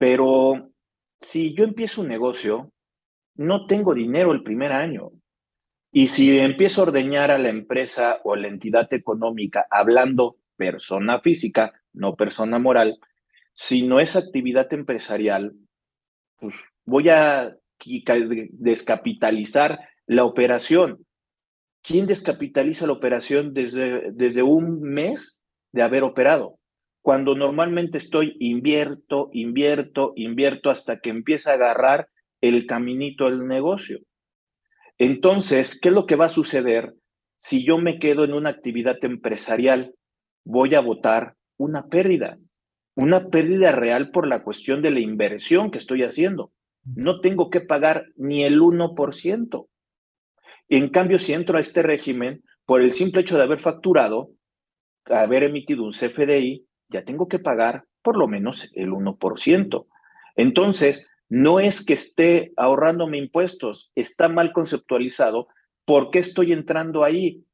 Pero 0.00 0.72
si 1.20 1.54
yo 1.54 1.64
empiezo 1.64 2.00
un 2.00 2.08
negocio, 2.08 2.72
no 3.34 3.66
tengo 3.66 3.92
dinero 3.92 4.32
el 4.32 4.42
primer 4.42 4.72
año. 4.72 5.10
Y 5.92 6.06
si 6.06 6.38
empiezo 6.38 6.80
a 6.80 6.84
ordeñar 6.84 7.30
a 7.30 7.36
la 7.36 7.50
empresa 7.50 8.18
o 8.24 8.34
la 8.34 8.48
entidad 8.48 8.92
económica 8.94 9.66
hablando 9.70 10.38
persona 10.56 11.20
física, 11.20 11.74
no 11.92 12.16
persona 12.16 12.58
moral, 12.58 12.98
si 13.52 13.86
no 13.86 14.00
es 14.00 14.16
actividad 14.16 14.72
empresarial, 14.72 15.52
pues 16.38 16.64
voy 16.86 17.10
a 17.10 17.58
descapitalizar 18.52 19.80
la 20.06 20.24
operación. 20.24 21.04
¿Quién 21.82 22.06
descapitaliza 22.06 22.86
la 22.86 22.94
operación 22.94 23.52
desde, 23.52 24.12
desde 24.12 24.42
un 24.42 24.80
mes 24.80 25.44
de 25.72 25.82
haber 25.82 26.04
operado? 26.04 26.59
Cuando 27.02 27.34
normalmente 27.34 27.98
estoy 27.98 28.36
invierto, 28.40 29.30
invierto, 29.32 30.12
invierto 30.16 30.70
hasta 30.70 31.00
que 31.00 31.10
empieza 31.10 31.50
a 31.50 31.54
agarrar 31.54 32.08
el 32.40 32.66
caminito 32.66 33.24
del 33.24 33.46
negocio. 33.46 34.00
Entonces, 34.98 35.80
¿qué 35.80 35.88
es 35.88 35.94
lo 35.94 36.06
que 36.06 36.16
va 36.16 36.26
a 36.26 36.30
suceder 36.30 36.94
si 37.38 37.64
yo 37.64 37.78
me 37.78 37.98
quedo 37.98 38.24
en 38.24 38.34
una 38.34 38.50
actividad 38.50 39.02
empresarial? 39.02 39.94
Voy 40.44 40.74
a 40.74 40.80
votar 40.80 41.36
una 41.56 41.86
pérdida, 41.86 42.38
una 42.94 43.28
pérdida 43.28 43.72
real 43.72 44.10
por 44.10 44.26
la 44.26 44.42
cuestión 44.42 44.82
de 44.82 44.90
la 44.90 45.00
inversión 45.00 45.70
que 45.70 45.78
estoy 45.78 46.02
haciendo. 46.02 46.52
No 46.84 47.20
tengo 47.20 47.48
que 47.48 47.60
pagar 47.60 48.06
ni 48.16 48.44
el 48.44 48.60
1%. 48.60 49.68
En 50.68 50.88
cambio, 50.90 51.18
si 51.18 51.32
entro 51.32 51.56
a 51.56 51.60
este 51.60 51.82
régimen, 51.82 52.44
por 52.66 52.82
el 52.82 52.92
simple 52.92 53.22
hecho 53.22 53.36
de 53.36 53.42
haber 53.42 53.58
facturado, 53.58 54.30
haber 55.06 55.44
emitido 55.44 55.82
un 55.82 55.92
CFDI, 55.92 56.66
ya 56.90 57.04
tengo 57.04 57.28
que 57.28 57.38
pagar 57.38 57.84
por 58.02 58.16
lo 58.16 58.26
menos 58.28 58.70
el 58.74 58.90
1%. 58.90 59.86
Entonces, 60.36 61.10
no 61.28 61.60
es 61.60 61.84
que 61.84 61.94
esté 61.94 62.52
ahorrándome 62.56 63.18
impuestos, 63.18 63.92
está 63.94 64.28
mal 64.28 64.52
conceptualizado. 64.52 65.48
¿Por 65.84 66.10
qué 66.10 66.18
estoy 66.18 66.52
entrando 66.52 67.04
ahí? 67.04 67.44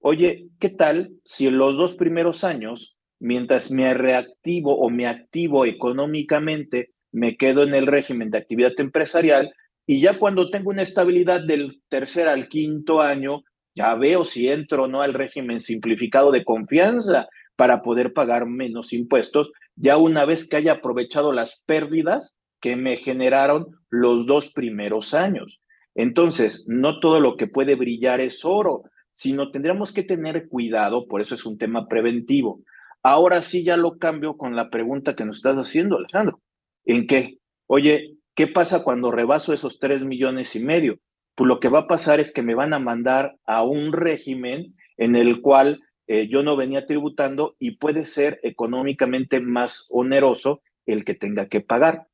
Oye, 0.00 0.48
¿qué 0.58 0.70
tal 0.70 1.12
si 1.24 1.46
en 1.46 1.58
los 1.58 1.76
dos 1.76 1.96
primeros 1.96 2.44
años, 2.44 2.96
mientras 3.18 3.70
me 3.70 3.92
reactivo 3.94 4.78
o 4.78 4.88
me 4.90 5.06
activo 5.06 5.66
económicamente, 5.66 6.92
me 7.12 7.36
quedo 7.36 7.62
en 7.62 7.74
el 7.74 7.86
régimen 7.86 8.30
de 8.30 8.38
actividad 8.38 8.72
empresarial 8.78 9.52
y 9.86 10.00
ya 10.00 10.18
cuando 10.18 10.50
tengo 10.50 10.70
una 10.70 10.82
estabilidad 10.82 11.42
del 11.42 11.82
tercer 11.88 12.28
al 12.28 12.48
quinto 12.48 13.00
año, 13.00 13.44
ya 13.74 13.94
veo 13.94 14.24
si 14.24 14.48
entro 14.48 14.84
o 14.84 14.88
no 14.88 15.02
al 15.02 15.14
régimen 15.14 15.60
simplificado 15.60 16.32
de 16.32 16.44
confianza 16.44 17.28
para 17.56 17.82
poder 17.82 18.12
pagar 18.12 18.46
menos 18.46 18.92
impuestos, 18.92 19.50
ya 19.74 19.96
una 19.96 20.24
vez 20.24 20.48
que 20.48 20.56
haya 20.56 20.72
aprovechado 20.72 21.32
las 21.32 21.62
pérdidas 21.66 22.36
que 22.60 22.76
me 22.76 22.96
generaron 22.96 23.66
los 23.90 24.26
dos 24.26 24.52
primeros 24.52 25.14
años. 25.14 25.60
Entonces, 25.94 26.66
no 26.68 27.00
todo 27.00 27.20
lo 27.20 27.36
que 27.36 27.46
puede 27.46 27.74
brillar 27.74 28.20
es 28.20 28.44
oro, 28.44 28.82
sino 29.10 29.50
tendríamos 29.50 29.92
que 29.92 30.02
tener 30.02 30.48
cuidado, 30.48 31.06
por 31.06 31.20
eso 31.20 31.34
es 31.34 31.46
un 31.46 31.56
tema 31.56 31.88
preventivo. 31.88 32.60
Ahora 33.02 33.40
sí 33.40 33.64
ya 33.64 33.76
lo 33.76 33.98
cambio 33.98 34.36
con 34.36 34.56
la 34.56 34.68
pregunta 34.68 35.16
que 35.16 35.24
nos 35.24 35.36
estás 35.36 35.58
haciendo, 35.58 35.96
Alejandro. 35.96 36.40
¿En 36.84 37.06
qué? 37.06 37.38
Oye, 37.66 38.16
¿Qué 38.36 38.46
pasa 38.46 38.84
cuando 38.84 39.10
rebaso 39.10 39.54
esos 39.54 39.78
tres 39.78 40.04
millones 40.04 40.54
y 40.56 40.60
medio? 40.60 40.98
Pues 41.34 41.48
lo 41.48 41.58
que 41.58 41.70
va 41.70 41.80
a 41.80 41.86
pasar 41.86 42.20
es 42.20 42.34
que 42.34 42.42
me 42.42 42.54
van 42.54 42.74
a 42.74 42.78
mandar 42.78 43.34
a 43.46 43.64
un 43.64 43.94
régimen 43.94 44.76
en 44.98 45.16
el 45.16 45.40
cual 45.40 45.80
eh, 46.06 46.28
yo 46.28 46.42
no 46.42 46.56
venía 46.56 46.86
tributando 46.86 47.56
y 47.58 47.72
puede 47.72 48.04
ser 48.04 48.40
económicamente 48.42 49.40
más 49.40 49.86
oneroso 49.90 50.62
el 50.86 51.04
que 51.04 51.14
tenga 51.14 51.46
que 51.48 51.60
pagar. 51.60 52.06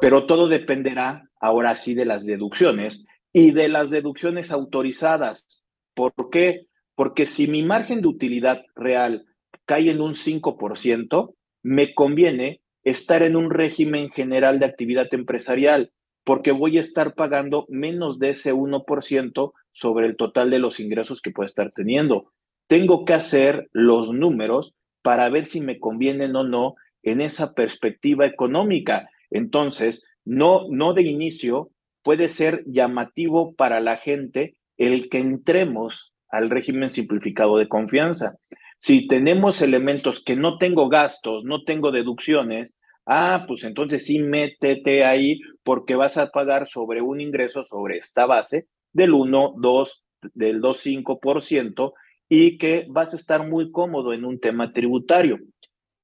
Pero 0.00 0.26
todo 0.26 0.48
dependerá 0.48 1.28
ahora 1.40 1.76
sí 1.76 1.94
de 1.94 2.06
las 2.06 2.24
deducciones 2.24 3.06
y 3.32 3.50
de 3.50 3.68
las 3.68 3.90
deducciones 3.90 4.50
autorizadas. 4.50 5.64
¿Por 5.94 6.14
qué? 6.30 6.66
Porque 6.94 7.26
si 7.26 7.46
mi 7.46 7.62
margen 7.62 8.00
de 8.00 8.08
utilidad 8.08 8.64
real 8.74 9.26
cae 9.66 9.90
en 9.90 10.00
un 10.00 10.14
5%, 10.14 11.34
me 11.62 11.94
conviene 11.94 12.62
estar 12.82 13.22
en 13.22 13.36
un 13.36 13.50
régimen 13.50 14.10
general 14.10 14.58
de 14.58 14.66
actividad 14.66 15.12
empresarial, 15.12 15.92
porque 16.22 16.52
voy 16.52 16.76
a 16.76 16.80
estar 16.80 17.14
pagando 17.14 17.66
menos 17.68 18.18
de 18.18 18.30
ese 18.30 18.54
1% 18.54 19.52
sobre 19.70 20.06
el 20.06 20.16
total 20.16 20.50
de 20.50 20.58
los 20.58 20.80
ingresos 20.80 21.20
que 21.20 21.30
puedo 21.30 21.44
estar 21.44 21.72
teniendo. 21.72 22.32
Tengo 22.66 23.04
que 23.04 23.14
hacer 23.14 23.68
los 23.72 24.12
números 24.12 24.74
para 25.02 25.28
ver 25.28 25.46
si 25.46 25.60
me 25.60 25.78
convienen 25.78 26.34
o 26.36 26.44
no 26.44 26.74
en 27.02 27.20
esa 27.20 27.52
perspectiva 27.54 28.26
económica. 28.26 29.10
Entonces, 29.30 30.08
no, 30.24 30.66
no 30.70 30.94
de 30.94 31.02
inicio 31.02 31.70
puede 32.02 32.28
ser 32.28 32.64
llamativo 32.66 33.54
para 33.54 33.80
la 33.80 33.96
gente 33.96 34.56
el 34.76 35.08
que 35.08 35.18
entremos 35.18 36.14
al 36.28 36.50
régimen 36.50 36.88
simplificado 36.88 37.58
de 37.58 37.68
confianza. 37.68 38.38
Si 38.78 39.06
tenemos 39.06 39.62
elementos 39.62 40.22
que 40.22 40.36
no 40.36 40.58
tengo 40.58 40.88
gastos, 40.88 41.44
no 41.44 41.64
tengo 41.64 41.92
deducciones, 41.92 42.74
ah, 43.06 43.44
pues 43.46 43.64
entonces 43.64 44.04
sí 44.04 44.18
métete 44.18 45.04
ahí 45.04 45.40
porque 45.62 45.94
vas 45.94 46.16
a 46.16 46.30
pagar 46.30 46.66
sobre 46.66 47.00
un 47.00 47.20
ingreso 47.20 47.64
sobre 47.64 47.98
esta 47.98 48.26
base 48.26 48.66
del 48.92 49.12
1, 49.12 49.54
2, 49.58 50.04
del 50.34 50.60
2,5% 50.60 51.92
y 52.28 52.58
que 52.58 52.86
vas 52.88 53.12
a 53.12 53.16
estar 53.16 53.48
muy 53.48 53.70
cómodo 53.70 54.12
en 54.12 54.24
un 54.24 54.40
tema 54.40 54.72
tributario. 54.72 55.38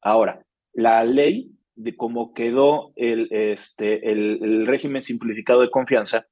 Ahora, 0.02 0.44
la 0.72 1.04
ley 1.04 1.50
de 1.74 1.96
cómo 1.96 2.34
quedó 2.34 2.92
el, 2.96 3.28
este, 3.30 4.10
el 4.10 4.66
régimen 4.66 5.02
simplificado 5.02 5.62
de 5.62 5.70
confianza 5.70 6.26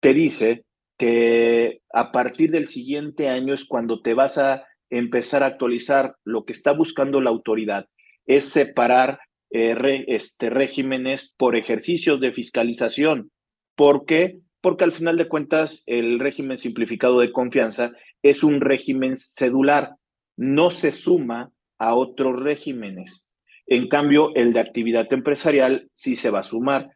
te 0.00 0.14
dice 0.14 0.64
que 0.98 1.80
a 1.92 2.12
partir 2.12 2.50
del 2.50 2.68
siguiente 2.68 3.28
año 3.28 3.54
es 3.54 3.64
cuando 3.64 4.02
te 4.02 4.12
vas 4.12 4.36
a 4.36 4.64
empezar 4.90 5.42
a 5.42 5.46
actualizar 5.46 6.16
lo 6.24 6.44
que 6.44 6.52
está 6.52 6.72
buscando 6.72 7.20
la 7.20 7.30
autoridad, 7.30 7.86
es 8.26 8.44
separar 8.44 9.20
eh, 9.50 10.04
este, 10.08 10.50
regímenes 10.50 11.34
por 11.36 11.56
ejercicios 11.56 12.20
de 12.20 12.32
fiscalización. 12.32 13.30
¿Por 13.76 14.04
qué? 14.04 14.40
Porque 14.60 14.84
al 14.84 14.92
final 14.92 15.16
de 15.16 15.28
cuentas 15.28 15.82
el 15.86 16.18
régimen 16.18 16.58
simplificado 16.58 17.20
de 17.20 17.32
confianza 17.32 17.92
es 18.22 18.42
un 18.42 18.60
régimen 18.60 19.16
cedular, 19.16 19.96
no 20.36 20.70
se 20.70 20.92
suma 20.92 21.52
a 21.78 21.94
otros 21.94 22.40
regímenes. 22.40 23.28
En 23.66 23.88
cambio, 23.88 24.34
el 24.34 24.52
de 24.52 24.60
actividad 24.60 25.12
empresarial 25.12 25.88
sí 25.94 26.16
se 26.16 26.30
va 26.30 26.40
a 26.40 26.44
sumar. 26.44 26.90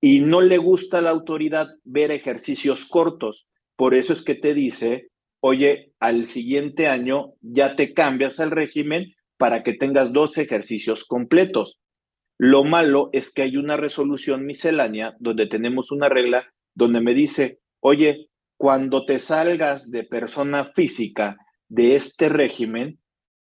Y 0.00 0.20
no 0.20 0.40
le 0.40 0.58
gusta 0.58 0.98
a 0.98 1.02
la 1.02 1.10
autoridad 1.10 1.68
ver 1.84 2.10
ejercicios 2.10 2.86
cortos. 2.86 3.50
Por 3.76 3.94
eso 3.94 4.12
es 4.12 4.22
que 4.22 4.34
te 4.34 4.54
dice 4.54 5.10
oye, 5.40 5.92
al 5.98 6.26
siguiente 6.26 6.86
año 6.86 7.34
ya 7.40 7.74
te 7.74 7.92
cambias 7.92 8.40
al 8.40 8.50
régimen 8.50 9.14
para 9.38 9.62
que 9.62 9.72
tengas 9.72 10.12
dos 10.12 10.38
ejercicios 10.38 11.04
completos. 11.04 11.80
Lo 12.38 12.62
malo 12.62 13.08
es 13.12 13.32
que 13.32 13.42
hay 13.42 13.56
una 13.56 13.76
resolución 13.76 14.46
miscelánea 14.46 15.16
donde 15.18 15.46
tenemos 15.46 15.90
una 15.90 16.08
regla 16.08 16.52
donde 16.74 17.00
me 17.00 17.14
dice, 17.14 17.58
oye, 17.80 18.28
cuando 18.60 19.06
te 19.06 19.18
salgas 19.18 19.90
de 19.90 20.04
persona 20.04 20.66
física 20.66 21.38
de 21.70 21.96
este 21.96 22.28
régimen, 22.28 22.98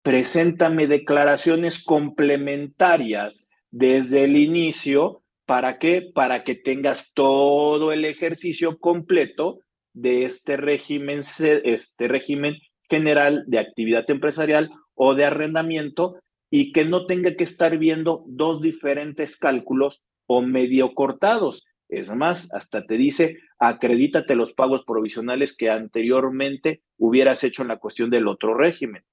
preséntame 0.03 0.87
declaraciones 0.87 1.83
complementarias 1.83 3.51
desde 3.73 4.23
el 4.23 4.37
inicio. 4.37 5.25
¿Para 5.45 5.81
qué? 5.81 6.09
Para 6.15 6.45
que 6.45 6.55
tengas 6.55 7.13
todo 7.15 7.91
el 7.91 8.05
ejercicio 8.05 8.79
completo 8.79 9.59
de 9.93 10.25
este 10.25 10.57
régimen, 10.57 11.23
este 11.41 12.07
régimen 12.07 12.55
general 12.89 13.43
de 13.49 13.59
actividad 13.59 14.09
empresarial 14.09 14.71
o 14.95 15.17
de 15.17 15.25
arrendamiento 15.25 16.15
y 16.49 16.71
que 16.71 16.85
no 16.85 17.07
tenga 17.07 17.35
que 17.35 17.43
estar 17.43 17.77
viendo 17.77 18.23
dos 18.29 18.63
diferentes 18.63 19.37
cálculos 19.37 20.05
o 20.27 20.43
medio 20.43 20.95
cortados. 20.95 21.65
Es 21.93 22.11
más, 22.11 22.55
hasta 22.55 22.87
te 22.87 22.97
dice, 22.97 23.41
acredítate 23.59 24.35
los 24.35 24.55
pagos 24.55 24.83
provisionales 24.83 25.55
que 25.55 25.69
anteriormente 25.69 26.81
hubieras 26.97 27.45
hecho 27.45 27.61
en 27.61 27.69
la 27.69 27.77
cuestión 27.77 28.09
del 28.09 28.29
otro 28.29 28.55
régimen. 28.55 29.05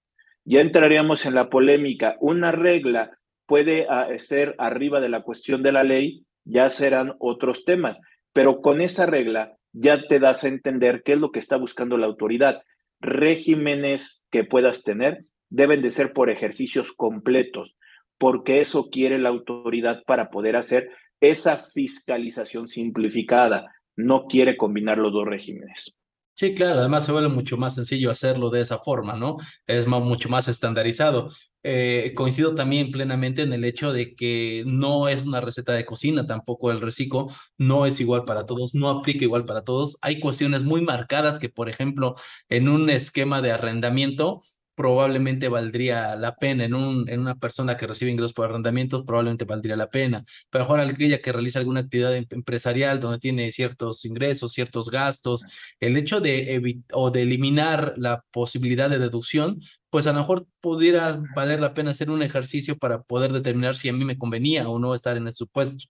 Ya 0.45 0.61
entraríamos 0.61 1.25
en 1.25 1.35
la 1.35 1.49
polémica. 1.49 2.15
Una 2.21 2.53
regla 2.53 3.19
puede 3.45 3.85
ah, 3.89 4.07
ser 4.17 4.55
arriba 4.57 5.01
de 5.01 5.09
la 5.09 5.23
cuestión 5.23 5.61
de 5.61 5.73
la 5.73 5.83
ley, 5.83 6.25
ya 6.45 6.69
serán 6.69 7.15
otros 7.19 7.65
temas, 7.65 7.99
pero 8.31 8.61
con 8.61 8.79
esa 8.79 9.05
regla 9.05 9.57
ya 9.73 10.01
te 10.07 10.19
das 10.19 10.45
a 10.45 10.47
entender 10.47 11.03
qué 11.03 11.13
es 11.13 11.19
lo 11.19 11.33
que 11.33 11.39
está 11.39 11.57
buscando 11.57 11.97
la 11.97 12.05
autoridad. 12.05 12.61
Regímenes 13.01 14.25
que 14.31 14.45
puedas 14.45 14.83
tener 14.83 15.25
deben 15.49 15.81
de 15.81 15.89
ser 15.89 16.13
por 16.13 16.29
ejercicios 16.29 16.93
completos, 16.93 17.75
porque 18.17 18.61
eso 18.61 18.89
quiere 18.89 19.19
la 19.19 19.27
autoridad 19.27 20.01
para 20.05 20.29
poder 20.29 20.55
hacer 20.55 20.89
esa 21.21 21.57
fiscalización 21.57 22.67
simplificada. 22.67 23.73
No 23.95 24.25
quiere 24.27 24.57
combinar 24.57 24.97
los 24.97 25.11
dos 25.11 25.25
regímenes. 25.25 25.95
Sí, 26.33 26.53
claro, 26.53 26.79
además 26.79 27.05
se 27.05 27.11
vuelve 27.11 27.27
mucho 27.27 27.57
más 27.57 27.75
sencillo 27.75 28.09
hacerlo 28.09 28.49
de 28.49 28.61
esa 28.61 28.77
forma, 28.79 29.13
¿no? 29.17 29.35
Es 29.67 29.85
mucho 29.87 30.29
más 30.29 30.47
estandarizado. 30.47 31.29
eh, 31.63 32.13
coincido 32.15 32.55
también 32.55 32.91
plenamente 32.91 33.41
en 33.41 33.51
el 33.51 33.65
hecho 33.65 33.91
de 33.91 34.15
que 34.15 34.63
no 34.65 35.09
es 35.09 35.27
una 35.27 35.41
receta 35.41 35.73
de 35.73 35.83
cocina, 35.85 36.25
tampoco 36.25 36.71
el 36.71 36.79
reciclo 36.79 37.27
no 37.57 37.85
es 37.85 37.99
igual 37.99 38.23
para 38.23 38.45
todos, 38.45 38.73
no 38.73 38.89
aplica 38.89 39.25
igual 39.25 39.43
para 39.45 39.63
todos. 39.65 39.97
Hay 40.01 40.21
cuestiones 40.21 40.63
muy 40.63 40.81
marcadas 40.81 41.39
que, 41.39 41.49
por 41.49 41.67
ejemplo, 41.69 42.15
en 42.47 42.69
un 42.69 42.89
esquema 42.89 43.41
de 43.41 43.51
arrendamiento, 43.51 44.41
probablemente 44.79 45.49
valdría 45.49 46.15
la 46.15 46.37
pena 46.37 46.63
en, 46.63 46.73
un, 46.73 47.09
en 47.09 47.19
una 47.19 47.35
persona 47.35 47.75
que 47.75 47.85
recibe 47.85 48.11
ingresos 48.11 48.31
por 48.31 48.45
arrendamientos, 48.45 49.03
probablemente 49.03 49.43
valdría 49.43 49.75
la 49.75 49.89
pena. 49.89 50.23
Pero 50.49 50.63
ahora 50.63 50.83
aquella 50.83 51.19
que 51.19 51.33
realiza 51.33 51.59
alguna 51.59 51.81
actividad 51.81 52.15
em, 52.15 52.25
empresarial 52.29 53.01
donde 53.01 53.19
tiene 53.19 53.51
ciertos 53.51 54.05
ingresos, 54.05 54.53
ciertos 54.53 54.89
gastos, 54.89 55.43
el 55.81 55.97
hecho 55.97 56.21
de, 56.21 56.81
o 56.93 57.11
de 57.11 57.23
eliminar 57.23 57.93
la 57.97 58.23
posibilidad 58.31 58.89
de 58.89 58.99
deducción, 58.99 59.59
pues 59.89 60.07
a 60.07 60.13
lo 60.13 60.19
mejor 60.19 60.47
pudiera 60.61 61.21
valer 61.35 61.59
la 61.59 61.73
pena 61.73 61.91
hacer 61.91 62.09
un 62.09 62.23
ejercicio 62.23 62.77
para 62.77 63.01
poder 63.01 63.33
determinar 63.33 63.75
si 63.75 63.89
a 63.89 63.93
mí 63.93 64.05
me 64.05 64.17
convenía 64.17 64.69
o 64.69 64.79
no 64.79 64.95
estar 64.95 65.17
en 65.17 65.27
ese 65.27 65.39
supuesto. 65.39 65.89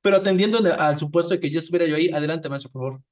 Pero 0.00 0.16
atendiendo 0.16 0.60
al 0.78 0.98
supuesto 0.98 1.34
de 1.34 1.40
que 1.40 1.50
yo 1.50 1.58
estuviera 1.58 1.84
yo 1.84 1.96
ahí, 1.96 2.08
adelante, 2.08 2.48
maestro, 2.48 2.70
por 2.70 2.82
favor. 2.84 3.02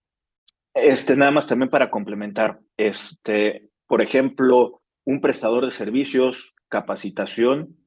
Este, 0.73 1.15
nada 1.17 1.33
más 1.33 1.47
también 1.47 1.69
para 1.69 1.91
complementar, 1.91 2.61
este, 2.79 3.69
por 3.87 4.01
ejemplo, 4.01 4.81
un 5.09 5.23
prestador 5.23 5.65
de 5.65 5.71
servicios, 5.71 6.55
capacitación, 6.69 7.79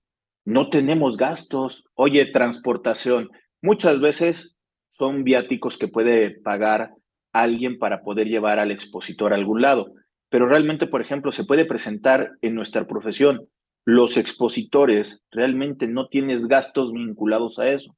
no 0.44 0.72
tenemos 0.72 1.18
gastos. 1.18 1.86
Oye, 1.94 2.26
transportación, 2.26 3.30
muchas 3.62 4.02
veces 4.02 4.58
son 4.90 5.24
viáticos 5.24 5.78
que 5.78 5.88
puede 5.88 6.42
pagar 6.42 6.96
alguien 7.32 7.78
para 7.78 8.02
poder 8.02 8.28
llevar 8.28 8.58
al 8.58 8.72
expositor 8.72 9.34
a 9.34 9.36
algún 9.36 9.62
lado. 9.62 9.94
Pero 10.30 10.48
realmente, 10.48 10.88
por 10.88 11.00
ejemplo, 11.00 11.32
se 11.32 11.44
puede 11.44 11.66
presentar 11.66 12.32
en 12.42 12.56
nuestra 12.56 12.88
profesión. 12.88 13.48
Los 13.86 14.18
expositores 14.18 15.24
realmente 15.30 15.86
no 15.86 16.08
tienes 16.08 16.48
gastos 16.48 16.92
vinculados 16.92 17.60
a 17.60 17.70
eso. 17.70 17.96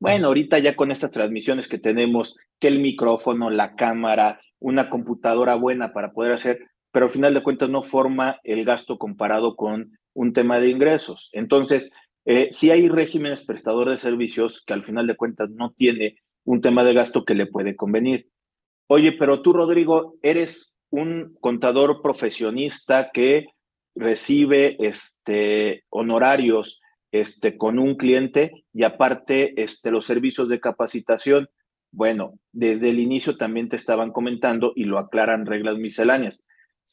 Bueno, 0.00 0.28
ahorita 0.28 0.58
ya 0.60 0.76
con 0.76 0.90
estas 0.90 1.12
transmisiones 1.12 1.68
que 1.68 1.78
tenemos, 1.78 2.38
que 2.58 2.68
el 2.68 2.80
micrófono, 2.80 3.50
la 3.50 3.74
cámara, 3.74 4.40
una 4.60 4.88
computadora 4.88 5.56
buena 5.56 5.92
para 5.92 6.12
poder 6.12 6.32
hacer, 6.32 6.71
pero 6.92 7.06
al 7.06 7.10
final 7.10 7.34
de 7.34 7.42
cuentas 7.42 7.70
no 7.70 7.82
forma 7.82 8.38
el 8.44 8.64
gasto 8.64 8.98
comparado 8.98 9.56
con 9.56 9.98
un 10.12 10.32
tema 10.32 10.60
de 10.60 10.68
ingresos. 10.68 11.30
Entonces, 11.32 11.90
eh, 12.26 12.48
si 12.52 12.70
hay 12.70 12.88
regímenes 12.88 13.44
prestadores 13.44 13.94
de 13.94 14.08
servicios 14.10 14.62
que 14.64 14.74
al 14.74 14.84
final 14.84 15.06
de 15.06 15.16
cuentas 15.16 15.50
no 15.50 15.72
tiene 15.72 16.16
un 16.44 16.60
tema 16.60 16.84
de 16.84 16.92
gasto 16.92 17.24
que 17.24 17.34
le 17.34 17.46
puede 17.46 17.74
convenir. 17.74 18.28
Oye, 18.88 19.12
pero 19.12 19.40
tú, 19.40 19.54
Rodrigo, 19.54 20.16
eres 20.22 20.76
un 20.90 21.34
contador 21.40 22.02
profesionista 22.02 23.10
que 23.12 23.46
recibe 23.94 24.76
este, 24.80 25.84
honorarios 25.88 26.82
este, 27.10 27.56
con 27.56 27.78
un 27.78 27.96
cliente 27.96 28.64
y 28.74 28.84
aparte 28.84 29.60
este, 29.62 29.90
los 29.90 30.04
servicios 30.04 30.50
de 30.50 30.60
capacitación. 30.60 31.48
Bueno, 31.90 32.38
desde 32.52 32.90
el 32.90 33.00
inicio 33.00 33.36
también 33.38 33.68
te 33.68 33.76
estaban 33.76 34.12
comentando 34.12 34.72
y 34.76 34.84
lo 34.84 34.98
aclaran 34.98 35.46
reglas 35.46 35.78
misceláneas 35.78 36.44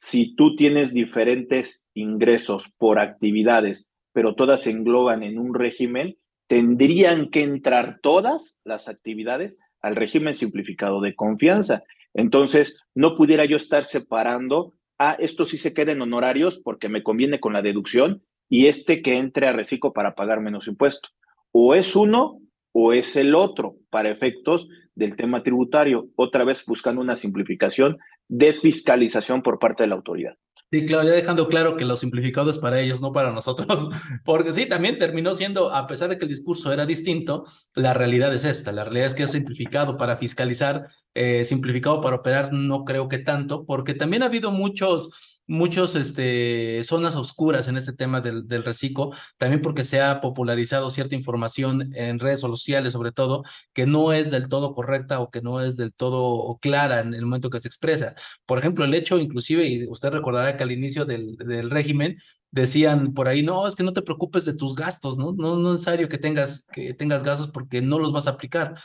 si 0.01 0.33
tú 0.33 0.55
tienes 0.55 0.93
diferentes 0.93 1.91
ingresos 1.93 2.73
por 2.77 2.99
actividades, 2.99 3.89
pero 4.13 4.33
todas 4.33 4.61
se 4.61 4.71
engloban 4.71 5.23
en 5.23 5.37
un 5.37 5.53
régimen, 5.53 6.15
tendrían 6.47 7.29
que 7.29 7.43
entrar 7.43 7.99
todas 8.01 8.61
las 8.63 8.87
actividades 8.87 9.59
al 9.81 9.97
régimen 9.97 10.33
simplificado 10.33 11.01
de 11.01 11.15
confianza. 11.15 11.83
Entonces, 12.13 12.79
no 12.95 13.17
pudiera 13.17 13.43
yo 13.43 13.57
estar 13.57 13.83
separando, 13.83 14.73
ah, 14.99 15.17
esto 15.19 15.43
sí 15.43 15.57
se 15.57 15.73
queda 15.73 15.91
en 15.91 16.01
honorarios 16.01 16.61
porque 16.63 16.87
me 16.87 17.03
conviene 17.03 17.41
con 17.41 17.51
la 17.51 17.61
deducción 17.61 18.23
y 18.47 18.67
este 18.67 19.01
que 19.01 19.17
entre 19.17 19.47
a 19.47 19.51
reciclo 19.51 19.91
para 19.91 20.15
pagar 20.15 20.39
menos 20.39 20.69
impuesto. 20.69 21.09
O 21.51 21.75
es 21.75 21.93
uno 21.97 22.39
o 22.71 22.93
es 22.93 23.17
el 23.17 23.35
otro 23.35 23.75
para 23.89 24.09
efectos 24.09 24.69
del 24.95 25.17
tema 25.17 25.43
tributario, 25.43 26.07
otra 26.15 26.45
vez 26.45 26.63
buscando 26.65 27.01
una 27.01 27.17
simplificación 27.17 27.97
de 28.29 28.53
fiscalización 28.53 29.41
por 29.41 29.59
parte 29.59 29.83
de 29.83 29.87
la 29.87 29.95
autoridad. 29.95 30.35
Sí, 30.71 30.85
claro, 30.85 31.07
ya 31.07 31.13
dejando 31.13 31.47
claro 31.47 31.75
que 31.75 31.83
lo 31.83 31.95
simplificado 31.95 32.51
es 32.51 32.59
para 32.59 32.79
ellos, 32.79 33.01
no 33.01 33.11
para 33.11 33.31
nosotros, 33.31 33.89
porque 34.23 34.53
sí, 34.53 34.67
también 34.67 34.99
terminó 34.99 35.33
siendo, 35.33 35.73
a 35.73 35.87
pesar 35.87 36.09
de 36.09 36.19
que 36.19 36.25
el 36.25 36.29
discurso 36.29 36.71
era 36.71 36.85
distinto, 36.85 37.43
la 37.73 37.95
realidad 37.95 38.31
es 38.35 38.45
esta, 38.45 38.71
la 38.71 38.83
realidad 38.83 39.07
es 39.07 39.15
que 39.15 39.23
es 39.23 39.31
simplificado 39.31 39.97
para 39.97 40.17
fiscalizar, 40.17 40.85
eh, 41.15 41.43
simplificado 41.43 42.01
para 42.01 42.17
operar, 42.17 42.53
no 42.53 42.85
creo 42.85 43.07
que 43.07 43.17
tanto, 43.17 43.65
porque 43.65 43.95
también 43.95 44.21
ha 44.21 44.27
habido 44.27 44.51
muchos 44.51 45.38
muchos 45.49 45.95
este, 45.95 46.81
zonas 46.83 47.15
oscuras 47.15 47.67
en 47.67 47.75
este 47.77 47.91
tema 47.93 48.21
del, 48.21 48.47
del 48.47 48.63
reciclo, 48.63 49.11
también 49.37 49.61
porque 49.61 49.83
se 49.83 49.99
ha 50.01 50.21
popularizado 50.21 50.89
cierta 50.89 51.15
información 51.15 51.91
en 51.95 52.19
redes 52.19 52.39
sociales, 52.39 52.93
sobre 52.93 53.11
todo, 53.11 53.43
que 53.73 53.85
no 53.85 54.13
es 54.13 54.31
del 54.31 54.47
todo 54.47 54.73
correcta 54.75 55.19
o 55.19 55.31
que 55.31 55.41
no 55.41 55.61
es 55.61 55.75
del 55.75 55.93
todo 55.93 56.57
clara 56.61 57.01
en 57.01 57.13
el 57.13 57.23
momento 57.25 57.49
que 57.49 57.59
se 57.59 57.67
expresa. 57.67 58.15
Por 58.45 58.59
ejemplo, 58.59 58.85
el 58.85 58.93
hecho, 58.93 59.17
inclusive, 59.19 59.67
y 59.67 59.87
usted 59.87 60.09
recordará 60.11 60.55
que 60.55 60.63
al 60.63 60.71
inicio 60.71 61.05
del, 61.05 61.35
del 61.37 61.69
régimen 61.71 62.17
decían 62.51 63.13
por 63.13 63.27
ahí, 63.27 63.43
no, 63.43 63.67
es 63.67 63.75
que 63.75 63.83
no 63.83 63.93
te 63.93 64.01
preocupes 64.01 64.45
de 64.45 64.53
tus 64.53 64.75
gastos, 64.75 65.17
¿no? 65.17 65.33
No, 65.33 65.57
no 65.57 65.69
es 65.69 65.81
necesario 65.81 66.09
que 66.09 66.17
tengas, 66.17 66.65
que 66.71 66.93
tengas 66.93 67.23
gastos 67.23 67.49
porque 67.49 67.81
no 67.81 67.99
los 67.99 68.11
vas 68.11 68.27
a 68.27 68.31
aplicar. 68.31 68.75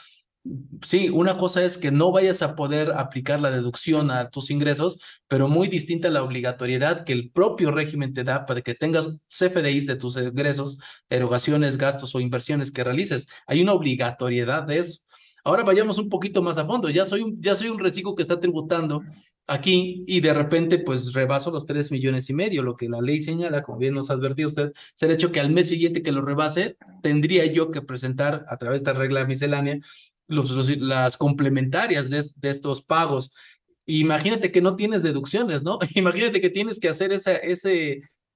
Sí, 0.83 1.09
una 1.09 1.39
cosa 1.39 1.65
es 1.65 1.79
que 1.79 1.91
no 1.91 2.13
vayas 2.13 2.43
a 2.43 2.55
poder 2.55 2.93
aplicar 2.93 3.41
la 3.41 3.51
deducción 3.51 4.11
a 4.11 4.29
tus 4.29 4.51
ingresos, 4.51 5.01
pero 5.27 5.49
muy 5.49 5.69
distinta 5.69 6.11
la 6.11 6.23
obligatoriedad 6.23 7.05
que 7.05 7.15
el 7.15 7.31
propio 7.31 7.71
régimen 7.71 8.13
te 8.13 8.25
da 8.25 8.45
para 8.45 8.61
que 8.61 8.75
tengas 8.75 9.17
CFDIs 9.27 9.87
de 9.87 9.97
tus 9.97 10.19
ingresos, 10.19 10.79
erogaciones, 11.09 11.79
gastos 11.79 12.15
o 12.15 12.21
inversiones 12.21 12.73
que 12.73 12.85
realices. 12.85 13.27
Hay 13.47 13.63
una 13.63 13.73
obligatoriedad 13.73 14.65
de 14.65 14.81
eso. 14.81 15.01
Ahora 15.45 15.63
vayamos 15.63 15.99
un 15.99 16.11
poquito 16.11 16.43
más 16.43 16.59
a 16.59 16.67
fondo. 16.67 16.91
Ya 16.91 17.07
soy 17.07 17.23
un, 17.23 17.41
ya 17.41 17.55
soy 17.55 17.69
un 17.69 17.79
reciclo 17.79 18.15
que 18.15 18.23
está 18.23 18.39
tributando 18.39 19.01
aquí 19.47 20.05
y 20.07 20.21
de 20.21 20.35
repente 20.35 20.79
pues 20.79 21.13
rebaso 21.15 21.51
los 21.51 21.67
tres 21.67 21.91
millones 21.91 22.29
y 22.31 22.35
medio, 22.35 22.63
lo 22.63 22.77
que 22.77 22.89
la 22.89 23.01
ley 23.01 23.23
señala, 23.23 23.63
como 23.63 23.79
bien 23.79 23.95
nos 23.95 24.11
advertido 24.11 24.49
usted, 24.49 24.73
es 24.75 25.03
el 25.03 25.11
hecho 25.11 25.33
que 25.33 25.41
al 25.41 25.51
mes 25.51 25.69
siguiente 25.69 26.03
que 26.03 26.13
lo 26.13 26.23
rebase, 26.23 26.77
tendría 27.03 27.45
yo 27.47 27.71
que 27.71 27.83
presentar 27.83 28.45
a 28.49 28.57
través 28.57 28.83
de 28.83 28.91
esta 28.91 28.99
regla 28.99 29.25
miscelánea 29.27 29.79
las 30.29 31.17
complementarias 31.17 32.09
de, 32.11 32.25
estos 32.49 32.83
pagos. 32.83 33.31
Imagínate 33.87 34.51
que 34.51 34.63
no 34.63 34.77
tienes 34.77 35.03
deducciones, 35.03 35.63
¿no? 35.63 35.79
Imagínate 35.95 36.41
que 36.41 36.51
tienes 36.51 36.79
que 36.81 36.89
hacer 36.89 37.13
ese, 37.13 37.41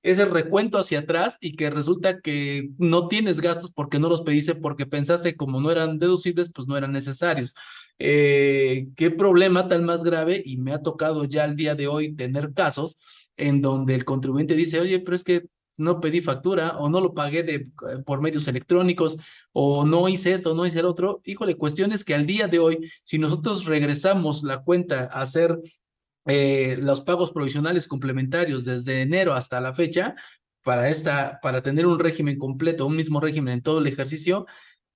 ese 0.02 0.24
recuento 0.26 0.78
hacia 0.78 1.00
atrás 1.00 1.36
y 1.40 1.56
que 1.56 1.70
resulta 1.70 2.20
que 2.20 2.70
no 2.78 3.08
tienes 3.08 3.40
gastos 3.40 3.72
porque 3.72 3.98
no 3.98 4.08
los 4.08 4.22
pediste 4.22 4.54
porque 4.54 4.86
pensaste 4.86 5.36
como 5.36 5.60
no 5.60 5.70
eran 5.70 5.98
deducibles, 5.98 6.50
pues 6.52 6.68
no 6.68 6.76
eran 6.76 6.92
necesarios. 6.92 7.54
Eh, 7.98 8.88
¿Qué 8.96 9.10
problema 9.10 9.68
tan 9.68 9.84
más 9.84 10.04
grave? 10.04 10.42
Y 10.44 10.56
me 10.58 10.72
ha 10.72 10.82
tocado 10.82 11.24
ya 11.24 11.44
al 11.44 11.56
día 11.56 11.74
de 11.74 11.88
hoy 11.88 12.14
tener 12.14 12.52
casos 12.52 12.98
en 13.36 13.62
donde 13.62 13.94
el 13.94 14.04
contribuyente 14.04 14.54
dice, 14.54 14.80
oye, 14.80 15.00
pero 15.00 15.14
es 15.14 15.24
que 15.24 15.46
no 15.78 16.00
pedí 16.00 16.20
factura 16.20 16.76
o 16.78 16.90
no 16.90 17.00
lo 17.00 17.14
pagué 17.14 17.42
de, 17.42 17.54
eh, 17.54 17.68
por 18.04 18.20
medios 18.20 18.46
electrónicos 18.48 19.16
o 19.52 19.86
no 19.86 20.08
hice 20.08 20.32
esto, 20.32 20.54
no 20.54 20.66
hice 20.66 20.80
el 20.80 20.86
otro. 20.86 21.22
Híjole, 21.24 21.56
cuestiones 21.56 22.04
que 22.04 22.14
al 22.14 22.26
día 22.26 22.48
de 22.48 22.58
hoy, 22.58 22.90
si 23.04 23.18
nosotros 23.18 23.64
regresamos 23.64 24.42
la 24.42 24.62
cuenta 24.62 25.04
a 25.04 25.22
hacer 25.22 25.58
eh, 26.26 26.76
los 26.82 27.00
pagos 27.00 27.30
provisionales 27.30 27.86
complementarios 27.86 28.64
desde 28.64 29.00
enero 29.00 29.32
hasta 29.32 29.60
la 29.60 29.72
fecha, 29.72 30.14
para, 30.62 30.90
esta, 30.90 31.40
para 31.40 31.62
tener 31.62 31.86
un 31.86 31.98
régimen 31.98 32.38
completo, 32.38 32.84
un 32.84 32.96
mismo 32.96 33.20
régimen 33.20 33.54
en 33.54 33.62
todo 33.62 33.78
el 33.78 33.86
ejercicio, 33.86 34.44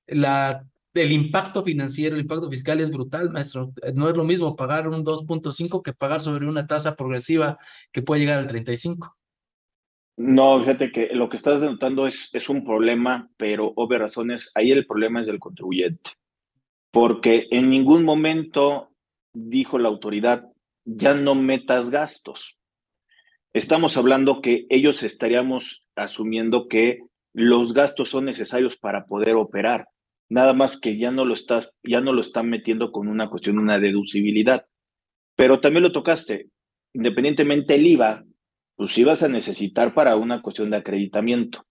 la, 0.07 0.67
el 0.95 1.13
impacto 1.13 1.63
financiero, 1.63 2.17
el 2.17 2.23
impacto 2.23 2.51
fiscal 2.51 2.81
es 2.81 2.91
brutal, 2.91 3.31
maestro. 3.31 3.73
No 3.95 4.11
es 4.11 4.17
lo 4.17 4.25
mismo 4.25 4.57
pagar 4.57 4.89
un 4.89 5.05
2.5 5.05 5.83
que 5.83 5.95
pagar 5.95 6.21
sobre 6.21 6.47
una 6.47 6.67
tasa 6.67 6.97
progresiva 6.97 7.59
que 7.93 8.03
puede 8.03 8.21
llegar 8.21 8.39
al 8.39 8.49
35. 8.49 9.17
No, 10.17 10.61
fíjate 10.61 10.93
que 10.93 11.11
lo 11.15 11.29
que 11.29 11.37
estás 11.37 11.61
denotando 11.61 12.07
es, 12.07 12.29
es 12.33 12.49
un 12.49 12.65
problema, 12.65 13.31
pero 13.37 13.73
obvias 13.77 14.03
razones, 14.03 14.53
ahí 14.55 14.71
el 14.71 14.87
problema 14.87 15.21
es 15.21 15.27
del 15.27 15.39
contribuyente, 15.39 16.11
porque 16.91 17.49
en 17.51 17.71
ningún 17.71 18.05
momento 18.05 18.91
dijo 19.33 19.79
la 19.79 19.89
autoridad, 19.89 20.45
ya 20.85 21.15
no 21.15 21.35
metas 21.35 21.91
gastos. 21.91 22.61
Estamos 23.55 23.97
hablando 23.97 24.41
que 24.43 24.67
ellos 24.69 25.03
estaríamos 25.03 25.89
asumiendo 25.97 26.69
que 26.69 27.01
los 27.33 27.73
gastos 27.73 28.11
son 28.11 28.27
necesarios 28.27 28.77
para 28.77 29.07
poder 29.07 29.35
operar, 29.37 29.89
nada 30.29 30.53
más 30.53 30.79
que 30.79 30.99
ya 30.99 31.11
no 31.11 31.25
lo 31.25 31.35
estás, 31.35 31.73
ya 31.83 32.03
no 32.03 32.13
lo 32.13 32.21
están 32.21 32.51
metiendo 32.51 32.93
con 32.93 33.09
una 33.09 33.31
cuestión, 33.31 33.59
una 33.59 33.79
deducibilidad. 33.79 34.67
Pero 35.37 35.61
también 35.61 35.83
lo 35.83 35.93
tocaste, 35.93 36.51
independientemente 36.93 37.75
el 37.75 37.87
IVA 37.87 38.25
pues 38.83 38.95
sí 38.95 39.05
vas 39.05 39.23
a 39.23 39.29
necesitar 39.29 39.95
para 39.95 40.17
una 40.17 40.43
cuestión 40.43 40.69
de 40.71 40.79
acreditamiento. 40.79 41.65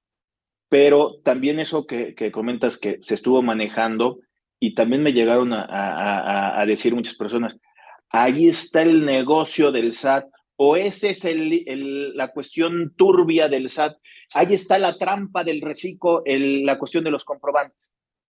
Pero 0.69 1.19
también 1.25 1.59
eso 1.59 1.85
que, 1.85 2.15
que 2.15 2.31
comentas 2.31 2.77
que 2.77 2.99
se 3.01 3.15
estuvo 3.15 3.41
manejando 3.41 4.19
y 4.61 4.75
también 4.75 5.03
me 5.03 5.11
llegaron 5.11 5.51
a, 5.51 5.61
a, 5.65 6.61
a 6.61 6.65
decir 6.65 6.95
muchas 6.95 7.17
personas, 7.17 7.59
ahí 8.07 8.47
está 8.47 8.81
el 8.83 9.01
negocio 9.03 9.73
del 9.73 9.91
SAT. 9.91 10.29
o 10.55 10.77
esa 10.77 11.09
es 11.09 11.25
el, 11.25 12.15
la 12.15 12.29
cuestión 12.29 12.93
turbia 12.95 13.49
del 13.49 13.69
SAT, 13.69 13.97
ahí 14.33 14.53
está 14.53 14.79
la 14.79 14.97
trampa 14.97 15.43
del 15.43 15.59
reciclo, 15.59 16.23
la 16.25 16.79
cuestión 16.79 17.03
de 17.03 17.11
los 17.11 17.25
comprobantes. 17.25 17.93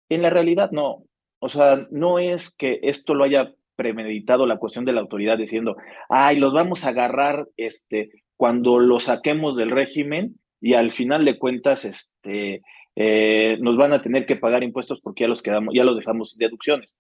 En 0.07 0.21
la 0.21 0.29
realidad 0.29 0.71
no, 0.71 1.03
o 1.39 1.49
sea, 1.49 1.87
no 1.91 2.19
es 2.19 2.55
que 2.55 2.79
esto 2.83 3.15
lo 3.15 3.25
haya 3.25 3.53
premeditado 3.75 4.45
la 4.45 4.59
cuestión 4.59 4.85
de 4.85 4.93
la 4.93 5.01
autoridad 5.01 5.37
diciendo, 5.37 5.75
ay, 6.07 6.39
los 6.39 6.53
vamos 6.53 6.85
a 6.85 6.89
agarrar 6.89 7.49
este, 7.57 8.11
cuando 8.41 8.79
lo 8.79 8.99
saquemos 8.99 9.55
del 9.55 9.69
régimen 9.69 10.39
y 10.59 10.73
al 10.73 10.93
final 10.93 11.25
de 11.25 11.37
cuentas 11.37 11.85
este, 11.85 12.63
eh, 12.95 13.57
nos 13.61 13.77
van 13.77 13.93
a 13.93 14.01
tener 14.01 14.25
que 14.25 14.35
pagar 14.35 14.63
impuestos 14.63 14.99
porque 14.99 15.25
ya 15.25 15.27
los, 15.27 15.43
quedamos, 15.43 15.75
ya 15.75 15.83
los 15.83 15.95
dejamos 15.95 16.31
sin 16.31 16.39
deducciones. 16.39 16.97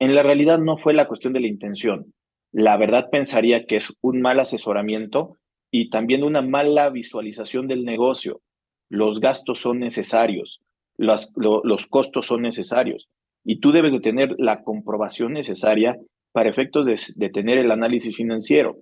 En 0.00 0.16
la 0.16 0.24
realidad 0.24 0.58
no 0.58 0.78
fue 0.78 0.92
la 0.92 1.06
cuestión 1.06 1.32
de 1.32 1.38
la 1.38 1.46
intención. 1.46 2.12
La 2.50 2.76
verdad 2.76 3.08
pensaría 3.08 3.66
que 3.66 3.76
es 3.76 3.96
un 4.00 4.20
mal 4.20 4.40
asesoramiento 4.40 5.36
y 5.70 5.90
también 5.90 6.24
una 6.24 6.42
mala 6.42 6.90
visualización 6.90 7.68
del 7.68 7.84
negocio. 7.84 8.40
Los 8.88 9.20
gastos 9.20 9.60
son 9.60 9.78
necesarios, 9.78 10.60
los, 10.96 11.86
costos 11.88 12.26
son 12.26 12.42
necesarios 12.42 13.08
y 13.44 13.60
tú 13.60 13.70
debes 13.70 13.92
de 13.92 14.00
tener 14.00 14.34
la 14.38 14.64
comprobación 14.64 15.34
necesaria 15.34 15.96
para 16.32 16.50
efectos 16.50 16.84
de, 16.84 17.30
tener 17.30 17.58
el 17.58 17.70
análisis 17.70 18.16
financiero. 18.16 18.78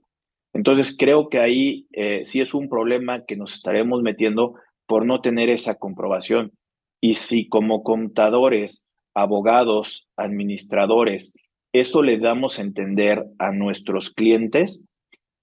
Entonces 0.53 0.97
creo 0.97 1.29
que 1.29 1.39
ahí 1.39 1.87
eh, 1.93 2.23
sí 2.25 2.41
es 2.41 2.55
un 2.55 2.69
problema 2.69 3.25
que 3.25 3.37
nos 3.37 3.55
estaremos 3.55 4.03
metiendo 4.03 4.55
por 4.87 5.07
no 5.07 5.21
tener 5.21 5.51
esa 5.51 5.79
comprobación. 5.79 6.53
Y 7.01 7.15
si 7.15 7.49
como 7.49 7.83
contadores, 7.83 8.89
abogados, 9.15 10.09
administradores, 10.17 11.35
eso 11.73 12.03
le 12.03 12.19
damos 12.19 12.59
a 12.59 12.63
entender 12.63 13.25
a 13.39 13.53
nuestros 13.53 14.11
clientes, 14.11 14.85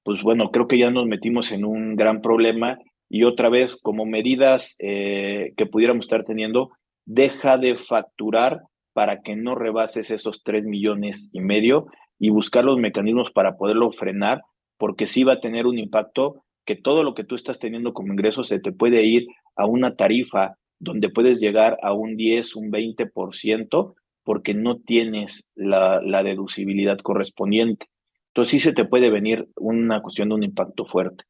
pues 0.03 0.22
bueno, 0.22 0.51
creo 0.51 0.68
que 0.68 0.80
ya 0.80 0.91
nos 0.91 1.06
metimos 1.06 1.51
en 1.51 1.66
un 1.66 1.95
gran 1.95 2.22
problema 2.22 2.78
y 3.10 3.24
otra 3.24 3.49
vez 3.49 3.80
como 3.82 4.06
medidas 4.06 4.76
eh, 4.80 5.53
que 5.58 5.66
pudiéramos 5.66 6.06
estar 6.06 6.24
teniendo, 6.24 6.72
deja 7.06 7.58
de 7.58 7.78
facturar 7.78 8.62
para 8.93 9.22
que 9.22 9.36
no 9.36 9.56
rebases 9.56 10.10
esos 10.10 10.43
tres 10.43 10.64
millones 10.64 11.30
y 11.34 11.41
medio 11.41 11.88
y 12.18 12.30
buscar 12.30 12.64
los 12.64 12.78
mecanismos 12.80 13.32
para 13.32 13.58
poderlo 13.58 13.91
frenar, 13.91 14.41
porque 14.78 15.07
sí 15.07 15.23
va 15.23 15.34
a 15.34 15.39
tener 15.39 15.67
un 15.67 15.78
impacto 15.78 16.43
que 16.65 16.76
todo 16.76 17.03
lo 17.03 17.13
que 17.13 17.23
tú 17.23 17.36
estás 17.36 17.59
teniendo 17.59 17.93
como 17.93 18.11
ingreso 18.11 18.43
se 18.43 18.59
te 18.59 18.71
puede 18.71 19.03
ir 19.03 19.28
a 19.55 19.65
una 19.65 19.95
tarifa 19.95 20.57
donde 20.80 21.09
puedes 21.09 21.39
llegar 21.39 21.78
a 21.82 21.93
un 21.93 22.17
10, 22.17 22.55
un 22.55 22.71
20%, 22.71 23.95
porque 24.23 24.53
no 24.53 24.80
tienes 24.80 25.51
la, 25.55 26.01
deducibilidad 26.23 26.97
correspondiente. 26.99 27.88
Entonces 28.30 28.51
sí 28.51 28.59
se 28.59 28.73
te 28.73 28.86
puede 28.86 29.09
venir 29.09 29.47
una 29.55 30.01
cuestión 30.01 30.30
de 30.30 30.36
un 30.36 30.43
impacto 30.43 30.86
fuerte. 30.86 31.23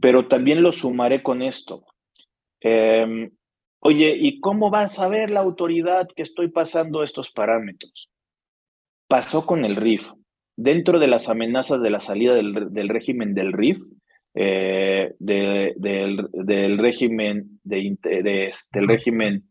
Pero 0.00 0.26
también 0.26 0.62
lo 0.62 0.72
sumaré 0.72 1.22
con 1.22 1.42
esto. 1.42 1.84
Eh, 2.60 3.30
Oye, 3.86 4.16
¿y 4.18 4.40
cómo 4.40 4.70
va 4.70 4.80
a 4.80 4.88
saber 4.88 5.28
la 5.28 5.40
autoridad 5.40 6.08
que 6.08 6.22
estoy 6.22 6.48
pasando 6.48 7.02
estos 7.02 7.30
parámetros? 7.30 8.08
Pasó 9.08 9.44
con 9.44 9.66
el 9.66 9.76
RIF. 9.76 10.10
Dentro 10.56 10.98
de 10.98 11.08
las 11.08 11.28
amenazas 11.28 11.82
de 11.82 11.90
la 11.90 12.00
salida 12.00 12.34
del, 12.34 12.88
régimen 12.88 13.34
del 13.34 13.52
RIF, 13.52 13.78
eh, 14.34 15.14
del, 15.18 16.78
régimen 16.78 17.60
de, 17.64 17.96
del 18.72 18.88
régimen 18.88 19.48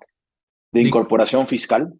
de 0.72 0.82
incorporación 0.82 1.47
fiscal, 1.47 1.93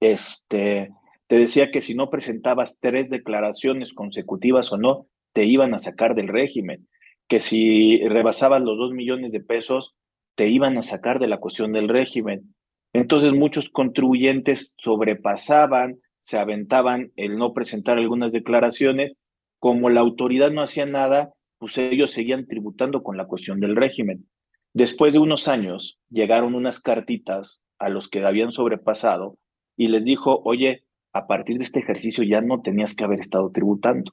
este, 0.00 0.90
te 1.26 1.36
decía 1.36 1.70
que 1.70 1.80
si 1.80 1.94
no 1.94 2.08
presentabas 2.08 2.78
tres 2.80 3.10
declaraciones 3.10 3.92
consecutivas 3.92 4.72
o 4.72 4.78
no, 4.78 5.06
te 5.32 5.44
iban 5.44 5.74
a 5.74 5.78
sacar 5.78 6.14
del 6.14 6.28
régimen, 6.28 6.88
que 7.28 7.40
si 7.40 7.98
rebasabas 8.08 8.62
los 8.62 8.78
dos 8.78 8.92
millones 8.92 9.32
de 9.32 9.40
pesos, 9.40 9.94
te 10.34 10.48
iban 10.48 10.78
a 10.78 10.82
sacar 10.82 11.18
de 11.18 11.26
la 11.26 11.38
cuestión 11.38 11.72
del 11.72 11.88
régimen. 11.88 12.54
Entonces 12.92 13.32
muchos 13.32 13.68
contribuyentes 13.68 14.74
sobrepasaban, 14.78 16.00
se 16.28 16.36
aventaban 16.36 17.10
el 17.16 17.38
no 17.38 17.54
presentar 17.54 17.96
algunas 17.96 18.32
declaraciones. 18.32 19.16
Como 19.58 19.88
la 19.88 20.00
autoridad 20.00 20.50
no 20.50 20.60
hacía 20.60 20.84
nada, 20.84 21.32
pues 21.56 21.78
ellos 21.78 22.10
seguían 22.10 22.46
tributando 22.46 23.02
con 23.02 23.16
la 23.16 23.24
cuestión 23.24 23.60
del 23.60 23.76
régimen. 23.76 24.28
Después 24.74 25.14
de 25.14 25.20
unos 25.20 25.48
años, 25.48 25.98
llegaron 26.10 26.54
unas 26.54 26.80
cartitas 26.80 27.64
a 27.78 27.88
los 27.88 28.10
que 28.10 28.22
habían 28.22 28.52
sobrepasado 28.52 29.38
y 29.74 29.88
les 29.88 30.04
dijo, 30.04 30.42
oye, 30.44 30.84
a 31.14 31.26
partir 31.26 31.56
de 31.56 31.64
este 31.64 31.80
ejercicio 31.80 32.22
ya 32.24 32.42
no 32.42 32.60
tenías 32.60 32.94
que 32.94 33.04
haber 33.04 33.20
estado 33.20 33.50
tributando, 33.50 34.12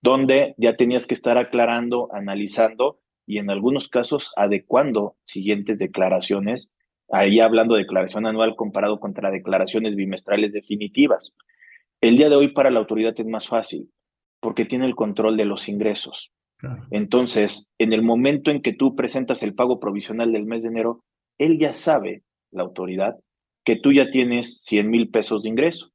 donde 0.00 0.54
ya 0.56 0.76
tenías 0.76 1.08
que 1.08 1.14
estar 1.14 1.36
aclarando, 1.36 2.10
analizando 2.12 3.00
y 3.26 3.38
en 3.38 3.50
algunos 3.50 3.88
casos 3.88 4.32
adecuando 4.36 5.16
siguientes 5.26 5.80
declaraciones, 5.80 6.70
ahí 7.10 7.40
hablando 7.40 7.74
de 7.74 7.82
declaración 7.82 8.26
anual 8.26 8.56
comparado 8.56 9.00
contra 9.00 9.30
declaraciones 9.30 9.96
bimestrales 9.96 10.52
definitivas. 10.52 11.34
El 12.00 12.16
día 12.16 12.28
de 12.28 12.36
hoy 12.36 12.48
para 12.48 12.70
la 12.70 12.80
autoridad 12.80 13.14
es 13.16 13.26
más 13.26 13.48
fácil 13.48 13.90
porque 14.40 14.64
tiene 14.64 14.84
el 14.86 14.94
control 14.94 15.36
de 15.36 15.46
los 15.46 15.68
ingresos. 15.68 16.32
Entonces, 16.90 17.72
en 17.78 17.92
el 17.92 18.02
momento 18.02 18.50
en 18.50 18.62
que 18.62 18.72
tú 18.72 18.94
presentas 18.94 19.42
el 19.42 19.54
pago 19.54 19.80
provisional 19.80 20.32
del 20.32 20.44
mes 20.44 20.62
de 20.62 20.70
enero, 20.70 21.04
él 21.38 21.58
ya 21.58 21.74
sabe, 21.74 22.22
la 22.50 22.62
autoridad, 22.62 23.16
que 23.64 23.76
tú 23.76 23.92
ya 23.92 24.10
tienes 24.10 24.62
100 24.62 24.90
mil 24.90 25.10
pesos 25.10 25.42
de 25.42 25.50
ingreso. 25.50 25.88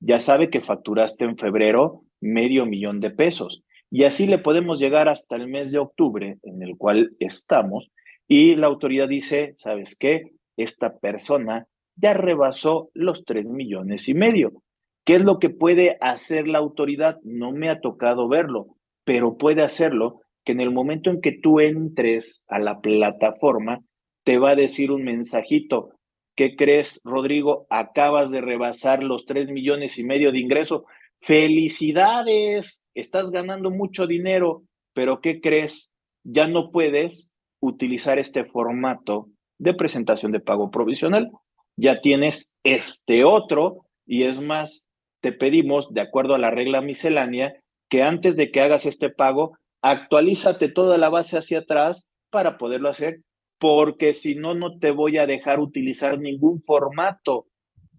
Ya 0.00 0.20
sabe 0.20 0.50
que 0.50 0.60
facturaste 0.60 1.24
en 1.24 1.36
febrero 1.36 2.04
medio 2.20 2.66
millón 2.66 3.00
de 3.00 3.10
pesos. 3.10 3.64
Y 3.90 4.04
así 4.04 4.26
le 4.26 4.38
podemos 4.38 4.78
llegar 4.80 5.08
hasta 5.08 5.36
el 5.36 5.48
mes 5.48 5.72
de 5.72 5.78
octubre 5.78 6.38
en 6.42 6.62
el 6.62 6.76
cual 6.76 7.16
estamos 7.18 7.90
y 8.28 8.54
la 8.56 8.66
autoridad 8.66 9.08
dice, 9.08 9.54
¿sabes 9.56 9.96
qué? 9.98 10.32
Esta 10.58 10.98
persona 10.98 11.66
ya 11.96 12.12
rebasó 12.12 12.90
los 12.92 13.24
tres 13.24 13.46
millones 13.46 14.08
y 14.08 14.14
medio. 14.14 14.62
¿Qué 15.04 15.14
es 15.14 15.22
lo 15.22 15.38
que 15.38 15.50
puede 15.50 15.96
hacer 16.00 16.48
la 16.48 16.58
autoridad? 16.58 17.18
No 17.22 17.52
me 17.52 17.70
ha 17.70 17.80
tocado 17.80 18.28
verlo, 18.28 18.76
pero 19.04 19.38
puede 19.38 19.62
hacerlo 19.62 20.20
que 20.44 20.52
en 20.52 20.60
el 20.60 20.70
momento 20.70 21.10
en 21.10 21.20
que 21.20 21.32
tú 21.32 21.60
entres 21.60 22.44
a 22.48 22.58
la 22.58 22.80
plataforma, 22.80 23.84
te 24.24 24.38
va 24.38 24.50
a 24.50 24.56
decir 24.56 24.90
un 24.90 25.04
mensajito. 25.04 25.92
¿Qué 26.36 26.56
crees, 26.56 27.00
Rodrigo? 27.04 27.66
Acabas 27.70 28.30
de 28.30 28.40
rebasar 28.40 29.02
los 29.02 29.26
tres 29.26 29.48
millones 29.48 29.98
y 29.98 30.04
medio 30.04 30.32
de 30.32 30.40
ingreso. 30.40 30.86
Felicidades, 31.20 32.86
estás 32.94 33.30
ganando 33.30 33.70
mucho 33.70 34.06
dinero, 34.06 34.64
pero 34.92 35.20
¿qué 35.20 35.40
crees? 35.40 35.96
Ya 36.24 36.48
no 36.48 36.70
puedes 36.70 37.36
utilizar 37.60 38.18
este 38.18 38.44
formato 38.44 39.28
de 39.58 39.74
presentación 39.74 40.32
de 40.32 40.40
pago 40.40 40.70
provisional. 40.70 41.30
Ya 41.76 42.00
tienes 42.00 42.56
este 42.64 43.24
otro 43.24 43.86
y 44.06 44.24
es 44.24 44.40
más, 44.40 44.88
te 45.20 45.32
pedimos, 45.32 45.92
de 45.92 46.00
acuerdo 46.00 46.34
a 46.34 46.38
la 46.38 46.50
regla 46.50 46.80
miscelánea, 46.80 47.54
que 47.88 48.02
antes 48.02 48.36
de 48.36 48.50
que 48.50 48.60
hagas 48.60 48.86
este 48.86 49.10
pago, 49.10 49.56
actualízate 49.82 50.68
toda 50.68 50.98
la 50.98 51.08
base 51.08 51.38
hacia 51.38 51.60
atrás 51.60 52.10
para 52.30 52.58
poderlo 52.58 52.88
hacer, 52.88 53.20
porque 53.58 54.12
si 54.12 54.34
no, 54.34 54.54
no 54.54 54.78
te 54.78 54.90
voy 54.90 55.18
a 55.18 55.26
dejar 55.26 55.60
utilizar 55.60 56.18
ningún 56.18 56.62
formato. 56.62 57.46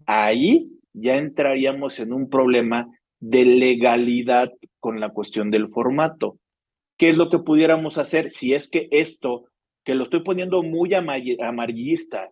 Ahí 0.06 0.70
ya 0.92 1.16
entraríamos 1.16 1.98
en 2.00 2.12
un 2.12 2.28
problema 2.28 2.88
de 3.20 3.44
legalidad 3.44 4.50
con 4.78 5.00
la 5.00 5.10
cuestión 5.10 5.50
del 5.50 5.68
formato. 5.68 6.38
¿Qué 6.96 7.10
es 7.10 7.16
lo 7.16 7.30
que 7.30 7.38
pudiéramos 7.38 7.98
hacer 7.98 8.30
si 8.30 8.54
es 8.54 8.68
que 8.68 8.88
esto, 8.90 9.44
que 9.84 9.94
lo 9.94 10.04
estoy 10.04 10.22
poniendo 10.22 10.62
muy 10.62 10.94
amarillista, 10.94 12.28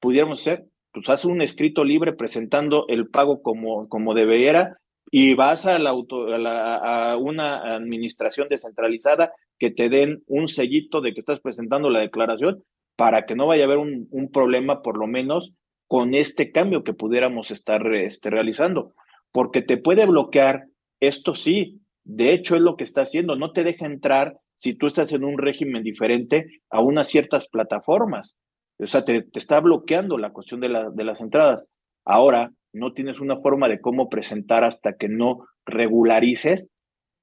pudiéramos 0.00 0.40
hacer? 0.40 0.64
Pues 0.92 1.08
haz 1.08 1.24
un 1.24 1.42
escrito 1.42 1.84
libre 1.84 2.12
presentando 2.12 2.86
el 2.88 3.08
pago 3.08 3.42
como, 3.42 3.88
como 3.88 4.14
debiera 4.14 4.78
y 5.10 5.34
vas 5.34 5.66
a, 5.66 5.78
la 5.78 5.90
auto, 5.90 6.26
a, 6.34 7.16
una 7.16 7.74
administración 7.74 8.48
descentralizada 8.48 9.32
que 9.58 9.70
te 9.70 9.88
den 9.88 10.22
un 10.26 10.48
sellito 10.48 11.00
de 11.00 11.12
que 11.12 11.20
estás 11.20 11.40
presentando 11.40 11.90
la 11.90 12.00
declaración 12.00 12.64
para 12.96 13.26
que 13.26 13.34
no 13.34 13.46
vaya 13.46 13.64
a 13.64 13.66
haber 13.66 13.78
un, 13.78 14.08
un 14.10 14.30
problema, 14.30 14.82
por 14.82 14.96
lo 14.96 15.06
menos, 15.06 15.54
con 15.86 16.14
este 16.14 16.50
cambio 16.50 16.82
que 16.82 16.94
pudiéramos 16.94 17.50
estar 17.50 17.86
este, 17.94 18.30
realizando 18.30 18.94
porque 19.36 19.60
te 19.60 19.76
puede 19.76 20.06
bloquear, 20.06 20.64
esto 20.98 21.34
sí, 21.34 21.82
de 22.04 22.32
hecho 22.32 22.56
es 22.56 22.62
lo 22.62 22.78
que 22.78 22.84
está 22.84 23.02
haciendo, 23.02 23.36
no 23.36 23.52
te 23.52 23.64
deja 23.64 23.84
entrar 23.84 24.38
si 24.56 24.74
tú 24.74 24.86
estás 24.86 25.12
en 25.12 25.24
un 25.24 25.38
régimen 25.38 25.82
diferente 25.82 26.60
a 26.70 26.80
unas 26.80 27.08
ciertas 27.08 27.48
plataformas. 27.48 28.36
O 28.78 28.86
sea, 28.86 29.04
te, 29.04 29.26
está 29.34 29.60
bloqueando 29.60 30.18
la 30.18 30.32
cuestión 30.32 30.60
de, 30.60 30.68
la, 30.68 30.90
de 30.90 31.04
las 31.04 31.20
entradas. 31.20 31.64
Ahora, 32.04 32.52
no 32.72 32.92
tienes 32.92 33.20
una 33.20 33.38
forma 33.38 33.68
de 33.68 33.80
cómo 33.80 34.08
presentar 34.08 34.64
hasta 34.64 34.96
que 34.96 35.08
no 35.08 35.46
regularices. 35.64 36.72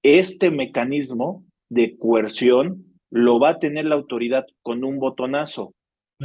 Este 0.03 0.49
mecanismo 0.49 1.43
de 1.69 1.97
coerción 1.97 2.85
lo 3.09 3.39
va 3.39 3.49
a 3.49 3.59
tener 3.59 3.85
la 3.85 3.95
autoridad 3.95 4.45
con 4.61 4.83
un 4.83 4.99
botonazo. 4.99 5.73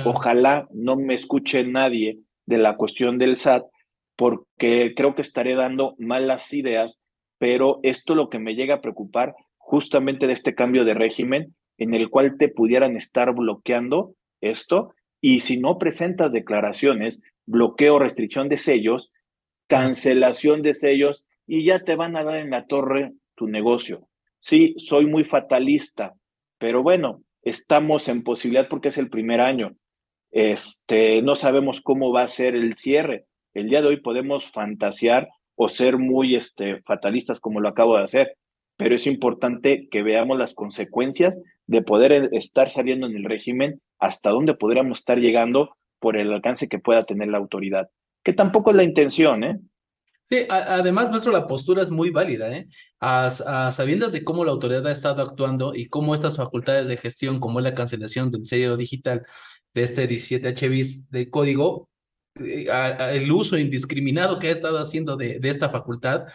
Ojalá 0.05 0.69
no 0.71 0.97
me 0.97 1.15
escuche 1.15 1.65
nadie 1.65 2.21
de 2.47 2.59
la 2.59 2.77
cuestión 2.77 3.19
del 3.19 3.37
SAT 3.37 3.65
porque 4.17 4.95
creo 4.97 5.15
que 5.15 5.23
estaré 5.23 5.55
dando 5.55 5.95
malas 5.99 6.53
ideas, 6.53 7.01
pero 7.39 7.81
esto 7.83 8.15
lo 8.15 8.29
que 8.29 8.39
me 8.39 8.55
llega 8.55 8.77
a 8.77 8.81
preocupar 8.81 9.35
justamente 9.69 10.27
de 10.27 10.33
este 10.33 10.55
cambio 10.55 10.87
de 10.87 10.95
régimen 10.95 11.55
en 11.77 11.93
el 11.93 12.09
cual 12.09 12.39
te 12.39 12.49
pudieran 12.49 12.97
estar 12.97 13.35
bloqueando 13.35 14.15
esto 14.41 14.95
y 15.21 15.41
si 15.41 15.59
no 15.59 15.77
presentas 15.77 16.33
declaraciones, 16.33 17.23
bloqueo, 17.45 17.99
restricción 17.99 18.49
de 18.49 18.57
sellos, 18.57 19.13
cancelación 19.67 20.63
de 20.63 20.73
sellos 20.73 21.27
y 21.47 21.67
ya 21.67 21.81
te 21.81 21.97
van 21.97 22.17
a 22.17 22.25
dar 22.25 22.37
en 22.37 22.49
la 22.49 22.65
torre 22.65 23.13
tu 23.35 23.47
negocio. 23.47 24.09
Sí, 24.41 24.75
soy 24.79 25.05
muy 25.05 25.23
fatalista, 25.23 26.15
pero 26.57 26.83
bueno, 26.83 27.23
estamos 27.43 28.09
en 28.09 28.23
posibilidad 28.23 28.69
porque 28.69 28.89
es 28.89 28.97
el 28.97 29.11
primer 29.11 29.43
año. 29.43 29.77
Este, 30.31 31.21
no 31.21 31.37
sabemos 31.37 31.83
cómo 31.83 32.11
va 32.11 32.23
a 32.23 32.29
ser 32.29 32.57
el 32.57 32.75
cierre. 32.75 33.27
El 33.53 33.69
día 33.69 33.83
de 33.83 33.89
hoy 33.89 34.01
podemos 34.01 34.47
fantasear 34.47 35.29
o 35.57 35.69
ser 35.69 35.99
muy 35.99 36.37
este, 36.37 36.81
fatalistas 36.85 37.39
como 37.39 37.61
lo 37.61 37.69
acabo 37.69 37.99
de 37.99 38.05
hacer, 38.05 38.39
pero 38.79 38.95
es 38.95 39.07
importante 39.07 39.89
que 39.91 40.03
veamos 40.03 40.39
las 40.39 40.55
consecuencias 40.55 41.43
de 41.67 41.83
poder 41.83 42.31
estar 42.33 42.71
saliendo 42.71 43.07
en 43.09 43.17
el 43.17 43.25
régimen, 43.25 43.83
hasta 43.99 44.31
dónde 44.31 44.55
podríamos 44.55 45.01
estar 45.01 45.19
llegando 45.19 45.77
por 45.99 46.17
el 46.17 46.33
alcance 46.33 46.69
que 46.69 46.79
pueda 46.79 47.05
tener 47.05 47.29
la 47.29 47.39
autoridad, 47.39 47.89
que 48.23 48.33
tampoco 48.33 48.71
es 48.71 48.77
la 48.77 48.85
intención, 48.85 49.45
¿eh? 49.45 49.59
Sí, 50.31 50.47
además, 50.49 51.11
maestro, 51.11 51.33
la 51.33 51.47
postura 51.47 51.83
es 51.83 51.91
muy 51.91 52.11
válida, 52.11 52.55
¿eh? 52.55 52.69
A, 53.01 53.31
sabiendas 53.73 54.13
de 54.13 54.23
cómo 54.23 54.45
la 54.45 54.53
autoridad 54.53 54.87
ha 54.87 54.93
estado 54.93 55.23
actuando 55.23 55.75
y 55.75 55.89
cómo 55.89 56.15
estas 56.15 56.37
facultades 56.37 56.87
de 56.87 56.99
gestión, 56.99 57.41
como 57.41 57.61
la 57.61 57.75
cancelación 57.75 58.31
del 58.31 58.47
sello 58.47 58.77
digital 58.77 59.25
de 59.75 59.83
este 59.83 60.07
17 60.07 60.55
HBIS 60.55 61.11
de 61.11 61.31
código, 61.31 61.89
eh, 62.39 62.67
el 63.13 63.33
uso 63.33 63.59
indiscriminado 63.59 64.39
que 64.39 64.49
ha 64.49 64.53
estado 64.53 64.79
haciendo 64.79 65.17
de, 65.17 65.41
de 65.41 65.49
esta 65.49 65.71
facultad, 65.71 66.27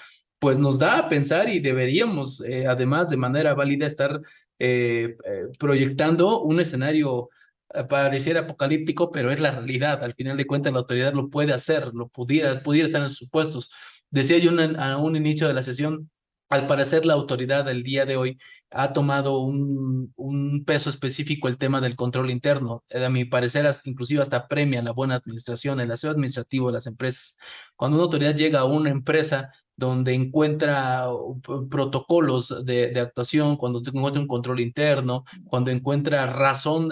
pues 0.44 0.60
nos 0.60 0.78
da 0.78 0.98
a 0.98 1.08
pensar 1.08 1.48
y 1.48 1.62
deberíamos, 1.62 2.42
eh, 2.42 2.68
además, 2.68 3.10
de 3.10 3.16
manera 3.16 3.54
válida, 3.54 3.88
estar 3.88 4.20
eh, 4.60 5.16
proyectando 5.58 6.42
un 6.42 6.60
escenario 6.60 7.30
pareciera 7.88 8.42
apocalíptico, 8.42 9.10
pero 9.10 9.32
es 9.32 9.40
la 9.40 9.52
realidad. 9.52 10.04
Al 10.04 10.16
final 10.16 10.36
de 10.36 10.46
cuentas, 10.46 10.74
la 10.74 10.80
autoridad 10.80 11.14
lo 11.14 11.30
puede 11.30 11.54
hacer, 11.54 11.94
lo 11.94 12.10
pudiera, 12.10 12.62
pudiera 12.62 12.88
estar 12.88 13.02
en 13.02 13.10
sus 13.10 13.30
puestos. 13.30 13.72
Decía 14.10 14.38
yo 14.38 14.52
a 14.80 14.98
un 14.98 15.16
inicio 15.16 15.48
de 15.48 15.54
la 15.54 15.64
sesión, 15.64 16.12
al 16.50 16.68
parecer 16.68 17.06
la 17.06 17.14
autoridad 17.14 17.64
del 17.64 17.82
día 17.82 18.06
de 18.06 18.18
hoy 18.18 18.38
ha 18.70 18.92
tomado 18.92 19.40
un, 19.40 20.12
un, 20.18 20.66
peso 20.66 20.90
específico 20.90 21.48
el 21.48 21.58
tema 21.58 21.80
del 21.80 21.96
control 21.96 22.32
interno. 22.32 22.84
A 22.94 23.08
mi 23.10 23.24
parecer, 23.24 23.66
inclusive 23.86 24.22
hasta 24.22 24.50
premia 24.50 24.84
la 24.84 24.92
buena 24.92 25.16
administración, 25.16 25.80
el 25.80 25.90
aseo 25.92 26.12
administrativo 26.12 26.68
de 26.68 26.74
las 26.74 26.86
empresas. 26.86 27.38
Cuando 27.78 27.96
una 27.96 28.04
autoridad 28.04 28.36
llega 28.36 28.60
a 28.60 28.66
una 28.66 28.90
empresa 28.90 29.54
donde 29.76 30.14
encuentra 30.14 31.08
protocolos 31.70 32.66
de, 32.66 32.92
de, 32.92 33.00
actuación, 33.00 33.58
cuando 33.58 33.80
encuentra 33.80 34.22
un 34.22 34.28
control 34.28 34.60
interno, 34.60 35.26
cuando 35.46 35.72
encuentra 35.72 36.28
razón 36.28 36.92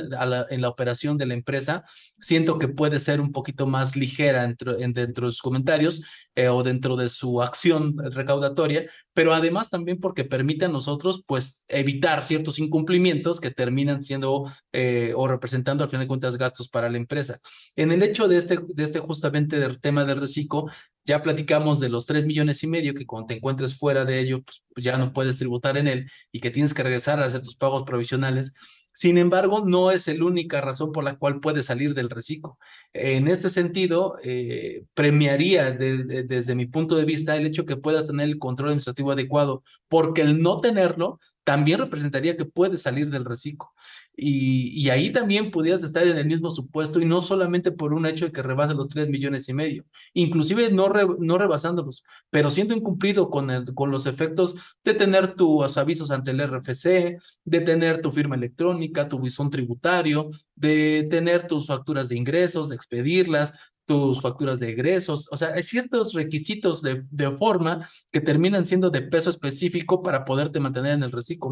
en 0.50 0.62
la 0.62 0.70
operación 0.70 1.18
de 1.18 1.26
la 1.28 1.34
empresa, 1.34 1.84
siento 2.22 2.60
que 2.60 2.68
puede 2.68 3.00
ser 3.00 3.20
un 3.20 3.32
poquito 3.32 3.68
más 3.68 3.96
ligera 3.96 4.44
dentro, 4.44 4.76
dentro 4.76 5.28
de 5.28 5.34
sus 5.34 5.42
comentarios 5.42 6.04
eh, 6.36 6.48
o 6.48 6.64
dentro 6.64 6.96
de 6.96 7.10
su 7.10 7.42
acción 7.42 7.98
recaudatoria, 7.98 8.90
pero 9.14 9.34
además 9.34 9.70
también 9.70 10.00
porque 10.00 10.24
permite 10.24 10.66
a 10.66 10.70
nosotros 10.70 11.24
pues 11.26 11.66
evitar 11.68 12.24
ciertos 12.24 12.60
incumplimientos 12.60 13.42
que 13.42 13.52
terminan 13.52 14.04
siendo 14.04 14.50
eh, 14.72 15.14
o 15.16 15.28
representando 15.28 15.84
al 15.84 15.90
final 15.90 16.06
de 16.06 16.08
cuentas 16.08 16.38
gastos 16.38 16.70
para 16.70 16.90
la 16.90 16.98
empresa. 16.98 17.40
En 17.76 17.92
el 17.92 18.04
hecho 18.04 18.28
de 18.28 18.38
este, 18.38 18.58
de 18.66 18.84
este 18.84 19.00
justamente 19.00 19.60
del 19.60 19.82
tema 19.82 20.06
del 20.06 20.20
reciclo, 20.20 20.68
ya 21.04 21.22
platicamos 21.22 21.80
de 21.80 21.90
los 21.90 22.06
tres 22.06 22.26
millones 22.26 22.64
y 22.64 22.68
medio 22.68 22.94
que 22.94 23.06
cuando 23.06 23.28
te 23.28 23.36
encuentres 23.36 23.76
fuera 23.76 24.06
de 24.06 24.20
ello, 24.20 24.44
pues, 24.44 24.62
ya 24.78 24.98
no 24.98 25.14
puedes 25.14 25.38
tributar 25.38 25.78
en 25.78 25.88
él 25.88 26.12
y 26.32 26.40
que 26.40 26.52
tienes 26.52 26.74
que 26.74 26.84
regresar 26.84 27.20
a 27.20 27.26
hacer 27.26 27.42
tus 27.42 27.56
pagos 27.56 27.84
provisionales. 27.84 28.54
Sin 28.94 29.18
embargo, 29.18 29.64
no 29.66 29.92
es 29.92 30.08
la 30.08 30.26
única 30.26 30.62
razón 30.62 30.92
por 30.92 31.04
la 31.04 31.16
cual 31.18 31.40
puedes 31.40 31.66
salir 31.68 31.94
del 31.94 32.10
reciclo. 32.10 32.58
En 32.94 33.28
este 33.28 33.50
sentido, 33.50 34.18
eh, 34.24 34.84
premiaría 34.94 35.72
desde 35.72 36.56
mi 36.56 36.66
punto 36.66 36.96
de 36.96 37.06
vista 37.06 37.36
el 37.36 37.46
hecho 37.46 37.66
que 37.66 37.78
puedas 37.78 38.08
tener 38.08 38.28
el 38.28 38.40
control 38.40 38.70
administrativo 38.70 39.12
adecuado, 39.12 39.64
porque 39.88 40.22
el 40.22 40.42
no 40.42 40.60
tenerlo 40.60 41.20
también 41.44 41.80
representaría 41.80 42.38
que 42.38 42.46
puedes 42.46 42.82
salir 42.82 43.10
del 43.10 43.26
reciclo. 43.26 43.70
Y, 44.16 44.70
y, 44.80 44.90
ahí 44.90 45.12
también 45.12 45.52
pudieras 45.52 45.84
estar 45.84 46.06
en 46.06 46.18
el 46.18 46.26
mismo 46.26 46.52
supuesto 46.52 47.00
y 47.00 47.06
no 47.06 47.22
solamente 47.22 47.72
por 47.72 47.94
un 47.94 48.06
hecho 48.06 48.26
de 48.26 48.32
que 48.32 48.44
rebase 48.44 48.76
los 48.76 48.90
tres 48.90 49.10
millones 49.10 49.48
y 49.50 49.54
medio, 49.54 49.86
inclusive 50.14 50.70
no, 50.70 50.90
no 51.18 51.38
rebasándolos, 51.38 52.04
pero 52.30 52.50
siendo 52.50 52.76
incumplido 52.76 53.30
con, 53.30 53.50
el, 53.50 53.74
con 53.74 53.90
los 53.90 54.06
efectos 54.06 54.56
de 54.84 54.94
tener 54.94 55.36
tus 55.36 55.78
avisos 55.78 56.12
ante 56.12 56.32
el 56.32 56.42
RFC, 56.42 57.18
de 57.46 57.62
tener 57.62 58.02
tu 58.02 58.12
firma 58.12 58.36
electrónica, 58.36 59.08
tu 59.08 59.20
visón 59.20 59.50
tributario, 59.50 60.30
de 60.56 61.08
tener 61.10 61.48
tus 61.48 61.68
facturas 61.68 62.10
de 62.10 62.18
ingresos, 62.18 62.70
de 62.70 62.76
expedirlas, 62.76 63.54
tus 63.86 64.22
facturas 64.22 64.60
de 64.60 64.70
egresos, 64.70 65.28
o 65.32 65.38
sea, 65.38 65.50
hay 65.56 65.64
ciertos 65.64 66.14
requisitos 66.14 66.82
de, 66.82 67.04
de 67.10 67.32
forma 67.38 67.90
que 68.12 68.22
terminan 68.22 68.66
siendo 68.66 68.90
de 68.90 69.02
peso 69.02 69.30
específico 69.30 70.02
para 70.02 70.24
poderte 70.24 70.60
mantener 70.60 70.94
en 70.94 71.04
el 71.04 71.12
reciclo. 71.12 71.50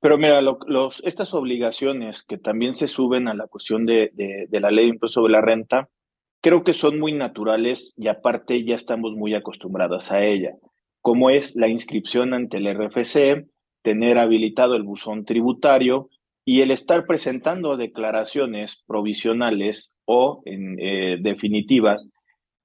Pero 0.00 0.18
mira, 0.18 0.42
los, 0.42 1.00
estas 1.04 1.32
obligaciones 1.32 2.22
que 2.22 2.36
también 2.36 2.74
se 2.74 2.88
suben 2.88 3.26
a 3.26 3.34
la 3.34 3.46
cuestión 3.46 3.86
de, 3.86 4.10
de, 4.12 4.46
de 4.50 4.60
la 4.60 4.70
ley 4.70 4.84
de 4.84 4.90
impuesto 4.90 5.20
sobre 5.20 5.32
la 5.32 5.40
renta, 5.40 5.88
creo 6.42 6.62
que 6.62 6.74
son 6.74 7.00
muy 7.00 7.12
naturales 7.12 7.94
y 7.96 8.08
aparte 8.08 8.62
ya 8.64 8.74
estamos 8.74 9.14
muy 9.14 9.34
acostumbradas 9.34 10.12
a 10.12 10.22
ella, 10.22 10.52
como 11.00 11.30
es 11.30 11.56
la 11.56 11.68
inscripción 11.68 12.34
ante 12.34 12.58
el 12.58 12.66
RFC, 12.66 13.46
tener 13.82 14.18
habilitado 14.18 14.76
el 14.76 14.82
buzón 14.82 15.24
tributario 15.24 16.10
y 16.44 16.60
el 16.60 16.70
estar 16.70 17.06
presentando 17.06 17.76
declaraciones 17.76 18.82
provisionales 18.86 19.96
o 20.04 20.42
en, 20.44 20.76
eh, 20.78 21.18
definitivas, 21.20 22.10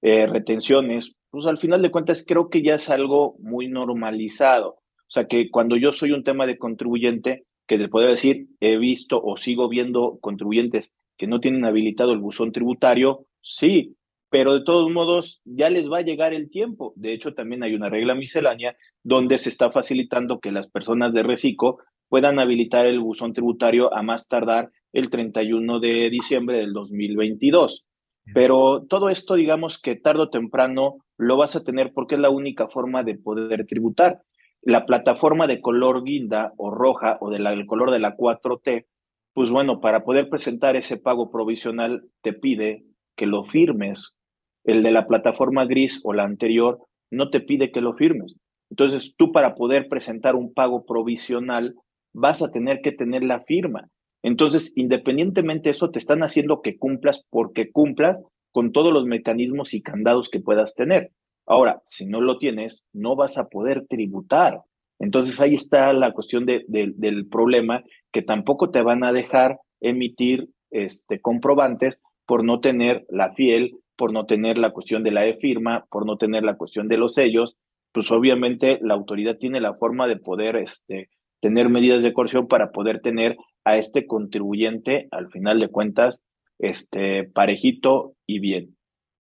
eh, 0.01 0.27
retenciones, 0.27 1.15
pues 1.29 1.45
al 1.45 1.57
final 1.57 1.81
de 1.81 1.91
cuentas 1.91 2.25
creo 2.27 2.49
que 2.49 2.61
ya 2.61 2.75
es 2.75 2.89
algo 2.89 3.35
muy 3.39 3.67
normalizado. 3.67 4.69
O 4.71 5.11
sea 5.11 5.27
que 5.27 5.49
cuando 5.49 5.77
yo 5.77 5.93
soy 5.93 6.11
un 6.11 6.23
tema 6.23 6.45
de 6.45 6.57
contribuyente, 6.57 7.45
que 7.67 7.77
te 7.77 7.87
puedo 7.87 8.07
decir, 8.07 8.47
he 8.59 8.77
visto 8.77 9.21
o 9.21 9.37
sigo 9.37 9.69
viendo 9.69 10.17
contribuyentes 10.19 10.97
que 11.17 11.27
no 11.27 11.39
tienen 11.39 11.65
habilitado 11.65 12.13
el 12.13 12.19
buzón 12.19 12.51
tributario, 12.51 13.27
sí, 13.41 13.95
pero 14.29 14.53
de 14.53 14.63
todos 14.63 14.91
modos 14.91 15.41
ya 15.45 15.69
les 15.69 15.91
va 15.91 15.99
a 15.99 16.03
llegar 16.03 16.33
el 16.33 16.49
tiempo. 16.49 16.93
De 16.95 17.13
hecho, 17.13 17.33
también 17.33 17.63
hay 17.63 17.73
una 17.73 17.89
regla 17.89 18.15
miscelánea 18.15 18.75
donde 19.03 19.37
se 19.37 19.49
está 19.49 19.71
facilitando 19.71 20.39
que 20.39 20.51
las 20.51 20.67
personas 20.67 21.13
de 21.13 21.23
reciclo 21.23 21.77
puedan 22.09 22.39
habilitar 22.39 22.85
el 22.85 22.99
buzón 22.99 23.33
tributario 23.33 23.93
a 23.93 24.01
más 24.01 24.27
tardar 24.27 24.71
el 24.91 25.09
31 25.09 25.79
de 25.79 26.09
diciembre 26.09 26.59
del 26.59 26.73
2022. 26.73 27.85
Pero 28.33 28.85
todo 28.87 29.09
esto, 29.09 29.35
digamos 29.35 29.79
que 29.79 29.95
tarde 29.95 30.23
o 30.23 30.29
temprano 30.29 30.97
lo 31.17 31.37
vas 31.37 31.55
a 31.55 31.63
tener 31.63 31.93
porque 31.93 32.15
es 32.15 32.21
la 32.21 32.29
única 32.29 32.67
forma 32.67 33.03
de 33.03 33.17
poder 33.17 33.65
tributar. 33.65 34.21
La 34.61 34.85
plataforma 34.85 35.47
de 35.47 35.61
color 35.61 36.03
guinda 36.03 36.53
o 36.57 36.69
roja 36.69 37.17
o 37.21 37.29
del 37.29 37.65
color 37.65 37.91
de 37.91 37.99
la 37.99 38.15
4T, 38.15 38.85
pues 39.33 39.49
bueno, 39.51 39.79
para 39.79 40.03
poder 40.03 40.29
presentar 40.29 40.75
ese 40.75 40.97
pago 40.97 41.31
provisional 41.31 42.03
te 42.21 42.33
pide 42.33 42.83
que 43.15 43.25
lo 43.25 43.43
firmes. 43.43 44.15
El 44.63 44.83
de 44.83 44.91
la 44.91 45.07
plataforma 45.07 45.65
gris 45.65 46.01
o 46.03 46.13
la 46.13 46.23
anterior 46.23 46.79
no 47.09 47.29
te 47.29 47.39
pide 47.39 47.71
que 47.71 47.81
lo 47.81 47.93
firmes. 47.93 48.35
Entonces, 48.69 49.15
tú 49.17 49.31
para 49.31 49.55
poder 49.55 49.87
presentar 49.87 50.35
un 50.35 50.53
pago 50.53 50.85
provisional 50.85 51.75
vas 52.13 52.41
a 52.41 52.51
tener 52.51 52.81
que 52.81 52.91
tener 52.91 53.23
la 53.23 53.41
firma. 53.41 53.89
Entonces, 54.21 54.73
independientemente 54.75 55.69
de 55.69 55.71
eso, 55.71 55.91
te 55.91 55.99
están 55.99 56.23
haciendo 56.23 56.61
que 56.61 56.77
cumplas 56.77 57.25
porque 57.29 57.71
cumplas 57.71 58.21
con 58.51 58.71
todos 58.71 58.93
los 58.93 59.05
mecanismos 59.05 59.73
y 59.73 59.81
candados 59.81 60.29
que 60.29 60.39
puedas 60.39 60.75
tener. 60.75 61.11
Ahora, 61.45 61.81
si 61.85 62.05
no 62.05 62.21
lo 62.21 62.37
tienes, 62.37 62.85
no 62.93 63.15
vas 63.15 63.37
a 63.37 63.47
poder 63.47 63.85
tributar. 63.87 64.61
Entonces 64.99 65.39
ahí 65.39 65.53
está 65.53 65.93
la 65.93 66.11
cuestión 66.11 66.45
de, 66.45 66.65
del 66.67 67.27
problema, 67.27 67.83
que 68.11 68.21
tampoco 68.21 68.69
te 68.69 68.81
van 68.81 69.03
a 69.03 69.13
dejar 69.13 69.59
emitir 69.79 70.49
este, 70.71 71.21
comprobantes 71.21 71.99
por 72.25 72.43
no 72.43 72.59
tener 72.59 73.05
la 73.09 73.33
fiel, 73.33 73.77
por 73.95 74.13
no 74.13 74.25
tener 74.25 74.57
la 74.57 74.71
cuestión 74.71 75.03
de 75.03 75.11
la 75.11 75.25
e-firma, 75.25 75.85
por 75.89 76.05
no 76.05 76.17
tener 76.17 76.43
la 76.43 76.57
cuestión 76.57 76.87
de 76.87 76.97
los 76.97 77.13
sellos. 77.13 77.57
Pues 77.91 78.11
obviamente 78.11 78.77
la 78.81 78.93
autoridad 78.93 79.37
tiene 79.37 79.61
la 79.61 79.73
forma 79.73 80.05
de 80.07 80.17
poder 80.17 80.57
este, 80.57 81.09
tener 81.41 81.69
medidas 81.69 82.03
de 82.03 82.13
coerción 82.13 82.47
para 82.47 82.71
poder 82.71 83.01
tener 83.01 83.37
a 83.63 83.77
este 83.77 84.05
contribuyente, 84.05 85.07
al 85.11 85.29
final 85.29 85.59
de 85.59 85.69
cuentas, 85.69 86.21
este, 86.57 87.23
parejito 87.23 88.13
y 88.25 88.39
bien. 88.39 88.77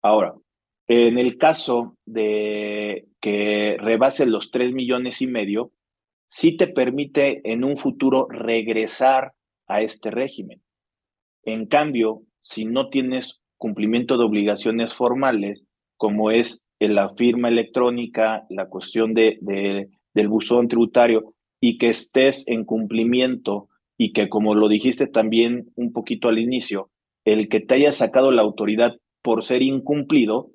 Ahora, 0.03 0.35
en 0.87 1.19
el 1.19 1.39
caso 1.39 1.97
de 2.05 3.07
que 3.21 3.77
rebase 3.81 4.27
los 4.27 4.51
tres 4.51 4.73
millones 4.73 5.23
y 5.23 5.27
medio, 5.27 5.73
sí 6.27 6.57
te 6.57 6.67
permite 6.67 7.41
en 7.51 7.65
un 7.65 7.77
futuro 7.77 8.27
regresar 8.29 9.33
a 9.67 9.81
este 9.81 10.11
régimen. 10.11 10.63
En 11.43 11.67
cambio, 11.67 12.23
si 12.41 12.65
no 12.67 12.91
tienes 12.91 13.43
cumplimiento 13.57 14.19
de 14.19 14.25
obligaciones 14.25 14.93
formales, 14.93 15.65
como 15.97 16.31
es 16.31 16.67
la 16.79 17.15
firma 17.15 17.49
electrónica, 17.49 18.45
la 18.51 18.69
cuestión 18.69 19.15
de 19.15 19.39
del 20.15 20.29
buzón 20.29 20.69
tributario 20.69 21.35
y 21.67 21.79
que 21.79 21.89
estés 21.89 22.47
en 22.47 22.67
cumplimiento 22.67 23.71
y 23.97 24.13
que 24.13 24.29
como 24.29 24.55
lo 24.55 24.69
dijiste 24.69 25.07
también 25.07 25.73
un 25.77 25.95
poquito 25.95 26.29
al 26.29 26.39
inicio, 26.39 26.91
el 27.25 27.49
que 27.49 27.61
te 27.61 27.77
haya 27.77 27.91
sacado 27.91 28.31
la 28.33 28.43
autoridad 28.43 28.97
por 29.23 29.45
ser 29.45 29.63
incumplido, 29.63 30.51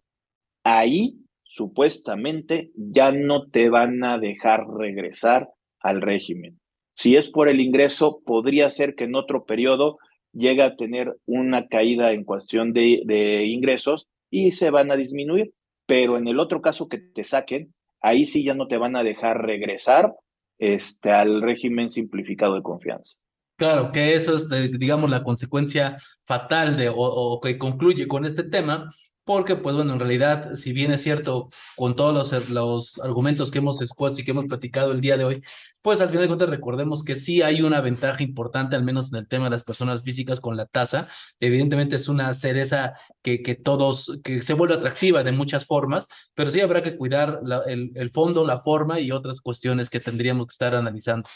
ahí 0.63 1.15
supuestamente 1.41 2.69
ya 2.75 3.11
no 3.11 3.47
te 3.47 3.69
van 3.69 4.03
a 4.03 4.19
dejar 4.19 4.67
regresar 4.67 5.49
al 5.79 6.03
régimen. 6.03 6.59
Si 6.93 7.15
es 7.15 7.31
por 7.31 7.49
el 7.49 7.59
ingreso, 7.59 8.21
podría 8.23 8.69
ser 8.69 8.93
que 8.93 9.05
en 9.05 9.15
otro 9.15 9.45
periodo 9.45 9.97
llegue 10.31 10.61
a 10.61 10.75
tener 10.75 11.15
una 11.25 11.69
caída 11.69 12.11
en 12.11 12.23
cuestión 12.23 12.71
de, 12.71 13.01
de 13.05 13.47
ingresos 13.47 14.07
y 14.29 14.51
se 14.51 14.69
van 14.69 14.91
a 14.91 14.95
disminuir, 14.95 15.53
pero 15.87 16.17
en 16.17 16.27
el 16.27 16.39
otro 16.39 16.61
caso 16.61 16.87
que 16.87 16.99
te 16.99 17.23
saquen, 17.23 17.73
ahí 17.99 18.27
sí 18.27 18.43
ya 18.43 18.53
no 18.53 18.67
te 18.67 18.77
van 18.77 18.95
a 18.95 19.03
dejar 19.03 19.41
regresar 19.41 20.13
este, 20.59 21.11
al 21.11 21.41
régimen 21.41 21.89
simplificado 21.89 22.55
de 22.55 22.61
confianza. 22.61 23.19
Claro, 23.55 23.91
que 23.91 24.13
eso 24.13 24.35
es, 24.35 24.47
digamos, 24.79 25.09
la 25.09 25.23
consecuencia 25.23 25.97
fatal 26.23 26.77
de, 26.77 26.91
o, 26.95 27.39
que 27.43 27.57
concluye 27.57 28.07
con 28.07 28.25
este 28.25 28.43
tema, 28.43 28.89
porque, 29.29 29.55
pues 29.55 29.75
bueno, 29.75 29.93
en 29.93 29.99
realidad, 29.99 30.55
si 30.55 30.73
bien 30.73 30.91
es 30.91 31.03
cierto, 31.03 31.49
con 31.75 31.95
todos 31.95 32.49
los, 32.49 32.99
argumentos 32.99 33.51
que 33.51 33.59
hemos 33.59 33.79
expuesto 33.79 34.19
y 34.19 34.25
que 34.25 34.31
hemos 34.31 34.45
platicado 34.45 34.91
el 34.91 35.01
día 35.01 35.17
de 35.17 35.23
hoy, 35.23 35.43
pues 35.83 36.01
al 36.01 36.07
final 36.09 36.23
de 36.23 36.29
cuentas 36.29 36.49
recordemos 36.49 37.03
que 37.03 37.13
sí 37.13 37.43
hay 37.43 37.61
una 37.61 37.79
ventaja 37.79 38.23
importante, 38.23 38.75
al 38.75 38.83
menos 38.83 39.09
en 39.09 39.17
el 39.19 39.27
tema 39.27 39.43
de 39.43 39.51
las 39.51 39.63
personas 39.63 40.01
físicas 40.01 40.39
con 40.39 40.57
la 40.57 40.65
tasa. 40.65 41.09
Evidentemente 41.39 41.97
es 41.97 42.09
una 42.09 42.33
cereza 42.33 42.95
que, 43.21 43.43
que 43.43 43.53
todos, 43.53 44.19
que 44.23 44.41
se 44.41 44.55
vuelve 44.55 44.73
atractiva 44.73 45.21
de 45.23 45.31
muchas 45.31 45.67
formas, 45.67 46.07
pero 46.33 46.49
sí 46.49 46.59
habrá 46.61 46.81
que 46.81 46.97
cuidar 46.97 47.39
el, 47.67 47.91
el 47.93 48.09
fondo, 48.09 48.43
la 48.47 48.61
forma 48.61 48.99
y 48.99 49.11
otras 49.11 49.41
cuestiones 49.41 49.91
que 49.91 49.99
tendríamos 49.99 50.47
que 50.47 50.53
estar 50.53 50.73
analizando. 50.73 51.29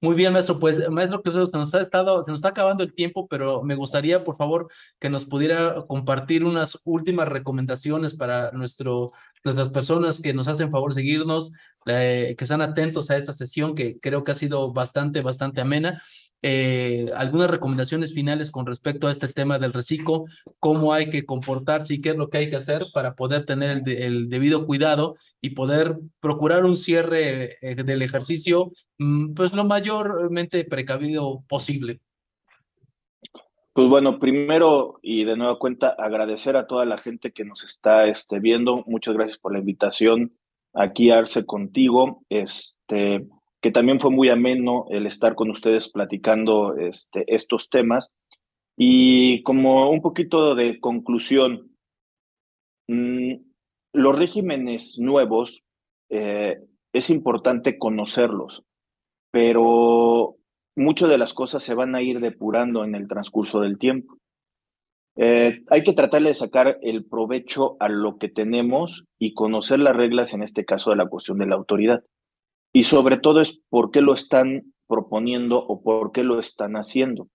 Muy 0.00 0.14
bien, 0.14 0.32
maestro. 0.32 0.60
Pues, 0.60 0.88
maestro, 0.90 1.22
que 1.22 1.32
se 1.32 1.38
nos 1.40 1.74
ha 1.74 1.80
estado, 1.80 2.22
se 2.22 2.30
nos 2.30 2.38
está 2.38 2.50
acabando 2.50 2.84
el 2.84 2.94
tiempo, 2.94 3.26
pero 3.26 3.64
me 3.64 3.74
gustaría, 3.74 4.22
por 4.22 4.36
favor, 4.36 4.68
que 5.00 5.10
nos 5.10 5.24
pudiera 5.24 5.84
compartir 5.88 6.44
unas 6.44 6.78
últimas 6.84 7.28
recomendaciones 7.28 8.14
para 8.14 8.52
nuestro, 8.52 9.12
nuestras 9.48 9.70
personas 9.70 10.20
que 10.20 10.34
nos 10.34 10.48
hacen 10.48 10.70
favor 10.70 10.90
de 10.90 11.00
seguirnos, 11.00 11.52
eh, 11.86 12.34
que 12.36 12.44
están 12.44 12.62
atentos 12.62 13.10
a 13.10 13.16
esta 13.16 13.32
sesión 13.32 13.74
que 13.74 13.98
creo 13.98 14.24
que 14.24 14.32
ha 14.32 14.34
sido 14.34 14.72
bastante, 14.72 15.20
bastante 15.22 15.60
amena 15.60 16.02
eh, 16.40 17.10
algunas 17.16 17.50
recomendaciones 17.50 18.14
finales 18.14 18.52
con 18.52 18.64
respecto 18.64 19.08
a 19.08 19.10
este 19.10 19.26
tema 19.26 19.58
del 19.58 19.72
reciclo, 19.72 20.24
cómo 20.60 20.92
hay 20.92 21.10
que 21.10 21.26
comportarse 21.26 21.94
y 21.94 21.98
qué 21.98 22.10
es 22.10 22.16
lo 22.16 22.30
que 22.30 22.38
hay 22.38 22.50
que 22.50 22.56
hacer 22.56 22.84
para 22.94 23.14
poder 23.16 23.44
tener 23.44 23.70
el, 23.70 23.88
el 23.88 24.28
debido 24.28 24.64
cuidado 24.64 25.16
y 25.40 25.50
poder 25.50 25.98
procurar 26.20 26.64
un 26.64 26.76
cierre 26.76 27.58
eh, 27.60 27.74
del 27.82 28.02
ejercicio 28.02 28.70
mm, 28.98 29.34
pues 29.34 29.52
lo 29.52 29.64
mayormente 29.64 30.64
precavido 30.64 31.44
posible. 31.48 32.00
Pues 33.78 33.88
bueno, 33.88 34.18
primero 34.18 34.98
y 35.02 35.22
de 35.22 35.36
nueva 35.36 35.56
cuenta 35.56 35.94
agradecer 35.96 36.56
a 36.56 36.66
toda 36.66 36.84
la 36.84 36.98
gente 36.98 37.30
que 37.30 37.44
nos 37.44 37.62
está 37.62 38.06
este, 38.06 38.40
viendo. 38.40 38.82
Muchas 38.88 39.14
gracias 39.14 39.38
por 39.38 39.52
la 39.52 39.60
invitación 39.60 40.36
aquí 40.74 41.10
a 41.10 41.18
Arce 41.18 41.46
contigo. 41.46 42.24
Este, 42.28 43.24
que 43.60 43.70
también 43.70 44.00
fue 44.00 44.10
muy 44.10 44.30
ameno 44.30 44.86
el 44.90 45.06
estar 45.06 45.36
con 45.36 45.48
ustedes 45.50 45.92
platicando 45.92 46.74
este, 46.76 47.24
estos 47.32 47.70
temas. 47.70 48.12
Y 48.76 49.44
como 49.44 49.92
un 49.92 50.02
poquito 50.02 50.56
de 50.56 50.80
conclusión, 50.80 51.70
mm, 52.88 53.34
los 53.92 54.18
regímenes 54.18 54.98
nuevos 54.98 55.62
eh, 56.10 56.58
es 56.92 57.10
importante 57.10 57.78
conocerlos, 57.78 58.64
pero 59.30 60.34
muchas 60.78 61.08
de 61.08 61.18
las 61.18 61.34
cosas 61.34 61.62
se 61.62 61.74
van 61.74 61.94
a 61.94 62.02
ir 62.02 62.20
depurando 62.20 62.84
en 62.84 62.94
el 62.94 63.08
transcurso 63.08 63.60
del 63.60 63.78
tiempo. 63.78 64.16
Eh, 65.16 65.62
hay 65.68 65.82
que 65.82 65.92
tratar 65.92 66.22
de 66.22 66.32
sacar 66.32 66.78
el 66.80 67.04
provecho 67.04 67.76
a 67.80 67.88
lo 67.88 68.18
que 68.18 68.28
tenemos 68.28 69.04
y 69.18 69.34
conocer 69.34 69.80
las 69.80 69.96
reglas, 69.96 70.32
en 70.32 70.42
este 70.42 70.64
caso 70.64 70.90
de 70.90 70.96
la 70.96 71.08
cuestión 71.08 71.38
de 71.38 71.46
la 71.46 71.56
autoridad 71.56 72.02
y 72.72 72.84
sobre 72.84 73.18
todo 73.18 73.40
es 73.40 73.60
por 73.68 73.90
qué 73.90 74.00
lo 74.00 74.14
están 74.14 74.72
proponiendo 74.86 75.58
o 75.58 75.82
por 75.82 76.12
qué 76.12 76.22
lo 76.22 76.38
están 76.38 76.74
haciendo. 76.74 77.28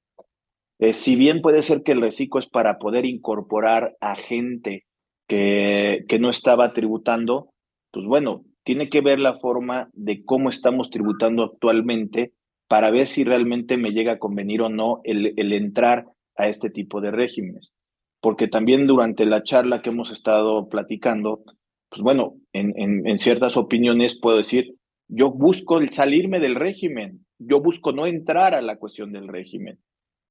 Eh, 0.80 0.94
si 0.94 1.16
bien 1.16 1.42
puede 1.42 1.62
ser 1.62 1.84
que 1.84 1.92
el 1.92 2.02
reciclo 2.02 2.40
es 2.40 2.48
para 2.48 2.78
poder 2.78 3.06
incorporar 3.06 3.96
a 4.00 4.16
gente 4.16 4.86
que, 5.28 6.06
que 6.08 6.20
no 6.20 6.30
estaba 6.30 6.74
tributando, 6.74 7.50
pues 7.92 8.06
bueno, 8.06 8.44
tiene 8.64 8.90
que 8.90 9.02
ver 9.02 9.20
la 9.20 9.40
forma 9.40 9.90
de 9.94 10.24
cómo 10.24 10.50
estamos 10.50 10.90
tributando 10.90 11.44
actualmente 11.44 12.34
para 12.74 12.90
ver 12.90 13.08
si 13.08 13.24
realmente 13.24 13.78
me 13.78 13.92
llega 13.92 14.14
a 14.14 14.18
convenir 14.18 14.64
o 14.64 14.68
no 14.68 15.00
el, 15.04 15.54
entrar 15.54 16.08
a 16.36 16.48
este 16.48 16.72
tipo 16.72 17.02
de 17.02 17.12
regímenes. 17.12 17.76
Porque 18.20 18.48
también 18.48 18.88
durante 18.88 19.28
la 19.28 19.44
charla 19.44 19.84
que 19.84 19.92
hemos 19.92 20.10
estado 20.10 20.70
platicando, 20.70 21.44
pues 21.90 22.02
bueno, 22.02 22.34
en, 22.52 22.74
en, 22.76 23.08
en 23.08 23.20
ciertas 23.20 23.58
opiniones 23.58 24.20
puedo 24.20 24.38
decir, 24.38 24.74
yo 25.08 25.30
busco 25.30 25.78
el 25.78 25.92
salirme 25.92 26.40
del 26.40 26.56
régimen, 26.56 27.28
yo 27.38 27.62
busco 27.62 27.92
no 27.92 28.08
entrar 28.08 28.56
a 28.56 28.62
la 28.64 28.78
cuestión 28.78 29.12
del 29.12 29.28
régimen. 29.28 29.78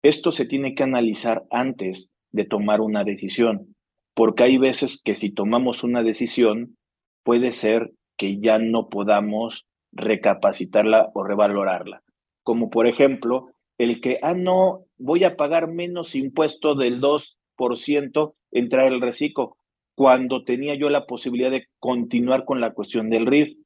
Esto 0.03 0.33
se 0.33 0.45
tiene 0.45 0.75
que 0.75 0.83
analizar 0.83 1.45
antes 1.49 2.11
de 2.33 2.45
tomar 2.45 2.81
una 2.81 3.05
decisión, 3.05 3.77
porque 4.17 4.43
hay 4.43 4.59
veces 4.59 5.01
que 5.01 5.15
si 5.15 5.33
tomamos 5.33 5.85
una 5.85 6.03
decisión, 6.03 6.77
puede 7.23 7.53
ser 7.53 7.93
que 8.17 8.41
ya 8.41 8.59
no 8.59 8.89
podamos 8.89 9.69
recapacitarla 9.93 11.13
o 11.15 11.23
revalorarla. 11.23 12.03
Como 12.43 12.71
por 12.71 12.87
ejemplo, 12.87 13.51
el 13.79 14.01
que, 14.01 14.19
ah, 14.23 14.35
no, 14.35 14.87
voy 14.99 15.25
a 15.25 15.37
pagar 15.37 15.69
menos 15.69 16.15
impuesto 16.15 16.75
del 16.75 17.01
2% 17.01 18.35
entrar 18.51 18.87
al 18.87 19.01
reciclo, 19.01 19.57
cuando 19.95 20.45
tenía 20.45 20.75
yo 20.75 20.89
la 20.89 21.07
posibilidad 21.07 21.51
de 21.51 21.69
continuar 21.79 22.45
con 22.45 22.61
la 22.61 22.73
cuestión 22.73 23.11
del 23.11 23.27
RIF 23.27 23.57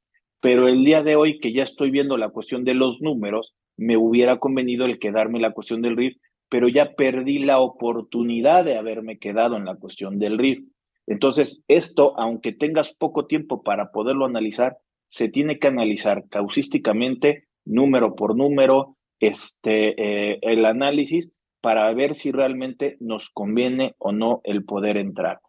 pero 0.41 0.69
el 0.69 0.85
día 0.85 1.03
de 1.03 1.17
hoy 1.17 1.41
que 1.41 1.53
ya 1.53 1.63
estoy 1.63 1.91
viendo 1.91 2.17
la 2.17 2.29
cuestión 2.29 2.65
de 2.65 2.75
los 2.75 3.01
números, 3.01 3.57
me 3.77 3.97
hubiera 3.97 4.39
convenido 4.39 4.87
el 4.87 4.99
quedarme 4.99 5.41
la 5.41 5.53
cuestión 5.53 5.83
del 5.83 5.97
RIF, 5.97 6.19
pero 6.49 6.69
ya 6.69 6.95
perdí 6.95 7.41
la 7.41 7.59
oportunidad 7.59 8.65
de 8.65 8.77
haberme 8.77 9.19
quedado 9.19 9.57
en 9.57 9.65
la 9.65 9.77
cuestión 9.77 10.19
del 10.19 10.39
RIF. 10.39 10.61
Entonces, 11.07 11.65
esto, 11.69 12.15
aunque 12.19 12.53
tengas 12.53 12.95
poco 12.95 13.27
tiempo 13.27 13.63
para 13.63 13.91
poderlo 13.91 14.25
analizar, 14.25 14.77
se 15.09 15.29
tiene 15.29 15.59
que 15.59 15.69
analizar 15.69 16.29
causísticamente, 16.29 17.46
número 17.67 18.15
por 18.15 18.37
número, 18.37 18.97
este, 19.21 19.95
eh, 20.01 20.39
el 20.43 20.65
análisis 20.65 21.31
para 21.61 21.93
ver 21.93 22.15
si 22.15 22.33
realmente 22.33 22.97
nos 23.01 23.29
conviene 23.31 23.95
o 23.99 24.13
no 24.13 24.41
el 24.45 24.65
poder 24.65 24.97
entrar 24.97 25.41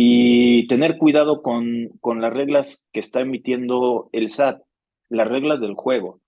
y 0.00 0.66
tener 0.68 0.96
cuidado 0.96 1.42
con, 1.42 1.88
con 2.00 2.20
las 2.20 2.32
reglas 2.32 2.88
que 2.92 3.00
está 3.00 3.20
emitiendo 3.20 4.08
el 4.12 4.30
SAT, 4.30 4.62
las 5.10 5.26
reglas 5.26 5.60
del 5.60 5.74
juego. 5.74 6.20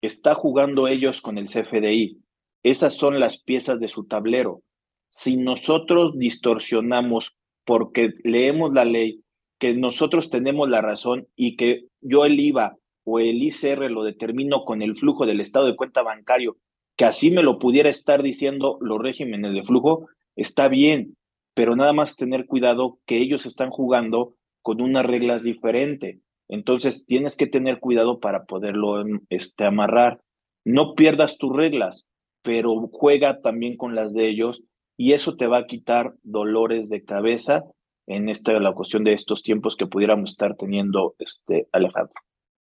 Está 0.00 0.34
jugando 0.34 0.86
ellos 0.86 1.20
con 1.20 1.36
el 1.36 1.46
CFDI. 1.46 2.20
Esas 2.62 2.94
son 2.94 3.18
las 3.18 3.42
piezas 3.42 3.80
de 3.80 3.88
su 3.88 4.06
tablero. 4.06 4.62
Si 5.08 5.36
nosotros 5.36 6.16
distorsionamos 6.16 7.36
porque 7.64 8.14
leemos 8.22 8.72
la 8.72 8.84
ley, 8.84 9.22
que 9.58 9.74
nosotros 9.74 10.30
tenemos 10.30 10.68
la 10.68 10.80
razón 10.80 11.26
y 11.34 11.56
que 11.56 11.86
yo 12.00 12.24
el 12.26 12.38
IVA 12.38 12.76
o 13.06 13.20
el 13.20 13.40
ICR 13.40 13.88
lo 13.88 14.02
determino 14.02 14.64
con 14.64 14.82
el 14.82 14.96
flujo 14.96 15.26
del 15.26 15.40
estado 15.40 15.66
de 15.66 15.76
cuenta 15.76 16.02
bancario, 16.02 16.56
que 16.96 17.04
así 17.04 17.30
me 17.30 17.44
lo 17.44 17.60
pudiera 17.60 17.88
estar 17.88 18.20
diciendo 18.20 18.78
los 18.80 19.00
regímenes 19.00 19.54
de 19.54 19.62
flujo, 19.62 20.08
está 20.34 20.66
bien, 20.66 21.16
pero 21.54 21.76
nada 21.76 21.92
más 21.92 22.16
tener 22.16 22.46
cuidado 22.46 22.98
que 23.06 23.18
ellos 23.18 23.46
están 23.46 23.70
jugando 23.70 24.34
con 24.60 24.80
unas 24.80 25.06
reglas 25.06 25.44
diferentes. 25.44 26.18
Entonces 26.48 27.06
tienes 27.06 27.36
que 27.36 27.46
tener 27.46 27.78
cuidado 27.78 28.18
para 28.18 28.44
poderlo 28.44 29.04
este, 29.30 29.64
amarrar. 29.64 30.20
No 30.64 30.94
pierdas 30.94 31.38
tus 31.38 31.54
reglas, 31.54 32.08
pero 32.42 32.74
juega 32.90 33.40
también 33.40 33.76
con 33.76 33.94
las 33.94 34.14
de 34.14 34.28
ellos 34.28 34.64
y 34.96 35.12
eso 35.12 35.36
te 35.36 35.46
va 35.46 35.58
a 35.58 35.66
quitar 35.66 36.14
dolores 36.24 36.88
de 36.88 37.04
cabeza 37.04 37.62
en 38.08 38.28
esta 38.28 38.52
la 38.58 38.72
cuestión 38.72 39.04
de 39.04 39.12
estos 39.12 39.42
tiempos 39.42 39.76
que 39.76 39.86
pudiéramos 39.86 40.30
estar 40.30 40.56
teniendo, 40.56 41.14
este, 41.18 41.68
Alejandro. 41.70 42.25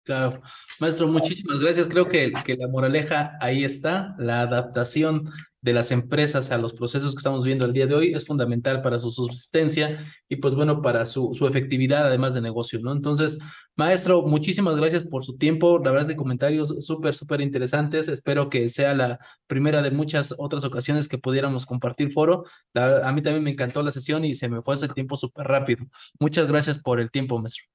Claro, 0.04 0.42
maestro, 0.80 1.08
muchísimas 1.08 1.60
gracias. 1.60 1.88
Creo 1.88 2.08
que, 2.08 2.30
que 2.44 2.56
la 2.56 2.68
moraleja 2.68 3.38
ahí 3.40 3.64
está, 3.64 4.14
la 4.18 4.42
adaptación 4.42 5.24
de 5.62 5.72
las 5.72 5.90
empresas 5.92 6.50
a 6.50 6.58
los 6.58 6.74
procesos 6.74 7.14
que 7.14 7.20
estamos 7.20 7.42
viendo 7.42 7.64
el 7.64 7.72
día 7.72 7.86
de 7.86 7.94
hoy 7.94 8.12
es 8.12 8.26
fundamental 8.26 8.82
para 8.82 8.98
su 8.98 9.10
subsistencia 9.10 9.98
y 10.28 10.36
pues 10.36 10.54
bueno, 10.54 10.82
para 10.82 11.06
su, 11.06 11.32
su 11.32 11.46
efectividad 11.46 12.06
además 12.06 12.34
de 12.34 12.42
negocio, 12.42 12.80
¿no? 12.80 12.92
Entonces, 12.92 13.38
maestro, 13.74 14.20
muchísimas 14.26 14.76
gracias 14.76 15.04
por 15.04 15.24
su 15.24 15.38
tiempo, 15.38 15.80
la 15.82 15.90
verdad 15.90 16.06
de 16.06 16.16
comentarios 16.16 16.84
súper, 16.84 17.14
súper 17.14 17.40
interesantes, 17.40 18.08
espero 18.08 18.50
que 18.50 18.68
sea 18.68 18.92
la 18.94 19.18
primera 19.46 19.80
de 19.80 19.90
muchas 19.90 20.34
otras 20.36 20.64
ocasiones 20.64 21.08
que 21.08 21.16
pudiéramos 21.16 21.64
compartir 21.64 22.12
foro. 22.12 22.44
a 22.74 23.10
mí 23.12 23.22
también 23.22 23.42
me 23.42 23.52
encantó 23.52 23.82
la 23.82 23.90
sesión 23.90 24.26
y 24.26 24.34
se 24.34 24.50
me 24.50 24.60
fue 24.60 24.74
ese 24.74 24.88
tiempo 24.88 25.16
súper 25.16 25.46
rápido. 25.46 25.86
Muchas 26.20 26.46
gracias 26.46 26.78
por 26.78 27.00
el 27.00 27.10
tiempo, 27.10 27.38
maestro. 27.38 27.73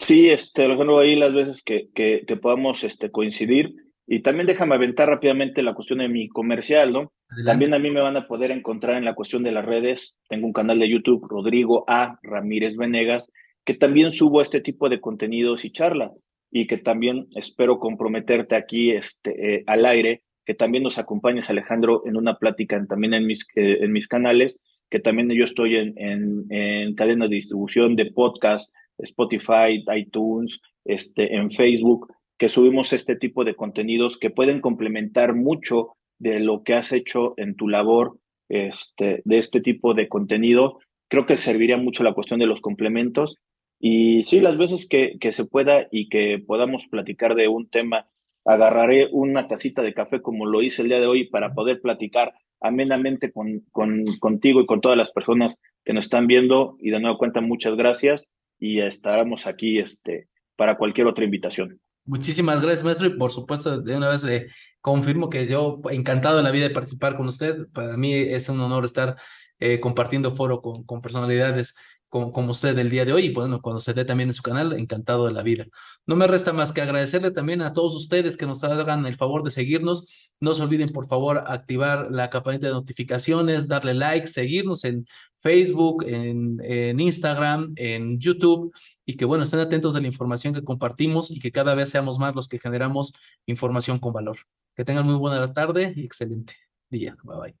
Sí, 0.00 0.28
este, 0.28 0.64
Alejandro, 0.64 0.98
ahí 0.98 1.14
las 1.14 1.32
veces 1.32 1.62
que, 1.62 1.88
que, 1.94 2.24
que, 2.26 2.36
podamos 2.36 2.84
este, 2.84 3.10
coincidir. 3.10 3.74
Y 4.06 4.22
también 4.22 4.46
déjame 4.46 4.74
aventar 4.74 5.08
rápidamente 5.08 5.62
la 5.62 5.74
cuestión 5.74 6.00
de 6.00 6.08
mi 6.08 6.28
comercial, 6.28 6.92
¿no? 6.92 7.12
También 7.44 7.74
a 7.74 7.78
mí 7.78 7.90
me 7.90 8.00
van 8.00 8.16
a 8.16 8.26
poder 8.26 8.50
encontrar 8.50 8.96
en 8.96 9.04
la 9.04 9.14
cuestión 9.14 9.44
de 9.44 9.52
las 9.52 9.64
redes. 9.64 10.20
Tengo 10.28 10.46
un 10.46 10.52
canal 10.52 10.80
de 10.80 10.90
YouTube, 10.90 11.28
Rodrigo 11.28 11.84
A. 11.86 12.18
Ramírez 12.22 12.76
Venegas, 12.76 13.30
que 13.64 13.74
también 13.74 14.10
subo 14.10 14.42
este 14.42 14.60
tipo 14.60 14.88
de 14.88 15.00
contenidos 15.00 15.64
y 15.64 15.70
charlas 15.70 16.10
y 16.50 16.66
que 16.66 16.76
también 16.76 17.28
espero 17.36 17.78
comprometerte 17.78 18.56
aquí 18.56 18.90
este, 18.90 19.54
eh, 19.54 19.64
al 19.68 19.86
aire, 19.86 20.22
que 20.44 20.54
también 20.54 20.82
nos 20.82 20.98
acompañes, 20.98 21.48
Alejandro, 21.48 22.02
en 22.04 22.16
una 22.16 22.36
plática 22.36 22.84
también 22.88 23.14
en 23.14 23.26
mis, 23.26 23.46
eh, 23.54 23.78
en 23.82 23.92
mis 23.92 24.08
canales, 24.08 24.58
que 24.90 24.98
también 24.98 25.30
yo 25.30 25.44
estoy 25.44 25.76
en, 25.76 25.96
en, 25.96 26.46
en 26.50 26.94
cadenas 26.96 27.30
de 27.30 27.36
distribución 27.36 27.94
de 27.94 28.10
podcast, 28.10 28.74
Spotify, 29.02 29.84
iTunes, 29.94 30.60
este, 30.84 31.36
en 31.36 31.50
Facebook, 31.50 32.12
que 32.38 32.48
subimos 32.48 32.92
este 32.92 33.16
tipo 33.16 33.44
de 33.44 33.54
contenidos 33.54 34.18
que 34.18 34.30
pueden 34.30 34.60
complementar 34.60 35.34
mucho 35.34 35.96
de 36.18 36.40
lo 36.40 36.62
que 36.62 36.74
has 36.74 36.92
hecho 36.92 37.34
en 37.36 37.54
tu 37.54 37.68
labor 37.68 38.18
este, 38.48 39.22
de 39.24 39.38
este 39.38 39.60
tipo 39.60 39.94
de 39.94 40.08
contenido. 40.08 40.78
Creo 41.08 41.26
que 41.26 41.36
serviría 41.36 41.76
mucho 41.76 42.02
la 42.02 42.14
cuestión 42.14 42.40
de 42.40 42.46
los 42.46 42.60
complementos 42.60 43.36
y 43.78 44.24
sí, 44.24 44.40
las 44.40 44.58
veces 44.58 44.88
que, 44.88 45.18
que 45.18 45.32
se 45.32 45.46
pueda 45.46 45.86
y 45.90 46.08
que 46.08 46.42
podamos 46.46 46.86
platicar 46.90 47.34
de 47.34 47.48
un 47.48 47.68
tema, 47.68 48.06
agarraré 48.44 49.08
una 49.10 49.48
tacita 49.48 49.82
de 49.82 49.94
café 49.94 50.20
como 50.20 50.46
lo 50.46 50.62
hice 50.62 50.82
el 50.82 50.88
día 50.88 51.00
de 51.00 51.06
hoy 51.06 51.28
para 51.28 51.54
poder 51.54 51.80
platicar 51.80 52.34
amenamente 52.60 53.32
con, 53.32 53.64
con, 53.70 54.04
contigo 54.18 54.60
y 54.60 54.66
con 54.66 54.82
todas 54.82 54.98
las 54.98 55.10
personas 55.10 55.58
que 55.84 55.94
nos 55.94 56.06
están 56.06 56.26
viendo. 56.26 56.76
Y 56.78 56.90
de 56.90 57.00
nuevo 57.00 57.18
cuenta, 57.18 57.40
muchas 57.40 57.76
gracias 57.76 58.30
y 58.60 58.80
estaremos 58.80 59.46
aquí 59.46 59.78
este, 59.78 60.28
para 60.54 60.76
cualquier 60.76 61.06
otra 61.06 61.24
invitación. 61.24 61.80
Muchísimas 62.04 62.62
gracias, 62.62 62.84
maestro. 62.84 63.08
Y 63.08 63.16
por 63.16 63.30
supuesto, 63.30 63.80
de 63.80 63.96
una 63.96 64.10
vez 64.10 64.22
le 64.22 64.48
confirmo 64.80 65.30
que 65.30 65.46
yo 65.46 65.80
encantado 65.90 66.38
en 66.38 66.44
la 66.44 66.50
vida 66.50 66.68
de 66.68 66.74
participar 66.74 67.16
con 67.16 67.26
usted. 67.26 67.66
Para 67.72 67.96
mí 67.96 68.14
es 68.14 68.48
un 68.48 68.60
honor 68.60 68.84
estar 68.84 69.16
eh, 69.58 69.80
compartiendo 69.80 70.34
foro 70.34 70.60
con, 70.60 70.84
con 70.84 71.00
personalidades 71.00 71.74
como, 72.10 72.32
como, 72.32 72.50
usted 72.50 72.78
el 72.78 72.90
día 72.90 73.04
de 73.04 73.12
hoy 73.12 73.26
y 73.26 73.32
bueno, 73.32 73.62
cuando 73.62 73.80
se 73.80 73.94
dé 73.94 74.04
también 74.04 74.28
en 74.28 74.34
su 74.34 74.42
canal, 74.42 74.72
encantado 74.74 75.26
de 75.26 75.32
la 75.32 75.42
vida. 75.42 75.64
No 76.06 76.16
me 76.16 76.26
resta 76.26 76.52
más 76.52 76.72
que 76.72 76.82
agradecerle 76.82 77.30
también 77.30 77.62
a 77.62 77.72
todos 77.72 77.94
ustedes 77.96 78.36
que 78.36 78.46
nos 78.46 78.62
hagan 78.64 79.06
el 79.06 79.16
favor 79.16 79.42
de 79.44 79.50
seguirnos. 79.50 80.08
No 80.40 80.52
se 80.54 80.62
olviden, 80.62 80.90
por 80.90 81.08
favor, 81.08 81.44
activar 81.46 82.08
la 82.10 82.28
campanita 82.28 82.66
de 82.66 82.74
notificaciones, 82.74 83.68
darle 83.68 83.94
like, 83.94 84.26
seguirnos 84.26 84.84
en 84.84 85.06
Facebook, 85.40 86.04
en, 86.06 87.00
Instagram, 87.00 87.72
en 87.76 88.18
YouTube 88.18 88.74
y 89.06 89.16
que 89.16 89.24
bueno, 89.24 89.44
estén 89.44 89.60
atentos 89.60 89.94
de 89.94 90.00
la 90.00 90.06
información 90.06 90.52
que 90.52 90.64
compartimos 90.64 91.30
y 91.30 91.40
que 91.40 91.52
cada 91.52 91.74
vez 91.74 91.90
seamos 91.90 92.18
más 92.18 92.34
los 92.34 92.48
que 92.48 92.58
generamos 92.58 93.14
información 93.46 93.98
con 93.98 94.12
valor. 94.12 94.38
Que 94.76 94.84
tengan 94.84 95.06
muy 95.06 95.16
buena 95.16 95.52
tarde 95.52 95.92
y 95.96 96.04
excelente 96.04 96.54
día. 96.90 97.16
Bye 97.22 97.36
bye. 97.40 97.56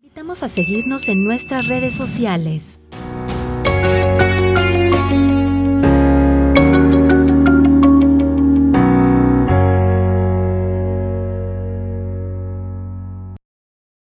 Invitamos 0.00 0.42
a 0.42 0.48
seguirnos 0.48 1.08
en 1.08 1.24
nuestras 1.24 1.68
redes 1.68 1.94
sociales. 1.94 2.80